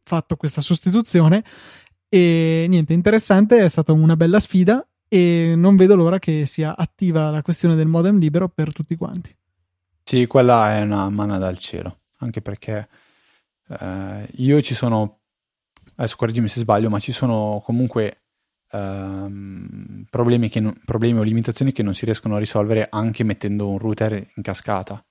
fatto 0.04 0.36
questa 0.36 0.62
sostituzione 0.62 1.44
e 2.10 2.66
niente, 2.68 2.94
interessante, 2.94 3.60
è 3.60 3.68
stata 3.70 3.94
una 3.94 4.16
bella 4.16 4.40
sfida 4.40 4.86
e 5.08 5.54
non 5.56 5.76
vedo 5.76 5.96
l'ora 5.96 6.20
che 6.20 6.46
sia 6.46 6.76
attiva 6.76 7.30
la 7.30 7.42
questione 7.42 7.76
del 7.76 7.88
modem 7.88 8.18
libero 8.18 8.50
per 8.50 8.74
tutti 8.74 8.96
quanti. 8.96 9.36
Sì, 10.04 10.26
quella 10.26 10.76
è 10.76 10.82
una 10.82 11.08
manna 11.10 11.38
dal 11.38 11.60
cielo, 11.60 11.98
anche 12.18 12.42
perché 12.42 12.90
eh, 13.68 14.28
io 14.38 14.62
ci 14.62 14.74
sono, 14.74 15.20
adesso 15.96 16.16
correggimi 16.16 16.48
se 16.48 16.62
sbaglio, 16.62 16.90
ma 16.90 17.00
ci 17.00 17.12
sono 17.12 17.62
comunque 17.64 18.24
ehm, 18.72 20.06
problemi, 20.10 20.52
non, 20.56 20.82
problemi 20.84 21.20
o 21.20 21.24
limitazioni 21.24 21.72
che 21.72 21.84
non 21.84 21.94
si 21.94 22.06
riescono 22.06 22.36
a 22.36 22.40
risolvere 22.40 22.88
anche 22.90 23.24
mettendo 23.24 23.70
un 23.70 23.78
router 23.78 24.14
in 24.14 24.42
cascata. 24.42 25.04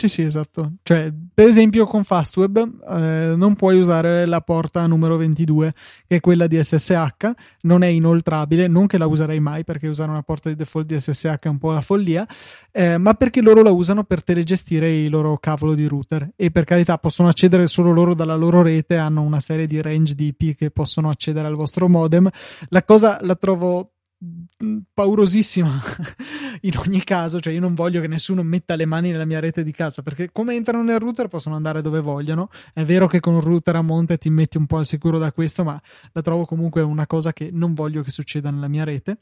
Sì, 0.00 0.08
sì, 0.08 0.22
esatto. 0.22 0.76
Cioè, 0.82 1.12
per 1.34 1.46
esempio 1.46 1.84
con 1.84 2.04
Fastweb 2.04 2.56
eh, 2.88 3.34
non 3.36 3.54
puoi 3.54 3.78
usare 3.78 4.24
la 4.24 4.40
porta 4.40 4.86
numero 4.86 5.18
22, 5.18 5.74
che 6.06 6.16
è 6.16 6.20
quella 6.20 6.46
di 6.46 6.58
SSH, 6.58 7.32
non 7.64 7.82
è 7.82 7.88
inoltrabile, 7.88 8.66
non 8.66 8.86
che 8.86 8.96
la 8.96 9.06
userei 9.06 9.40
mai 9.40 9.62
perché 9.62 9.88
usare 9.88 10.10
una 10.10 10.22
porta 10.22 10.48
di 10.48 10.54
default 10.54 10.86
di 10.86 10.98
SSH 10.98 11.40
è 11.40 11.48
un 11.48 11.58
po' 11.58 11.72
la 11.72 11.82
follia, 11.82 12.26
eh, 12.72 12.96
ma 12.96 13.12
perché 13.12 13.42
loro 13.42 13.62
la 13.62 13.72
usano 13.72 14.04
per 14.04 14.24
telegestire 14.24 14.90
i 14.90 15.10
loro 15.10 15.36
cavolo 15.36 15.74
di 15.74 15.84
router 15.84 16.30
e 16.34 16.50
per 16.50 16.64
carità 16.64 16.96
possono 16.96 17.28
accedere 17.28 17.66
solo 17.66 17.92
loro 17.92 18.14
dalla 18.14 18.36
loro 18.36 18.62
rete, 18.62 18.96
hanno 18.96 19.20
una 19.20 19.38
serie 19.38 19.66
di 19.66 19.82
range 19.82 20.14
di 20.14 20.34
IP 20.34 20.56
che 20.56 20.70
possono 20.70 21.10
accedere 21.10 21.46
al 21.46 21.56
vostro 21.56 21.90
modem. 21.90 22.26
La 22.70 22.84
cosa 22.84 23.18
la 23.20 23.34
trovo 23.34 23.96
paurosissima 24.92 25.80
in 26.60 26.76
ogni 26.76 27.02
caso 27.02 27.40
cioè 27.40 27.54
io 27.54 27.60
non 27.60 27.72
voglio 27.72 28.02
che 28.02 28.06
nessuno 28.06 28.42
metta 28.42 28.76
le 28.76 28.84
mani 28.84 29.10
nella 29.10 29.24
mia 29.24 29.40
rete 29.40 29.64
di 29.64 29.72
casa 29.72 30.02
perché 30.02 30.30
come 30.30 30.54
entrano 30.54 30.82
nel 30.82 30.98
router 30.98 31.28
possono 31.28 31.56
andare 31.56 31.80
dove 31.80 32.00
vogliono. 32.00 32.50
È 32.74 32.84
vero 32.84 33.06
che 33.06 33.20
con 33.20 33.34
un 33.34 33.40
router 33.40 33.76
a 33.76 33.82
monte 33.82 34.18
ti 34.18 34.28
metti 34.28 34.58
un 34.58 34.66
po' 34.66 34.76
al 34.76 34.84
sicuro 34.84 35.18
da 35.18 35.32
questo 35.32 35.64
ma 35.64 35.80
la 36.12 36.22
trovo 36.22 36.44
comunque 36.44 36.82
una 36.82 37.06
cosa 37.06 37.32
che 37.32 37.50
non 37.50 37.72
voglio 37.72 38.02
che 38.02 38.10
succeda 38.10 38.50
nella 38.50 38.68
mia 38.68 38.84
rete. 38.84 39.20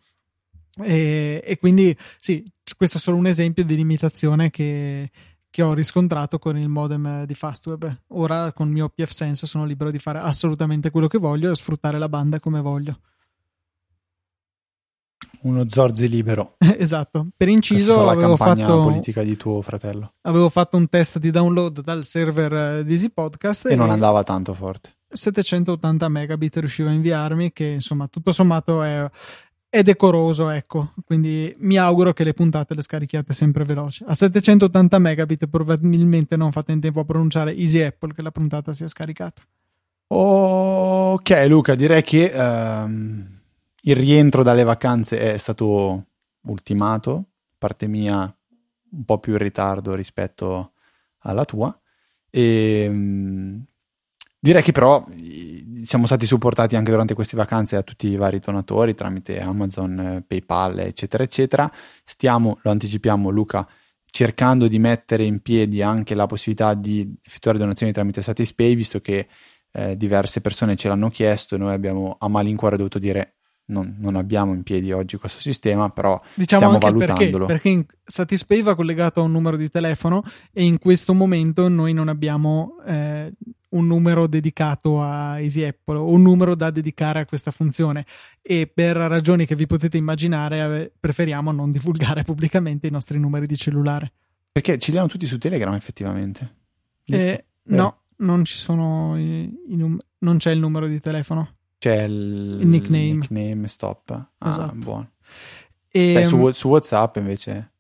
E, 0.80 1.42
e 1.44 1.58
quindi 1.58 1.96
sì 2.18 2.44
questo 2.76 2.98
è 2.98 3.00
solo 3.00 3.16
un 3.16 3.26
esempio 3.26 3.64
di 3.64 3.76
limitazione 3.76 4.50
che, 4.50 5.10
che 5.48 5.62
ho 5.62 5.74
riscontrato 5.74 6.38
con 6.38 6.58
il 6.58 6.68
modem 6.68 7.24
di 7.24 7.34
Fastweb. 7.34 8.02
Ora 8.08 8.52
con 8.52 8.66
il 8.66 8.72
mio 8.72 8.88
PFSense 8.88 9.46
sono 9.46 9.64
libero 9.64 9.92
di 9.92 9.98
fare 9.98 10.18
assolutamente 10.18 10.90
quello 10.90 11.06
che 11.06 11.18
voglio 11.18 11.52
e 11.52 11.54
sfruttare 11.54 11.98
la 11.98 12.08
banda 12.08 12.40
come 12.40 12.60
voglio 12.60 12.98
uno 15.42 15.64
Zorzi 15.68 16.08
libero. 16.08 16.56
esatto. 16.78 17.28
Per 17.36 17.48
inciso, 17.48 18.04
la 18.04 18.12
avevo 18.12 18.36
fatto 18.36 18.82
politica 18.82 19.22
di 19.22 19.36
tuo 19.36 19.62
fratello. 19.62 20.14
Avevo 20.22 20.48
fatto 20.48 20.76
un 20.76 20.88
test 20.88 21.18
di 21.18 21.30
download 21.30 21.82
dal 21.82 22.04
server 22.04 22.52
eh, 22.52 22.84
di 22.84 22.92
Easy 22.92 23.10
Podcast 23.10 23.66
e, 23.66 23.72
e 23.72 23.76
non 23.76 23.90
andava 23.90 24.22
tanto 24.22 24.54
forte. 24.54 24.96
780 25.08 26.08
megabit 26.08 26.56
riusciva 26.56 26.90
a 26.90 26.92
inviarmi, 26.92 27.52
che 27.52 27.64
insomma, 27.64 28.08
tutto 28.08 28.32
sommato 28.32 28.82
è, 28.82 29.08
è 29.68 29.82
decoroso, 29.82 30.50
ecco. 30.50 30.92
Quindi 31.04 31.54
mi 31.60 31.76
auguro 31.76 32.12
che 32.12 32.24
le 32.24 32.34
puntate 32.34 32.74
le 32.74 32.82
scarichiate 32.82 33.32
sempre 33.32 33.64
veloci. 33.64 34.04
A 34.06 34.14
780 34.14 34.98
megabit 34.98 35.46
probabilmente 35.46 36.36
non 36.36 36.52
fate 36.52 36.72
in 36.72 36.80
tempo 36.80 37.00
a 37.00 37.04
pronunciare 37.04 37.56
Easy 37.56 37.80
Apple 37.80 38.12
che 38.12 38.22
la 38.22 38.30
puntata 38.30 38.74
sia 38.74 38.88
scaricata. 38.88 39.42
Ok, 40.10 41.44
Luca, 41.46 41.74
direi 41.74 42.02
che 42.02 42.32
um 42.34 43.36
il 43.82 43.96
rientro 43.96 44.42
dalle 44.42 44.64
vacanze 44.64 45.34
è 45.34 45.36
stato 45.36 46.06
ultimato, 46.42 47.24
parte 47.56 47.86
mia 47.86 48.32
un 48.90 49.04
po' 49.04 49.18
più 49.18 49.32
in 49.32 49.38
ritardo 49.38 49.94
rispetto 49.94 50.72
alla 51.20 51.44
tua. 51.44 51.78
E, 52.30 52.88
mh, 52.88 53.64
direi 54.38 54.62
che 54.62 54.72
però 54.72 55.04
siamo 55.84 56.06
stati 56.06 56.26
supportati 56.26 56.76
anche 56.76 56.90
durante 56.90 57.14
queste 57.14 57.36
vacanze 57.36 57.76
da 57.76 57.82
tutti 57.82 58.08
i 58.08 58.16
vari 58.16 58.38
donatori 58.38 58.94
tramite 58.94 59.40
Amazon, 59.40 60.24
PayPal, 60.26 60.80
eccetera, 60.80 61.22
eccetera. 61.22 61.70
Stiamo, 62.04 62.58
lo 62.62 62.70
anticipiamo, 62.70 63.30
Luca, 63.30 63.66
cercando 64.04 64.68
di 64.68 64.78
mettere 64.78 65.24
in 65.24 65.40
piedi 65.40 65.82
anche 65.82 66.14
la 66.14 66.26
possibilità 66.26 66.74
di 66.74 67.16
effettuare 67.24 67.58
donazioni 67.58 67.92
tramite 67.92 68.22
Satispay, 68.22 68.74
visto 68.74 69.00
che 69.00 69.28
eh, 69.72 69.96
diverse 69.96 70.40
persone 70.40 70.76
ce 70.76 70.88
l'hanno 70.88 71.10
chiesto 71.10 71.54
e 71.54 71.58
noi 71.58 71.72
abbiamo 71.74 72.16
a 72.18 72.28
malincuore 72.28 72.76
dovuto 72.76 72.98
dire 72.98 73.37
non, 73.68 73.96
non, 73.98 74.16
abbiamo 74.16 74.54
in 74.54 74.62
piedi 74.62 74.92
oggi 74.92 75.16
questo 75.16 75.40
sistema, 75.40 75.90
però 75.90 76.20
diciamo 76.34 76.78
stiamo 76.78 76.78
valutandolo. 76.78 77.46
Perché, 77.46 77.70
perché 77.70 77.98
Satispay 78.04 78.62
va 78.62 78.74
collegato 78.74 79.20
a 79.20 79.24
un 79.24 79.32
numero 79.32 79.56
di 79.56 79.68
telefono 79.68 80.22
e 80.52 80.64
in 80.64 80.78
questo 80.78 81.14
momento 81.14 81.68
noi 81.68 81.92
non 81.92 82.08
abbiamo 82.08 82.76
eh, 82.86 83.32
un 83.70 83.86
numero 83.86 84.26
dedicato 84.26 85.02
a 85.02 85.40
Easy 85.40 85.64
Apple 85.64 85.96
o 85.98 86.10
un 86.10 86.22
numero 86.22 86.54
da 86.54 86.70
dedicare 86.70 87.20
a 87.20 87.26
questa 87.26 87.50
funzione 87.50 88.06
e 88.40 88.70
per 88.72 88.96
ragioni 88.96 89.44
che 89.44 89.54
vi 89.54 89.66
potete 89.66 89.96
immaginare 89.96 90.92
preferiamo 90.98 91.52
non 91.52 91.70
divulgare 91.70 92.22
pubblicamente 92.24 92.86
i 92.86 92.90
nostri 92.90 93.18
numeri 93.18 93.46
di 93.46 93.56
cellulare. 93.56 94.12
Perché 94.50 94.78
ce 94.78 94.90
li 94.90 94.98
hanno 94.98 95.08
tutti 95.08 95.26
su 95.26 95.38
Telegram 95.38 95.74
effettivamente? 95.74 96.56
Eh, 97.04 97.44
no, 97.64 98.04
non 98.16 98.44
ci 98.44 98.56
sono 98.56 99.18
i, 99.18 99.44
i 99.68 99.76
num- 99.76 99.98
non 100.20 100.38
c'è 100.38 100.52
il 100.52 100.58
numero 100.58 100.86
di 100.86 101.00
telefono. 101.00 101.57
C'è 101.78 102.02
il, 102.02 102.58
il 102.60 102.66
nickname. 102.66 103.12
nickname 103.12 103.68
stop. 103.68 104.10
Ah, 104.38 104.48
esatto. 104.48 104.74
buono. 104.74 105.10
E, 105.90 106.12
Beh, 106.14 106.24
su, 106.24 106.50
su, 106.52 106.68
WhatsApp 106.68 107.16
invece 107.16 107.72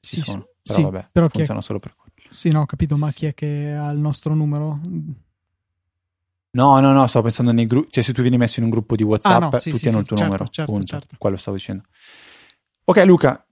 sì, 0.00 0.22
sono. 0.22 0.48
Però 0.62 0.78
sì, 0.78 0.82
vabbè, 0.82 1.08
però 1.12 1.28
funziona 1.28 1.60
solo 1.60 1.78
per 1.78 1.94
quello. 1.94 2.12
Sì, 2.28 2.50
no, 2.50 2.62
ho 2.62 2.66
capito, 2.66 2.96
ma 2.96 3.10
chi 3.10 3.26
è 3.26 3.34
che 3.34 3.72
ha 3.72 3.90
il 3.90 3.98
nostro 3.98 4.34
numero? 4.34 4.80
No, 6.50 6.78
no, 6.80 6.92
no, 6.92 7.06
stavo 7.06 7.24
pensando 7.24 7.52
nei 7.52 7.66
gruppi, 7.66 7.90
cioè 7.90 8.04
se 8.04 8.12
tu 8.12 8.22
vieni 8.22 8.36
messo 8.36 8.60
in 8.60 8.64
un 8.64 8.70
gruppo 8.70 8.94
di 8.94 9.02
WhatsApp, 9.02 9.42
ah, 9.42 9.48
no, 9.50 9.58
sì, 9.58 9.70
tutti 9.70 9.82
sì, 9.82 9.88
hanno 9.88 9.98
il 9.98 10.06
tuo 10.06 10.16
certo, 10.16 10.32
numero, 10.32 10.50
certo, 10.50 10.72
punto. 10.72 10.86
certo. 10.86 11.16
Quello 11.18 11.36
stavo 11.36 11.56
dicendo. 11.56 11.82
Ok, 12.84 13.04
Luca, 13.04 13.44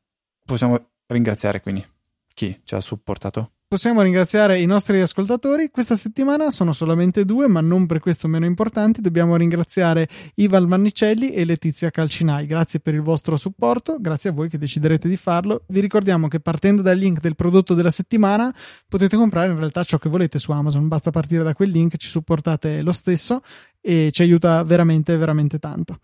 possiamo 0.45 0.91
ringraziare 1.07 1.61
quindi 1.61 1.85
chi 2.33 2.61
ci 2.65 2.75
ha 2.75 2.81
supportato? 2.81 3.53
Possiamo 3.73 4.03
ringraziare 4.03 4.61
i 4.61 4.67
nostri 4.67 5.01
ascoltatori. 5.01 5.71
Questa 5.71 5.97
settimana 5.97 6.51
sono 6.51 6.75
solamente 6.75 7.25
due, 7.25 7.49
ma 7.49 7.63
non 7.63 7.87
per 7.87 8.01
questo 8.01 8.29
meno 8.29 8.45
importanti. 8.45 9.01
Dobbiamo 9.01 9.35
ringraziare 9.35 10.11
Ivan 10.35 10.65
Mannicelli 10.65 11.33
e 11.33 11.47
Letizia 11.47 11.89
Calcinai. 11.89 12.45
Grazie 12.45 12.81
per 12.81 12.93
il 12.93 13.01
vostro 13.01 13.39
supporto, 13.39 13.97
grazie 13.99 14.29
a 14.29 14.35
voi 14.35 14.51
che 14.51 14.59
deciderete 14.59 15.09
di 15.09 15.17
farlo. 15.17 15.63
Vi 15.69 15.81
ricordiamo 15.81 16.29
che 16.29 16.39
partendo 16.39 16.83
dal 16.83 16.99
link 16.99 17.21
del 17.21 17.35
prodotto 17.35 17.73
della 17.73 17.91
settimana 17.91 18.55
potete 18.87 19.17
comprare 19.17 19.51
in 19.51 19.57
realtà 19.57 19.85
ciò 19.85 19.97
che 19.97 20.11
volete 20.11 20.39
su 20.39 20.53
Amazon. 20.53 20.87
Basta 20.87 21.11
partire 21.11 21.43
da 21.43 21.55
quel 21.55 21.71
link, 21.71 21.97
ci 21.97 22.09
supportate 22.09 22.83
lo 22.83 22.93
stesso 22.93 23.41
e 23.81 24.11
ci 24.13 24.21
aiuta 24.21 24.63
veramente, 24.65 25.17
veramente 25.17 25.59
tanto. 25.59 26.01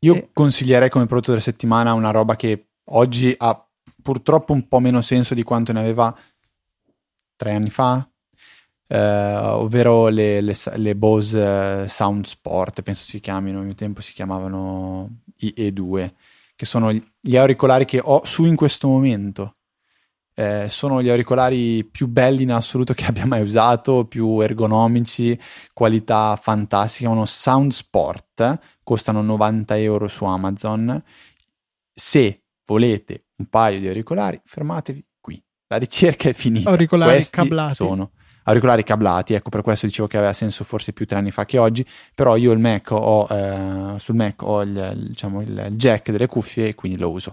Io 0.00 0.14
e... 0.16 0.30
consiglierei 0.32 0.90
come 0.90 1.06
prodotto 1.06 1.30
della 1.30 1.40
settimana 1.40 1.92
una 1.92 2.10
roba 2.10 2.34
che 2.34 2.70
oggi 2.86 3.32
ha 3.38 3.64
purtroppo 4.02 4.52
un 4.52 4.66
po' 4.66 4.80
meno 4.80 5.00
senso 5.00 5.34
di 5.34 5.44
quanto 5.44 5.72
ne 5.72 5.78
aveva 5.78 6.12
tre 7.42 7.54
anni 7.54 7.70
fa, 7.70 8.08
eh, 8.86 8.96
ovvero 8.96 10.06
le, 10.06 10.40
le, 10.40 10.54
le, 10.76 10.94
Bose 10.94 11.88
Sound 11.88 12.24
Sport, 12.24 12.82
penso 12.82 13.04
si 13.04 13.18
chiamino, 13.18 13.58
al 13.58 13.64
mio 13.64 13.74
tempo 13.74 14.00
si 14.00 14.12
chiamavano 14.12 15.22
IE2, 15.40 16.12
che 16.54 16.64
sono 16.64 16.92
gli 16.92 17.36
auricolari 17.36 17.84
che 17.84 18.00
ho 18.02 18.24
su 18.24 18.44
in 18.44 18.54
questo 18.54 18.86
momento. 18.86 19.56
Eh, 20.34 20.68
sono 20.70 21.02
gli 21.02 21.10
auricolari 21.10 21.84
più 21.84 22.06
belli 22.06 22.44
in 22.44 22.52
assoluto 22.52 22.94
che 22.94 23.06
abbia 23.10 23.26
mai 23.26 23.42
usato, 23.42 24.04
più 24.04 24.38
ergonomici, 24.40 25.38
qualità 25.72 26.38
fantastica, 26.40 27.08
uno 27.08 27.26
Sound 27.26 27.72
Sport, 27.72 28.58
costano 28.84 29.20
90 29.20 29.78
euro 29.78 30.06
su 30.06 30.24
Amazon. 30.24 31.02
Se 31.92 32.44
volete 32.66 33.24
un 33.38 33.46
paio 33.46 33.80
di 33.80 33.88
auricolari, 33.88 34.40
fermatevi. 34.44 35.04
La 35.72 35.78
ricerca 35.78 36.28
è 36.28 36.34
finita. 36.34 36.68
Auricolari 36.68 37.12
Questi 37.12 37.36
cablati. 37.36 37.74
Sono 37.74 38.10
auricolari 38.44 38.82
cablati, 38.82 39.34
ecco 39.34 39.50
per 39.50 39.62
questo 39.62 39.86
dicevo 39.86 40.08
che 40.08 40.16
aveva 40.16 40.32
senso 40.32 40.64
forse 40.64 40.92
più 40.92 41.06
tre 41.06 41.18
anni 41.18 41.30
fa 41.30 41.44
che 41.44 41.58
oggi, 41.58 41.86
però 42.14 42.36
io 42.36 42.52
il 42.52 42.58
Mac 42.58 42.90
ho, 42.90 43.26
eh, 43.30 43.94
sul 43.98 44.16
Mac 44.16 44.42
ho 44.42 44.62
il, 44.62 45.06
diciamo, 45.08 45.42
il 45.42 45.68
jack 45.70 46.10
delle 46.10 46.26
cuffie 46.26 46.68
e 46.68 46.74
quindi 46.74 46.98
lo 46.98 47.10
uso 47.10 47.32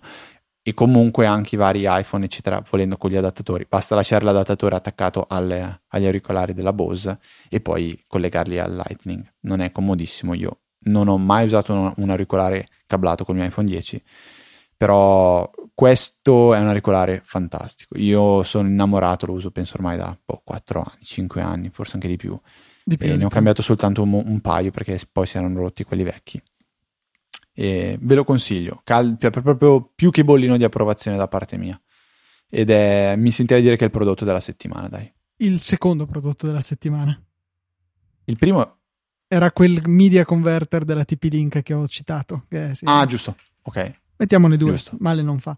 e 0.61 0.73
comunque 0.73 1.25
anche 1.25 1.55
i 1.55 1.57
vari 1.57 1.85
iPhone 1.87 2.25
eccetera 2.25 2.61
volendo 2.69 2.97
con 2.97 3.09
gli 3.09 3.15
adattatori 3.15 3.65
basta 3.67 3.95
lasciare 3.95 4.25
l'adattatore 4.25 4.75
attaccato 4.75 5.25
alle, 5.27 5.83
agli 5.87 6.05
auricolari 6.05 6.53
della 6.53 6.73
Bose 6.73 7.17
e 7.47 7.61
poi 7.61 8.03
collegarli 8.05 8.59
al 8.59 8.75
Lightning 8.75 9.23
non 9.41 9.61
è 9.61 9.71
comodissimo 9.71 10.33
io 10.33 10.59
non 10.81 11.07
ho 11.07 11.17
mai 11.17 11.45
usato 11.45 11.73
un, 11.73 11.93
un 11.95 12.09
auricolare 12.09 12.67
cablato 12.85 13.23
con 13.23 13.35
il 13.35 13.41
mio 13.41 13.49
iPhone 13.49 13.67
10 13.67 14.03
però 14.75 15.49
questo 15.79 16.53
è 16.53 16.59
un 16.59 16.67
auricolare 16.67 17.21
fantastico 17.23 17.97
io 17.97 18.43
sono 18.43 18.67
innamorato 18.67 19.27
lo 19.27 19.31
uso 19.31 19.49
penso 19.49 19.75
ormai 19.75 19.95
da 19.95 20.17
boh, 20.25 20.41
4 20.43 20.81
anni 20.81 21.03
5 21.03 21.41
anni 21.41 21.69
forse 21.69 21.93
anche 21.93 22.09
di 22.09 22.17
più, 22.17 22.37
di 22.83 22.97
più 22.97 23.07
e 23.07 23.15
ne 23.15 23.23
ho 23.23 23.29
cambiato 23.29 23.61
soltanto 23.61 24.01
un, 24.01 24.11
un 24.11 24.41
paio 24.41 24.71
perché 24.71 24.99
poi 25.09 25.25
si 25.25 25.37
erano 25.37 25.57
rotti 25.59 25.85
quelli 25.85 26.03
vecchi 26.03 26.41
e 27.53 27.97
ve 27.99 28.15
lo 28.15 28.25
consiglio, 28.25 28.81
cal- 28.83 29.17
proprio 29.17 29.91
più 29.95 30.11
che 30.11 30.23
bollino 30.23 30.55
di 30.55 30.63
approvazione 30.63 31.17
da 31.17 31.27
parte 31.27 31.57
mia. 31.57 31.77
Ed 32.49 32.69
è, 32.69 33.15
mi 33.17 33.31
sentirei 33.31 33.61
dire 33.61 33.75
che 33.75 33.81
è 33.81 33.85
il 33.85 33.91
prodotto 33.91 34.23
della 34.23 34.39
settimana, 34.39 34.87
dai. 34.87 35.11
Il 35.37 35.59
secondo 35.59 36.05
prodotto 36.05 36.45
della 36.45 36.61
settimana. 36.61 37.21
Il 38.25 38.37
primo 38.37 38.77
era 39.27 39.51
quel 39.51 39.81
media 39.87 40.23
converter 40.23 40.85
della 40.85 41.03
TP-Link 41.03 41.61
che 41.61 41.73
ho 41.73 41.85
citato. 41.87 42.45
Che 42.47 42.75
sì. 42.75 42.85
Ah, 42.87 43.05
giusto. 43.05 43.35
Ok. 43.63 43.93
Mettiamone 44.19 44.57
due, 44.57 44.71
giusto. 44.71 44.97
male 44.99 45.21
non 45.21 45.39
fa. 45.39 45.57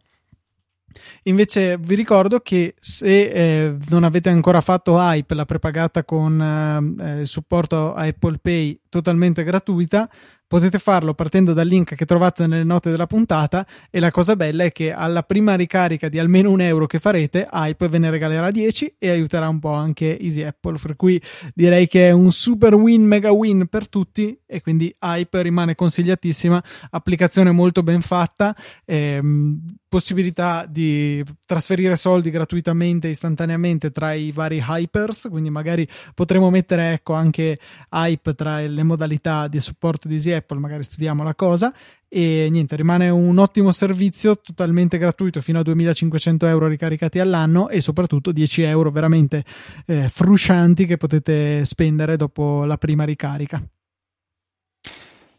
Invece 1.23 1.77
vi 1.77 1.95
ricordo 1.95 2.39
che 2.39 2.75
se 2.77 3.23
eh, 3.31 3.77
non 3.89 4.03
avete 4.03 4.29
ancora 4.29 4.61
fatto 4.61 4.97
Hype, 4.97 5.33
la 5.33 5.45
prepagata 5.45 6.03
con 6.03 6.97
eh, 6.99 7.21
eh 7.21 7.25
supporto 7.25 7.93
a 7.93 8.03
Apple 8.03 8.37
Pay 8.39 8.80
totalmente 8.91 9.43
gratuita, 9.43 10.07
Potete 10.51 10.79
farlo 10.79 11.13
partendo 11.13 11.53
dal 11.53 11.65
link 11.65 11.95
che 11.95 12.03
trovate 12.03 12.45
nelle 12.45 12.65
note 12.65 12.89
della 12.89 13.07
puntata 13.07 13.65
e 13.89 14.01
la 14.01 14.11
cosa 14.11 14.35
bella 14.35 14.65
è 14.65 14.73
che 14.73 14.91
alla 14.91 15.23
prima 15.23 15.55
ricarica 15.55 16.09
di 16.09 16.19
almeno 16.19 16.51
un 16.51 16.59
euro 16.59 16.87
che 16.87 16.99
farete, 16.99 17.47
Hype 17.49 17.87
ve 17.87 17.99
ne 17.99 18.09
regalerà 18.09 18.51
10 18.51 18.95
e 18.99 19.11
aiuterà 19.11 19.47
un 19.47 19.59
po' 19.59 19.71
anche 19.71 20.19
Easy 20.19 20.43
Apple, 20.43 20.77
per 20.77 20.97
cui 20.97 21.21
direi 21.55 21.87
che 21.87 22.09
è 22.09 22.11
un 22.11 22.33
super 22.33 22.73
win, 22.73 23.05
mega 23.05 23.31
win 23.31 23.67
per 23.67 23.87
tutti 23.87 24.37
e 24.45 24.59
quindi 24.59 24.93
Hype 24.99 25.41
rimane 25.41 25.73
consigliatissima, 25.73 26.61
applicazione 26.89 27.51
molto 27.51 27.81
ben 27.81 28.01
fatta, 28.01 28.53
ehm, 28.83 29.77
possibilità 29.87 30.65
di 30.69 31.21
trasferire 31.45 31.97
soldi 31.97 32.29
gratuitamente, 32.29 33.09
istantaneamente 33.09 33.91
tra 33.91 34.13
i 34.13 34.31
vari 34.31 34.61
hypers, 34.65 35.27
quindi 35.29 35.49
magari 35.49 35.87
potremo 36.13 36.49
mettere 36.49 36.93
ecco 36.93 37.13
anche 37.13 37.59
Hype 37.89 38.33
tra 38.35 38.59
le 38.59 38.80
modalità 38.83 39.47
di 39.47 39.59
supporto 39.59 40.07
di 40.07 40.15
Easy 40.15 40.31
Apple 40.31 40.59
magari 40.59 40.83
studiamo 40.83 41.23
la 41.23 41.35
cosa. 41.35 41.73
E 42.07 42.47
niente, 42.51 42.75
rimane 42.75 43.09
un 43.09 43.37
ottimo 43.37 43.71
servizio 43.71 44.37
totalmente 44.37 44.97
gratuito 44.97 45.41
fino 45.41 45.59
a 45.59 45.63
2500 45.63 46.45
euro 46.47 46.67
ricaricati 46.67 47.19
all'anno 47.19 47.69
e 47.69 47.79
soprattutto 47.79 48.31
10 48.31 48.63
euro 48.63 48.91
veramente 48.91 49.43
eh, 49.85 50.09
fruscianti 50.09 50.85
che 50.85 50.97
potete 50.97 51.63
spendere 51.65 52.17
dopo 52.17 52.65
la 52.65 52.77
prima 52.77 53.03
ricarica. 53.03 53.63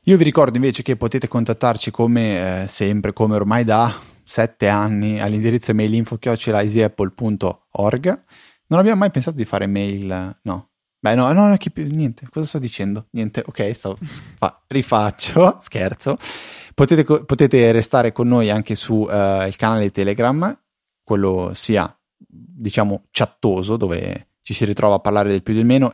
Io 0.06 0.16
vi 0.16 0.24
ricordo 0.24 0.56
invece 0.56 0.82
che 0.82 0.96
potete 0.96 1.28
contattarci 1.28 1.92
come 1.92 2.64
eh, 2.64 2.66
sempre, 2.66 3.12
come 3.12 3.36
ormai 3.36 3.62
da 3.62 3.96
7 4.24 4.66
anni, 4.66 5.20
all'indirizzo 5.20 5.70
email 5.70 5.94
info-easyapple.org. 5.94 8.24
Non 8.66 8.80
abbiamo 8.80 8.98
mai 8.98 9.10
pensato 9.10 9.36
di 9.36 9.44
fare 9.44 9.66
mail, 9.66 10.38
no, 10.42 10.71
Beh, 11.02 11.16
no, 11.16 11.32
no, 11.32 11.48
no 11.48 11.56
niente, 11.74 12.28
cosa 12.30 12.46
sto 12.46 12.60
dicendo? 12.60 13.08
Niente, 13.10 13.42
ok, 13.44 13.74
sto, 13.74 13.98
fa, 14.36 14.62
rifaccio, 14.68 15.58
scherzo. 15.60 16.16
Potete, 16.74 17.02
potete, 17.04 17.72
restare 17.72 18.12
con 18.12 18.28
noi 18.28 18.50
anche 18.50 18.76
sul 18.76 19.00
uh, 19.00 19.50
canale 19.56 19.90
Telegram, 19.90 20.56
quello 21.02 21.50
sia, 21.54 21.92
diciamo, 22.16 23.06
chattoso, 23.10 23.76
dove 23.76 24.28
ci 24.42 24.54
si 24.54 24.64
ritrova 24.64 24.94
a 24.94 25.00
parlare 25.00 25.28
del 25.28 25.42
più 25.42 25.54
del 25.54 25.64
meno 25.64 25.92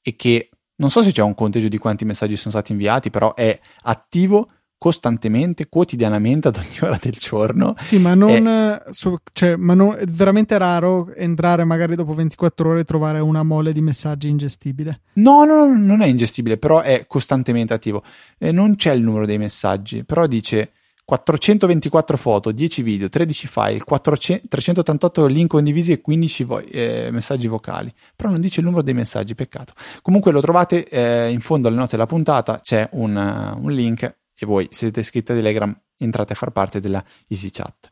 e 0.00 0.16
che 0.16 0.48
non 0.76 0.88
so 0.88 1.02
se 1.02 1.12
c'è 1.12 1.20
un 1.20 1.34
conteggio 1.34 1.68
di 1.68 1.76
quanti 1.76 2.06
messaggi 2.06 2.36
sono 2.36 2.52
stati 2.52 2.72
inviati, 2.72 3.10
però 3.10 3.34
è 3.34 3.60
attivo 3.82 4.48
costantemente, 4.78 5.68
quotidianamente, 5.68 6.48
ad 6.48 6.56
ogni 6.56 6.78
ora 6.80 6.98
del 7.00 7.16
giorno. 7.18 7.74
Sì, 7.76 7.98
ma 7.98 8.14
non, 8.14 8.46
è... 8.46 8.82
su, 8.90 9.16
cioè, 9.32 9.56
ma 9.56 9.74
non, 9.74 9.96
è 9.98 10.04
veramente 10.06 10.56
raro 10.56 11.12
entrare 11.14 11.64
magari 11.64 11.96
dopo 11.96 12.14
24 12.14 12.70
ore 12.70 12.80
e 12.80 12.84
trovare 12.84 13.18
una 13.18 13.42
mole 13.42 13.72
di 13.72 13.82
messaggi 13.82 14.28
ingestibile. 14.28 15.00
No, 15.14 15.44
no, 15.44 15.66
no 15.66 15.76
non 15.76 16.00
è 16.00 16.06
ingestibile, 16.06 16.56
però 16.56 16.80
è 16.80 17.06
costantemente 17.06 17.74
attivo. 17.74 18.02
E 18.38 18.52
non 18.52 18.76
c'è 18.76 18.92
il 18.92 19.02
numero 19.02 19.26
dei 19.26 19.38
messaggi, 19.38 20.04
però 20.04 20.26
dice 20.28 20.70
424 21.04 22.16
foto, 22.18 22.52
10 22.52 22.82
video, 22.82 23.08
13 23.08 23.46
file, 23.48 23.82
400, 23.82 24.46
388 24.46 25.26
link 25.26 25.48
condivisi 25.48 25.92
e 25.92 26.00
15 26.02 26.44
vo- 26.44 26.58
eh, 26.60 27.08
messaggi 27.10 27.48
vocali. 27.48 27.90
Però 28.14 28.28
non 28.30 28.40
dice 28.40 28.60
il 28.60 28.66
numero 28.66 28.82
dei 28.82 28.94
messaggi, 28.94 29.34
peccato. 29.34 29.72
Comunque 30.02 30.30
lo 30.30 30.40
trovate 30.40 30.86
eh, 30.86 31.30
in 31.30 31.40
fondo 31.40 31.66
alle 31.66 31.78
note 31.78 31.92
della 31.92 32.06
puntata, 32.06 32.60
c'è 32.60 32.86
un, 32.92 33.16
un 33.58 33.72
link 33.72 34.16
e 34.38 34.46
voi 34.46 34.68
siete 34.70 35.00
iscritti 35.00 35.32
a 35.32 35.34
Telegram, 35.34 35.76
entrate 35.96 36.32
a 36.32 36.36
far 36.36 36.50
parte 36.50 36.80
della 36.80 37.04
EasyChat. 37.26 37.88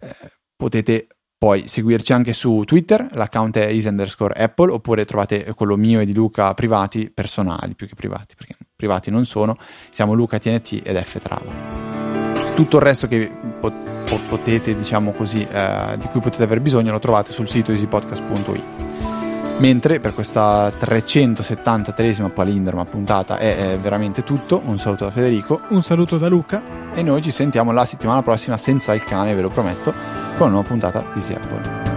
Eh, 0.00 0.16
potete 0.56 1.08
poi 1.40 1.68
seguirci 1.68 2.12
anche 2.12 2.34
su 2.34 2.64
Twitter, 2.66 3.08
l'account 3.12 3.56
è 3.56 3.64
easy 3.64 3.88
underscore 3.88 4.34
Apple, 4.34 4.70
oppure 4.72 5.06
trovate 5.06 5.54
quello 5.54 5.78
mio 5.78 6.00
e 6.00 6.04
di 6.04 6.12
Luca 6.12 6.52
privati, 6.52 7.10
personali 7.10 7.74
più 7.74 7.88
che 7.88 7.94
privati, 7.94 8.34
perché 8.36 8.56
privati 8.76 9.10
non 9.10 9.24
sono, 9.24 9.56
siamo 9.88 10.12
Luca 10.12 10.38
TNT 10.38 10.82
ed 10.84 11.02
F 11.02 11.18
Trava. 11.18 11.50
Tutto 12.54 12.76
il 12.76 12.82
resto 12.82 13.08
che 13.08 13.32
potete, 14.28 14.76
diciamo 14.76 15.12
così, 15.12 15.46
eh, 15.50 15.96
di 15.98 16.08
cui 16.08 16.20
potete 16.20 16.42
aver 16.42 16.60
bisogno 16.60 16.92
lo 16.92 16.98
trovate 16.98 17.32
sul 17.32 17.48
sito 17.48 17.72
easypodcast.it. 17.72 18.79
Mentre 19.60 20.00
per 20.00 20.14
questa 20.14 20.68
373esima 20.68 22.30
palindroma 22.30 22.86
puntata 22.86 23.36
è, 23.36 23.74
è 23.74 23.78
veramente 23.78 24.24
tutto. 24.24 24.62
Un 24.64 24.78
saluto 24.78 25.04
da 25.04 25.10
Federico. 25.10 25.60
Un 25.68 25.82
saluto 25.82 26.16
da 26.16 26.28
Luca. 26.28 26.62
E 26.94 27.02
noi 27.02 27.20
ci 27.20 27.30
sentiamo 27.30 27.70
la 27.70 27.84
settimana 27.84 28.22
prossima 28.22 28.56
senza 28.56 28.94
il 28.94 29.04
cane, 29.04 29.34
ve 29.34 29.42
lo 29.42 29.50
prometto, 29.50 29.92
con 30.38 30.46
una 30.46 30.48
nuova 30.48 30.66
puntata 30.66 31.04
di 31.12 31.20
Seattle. 31.20 31.89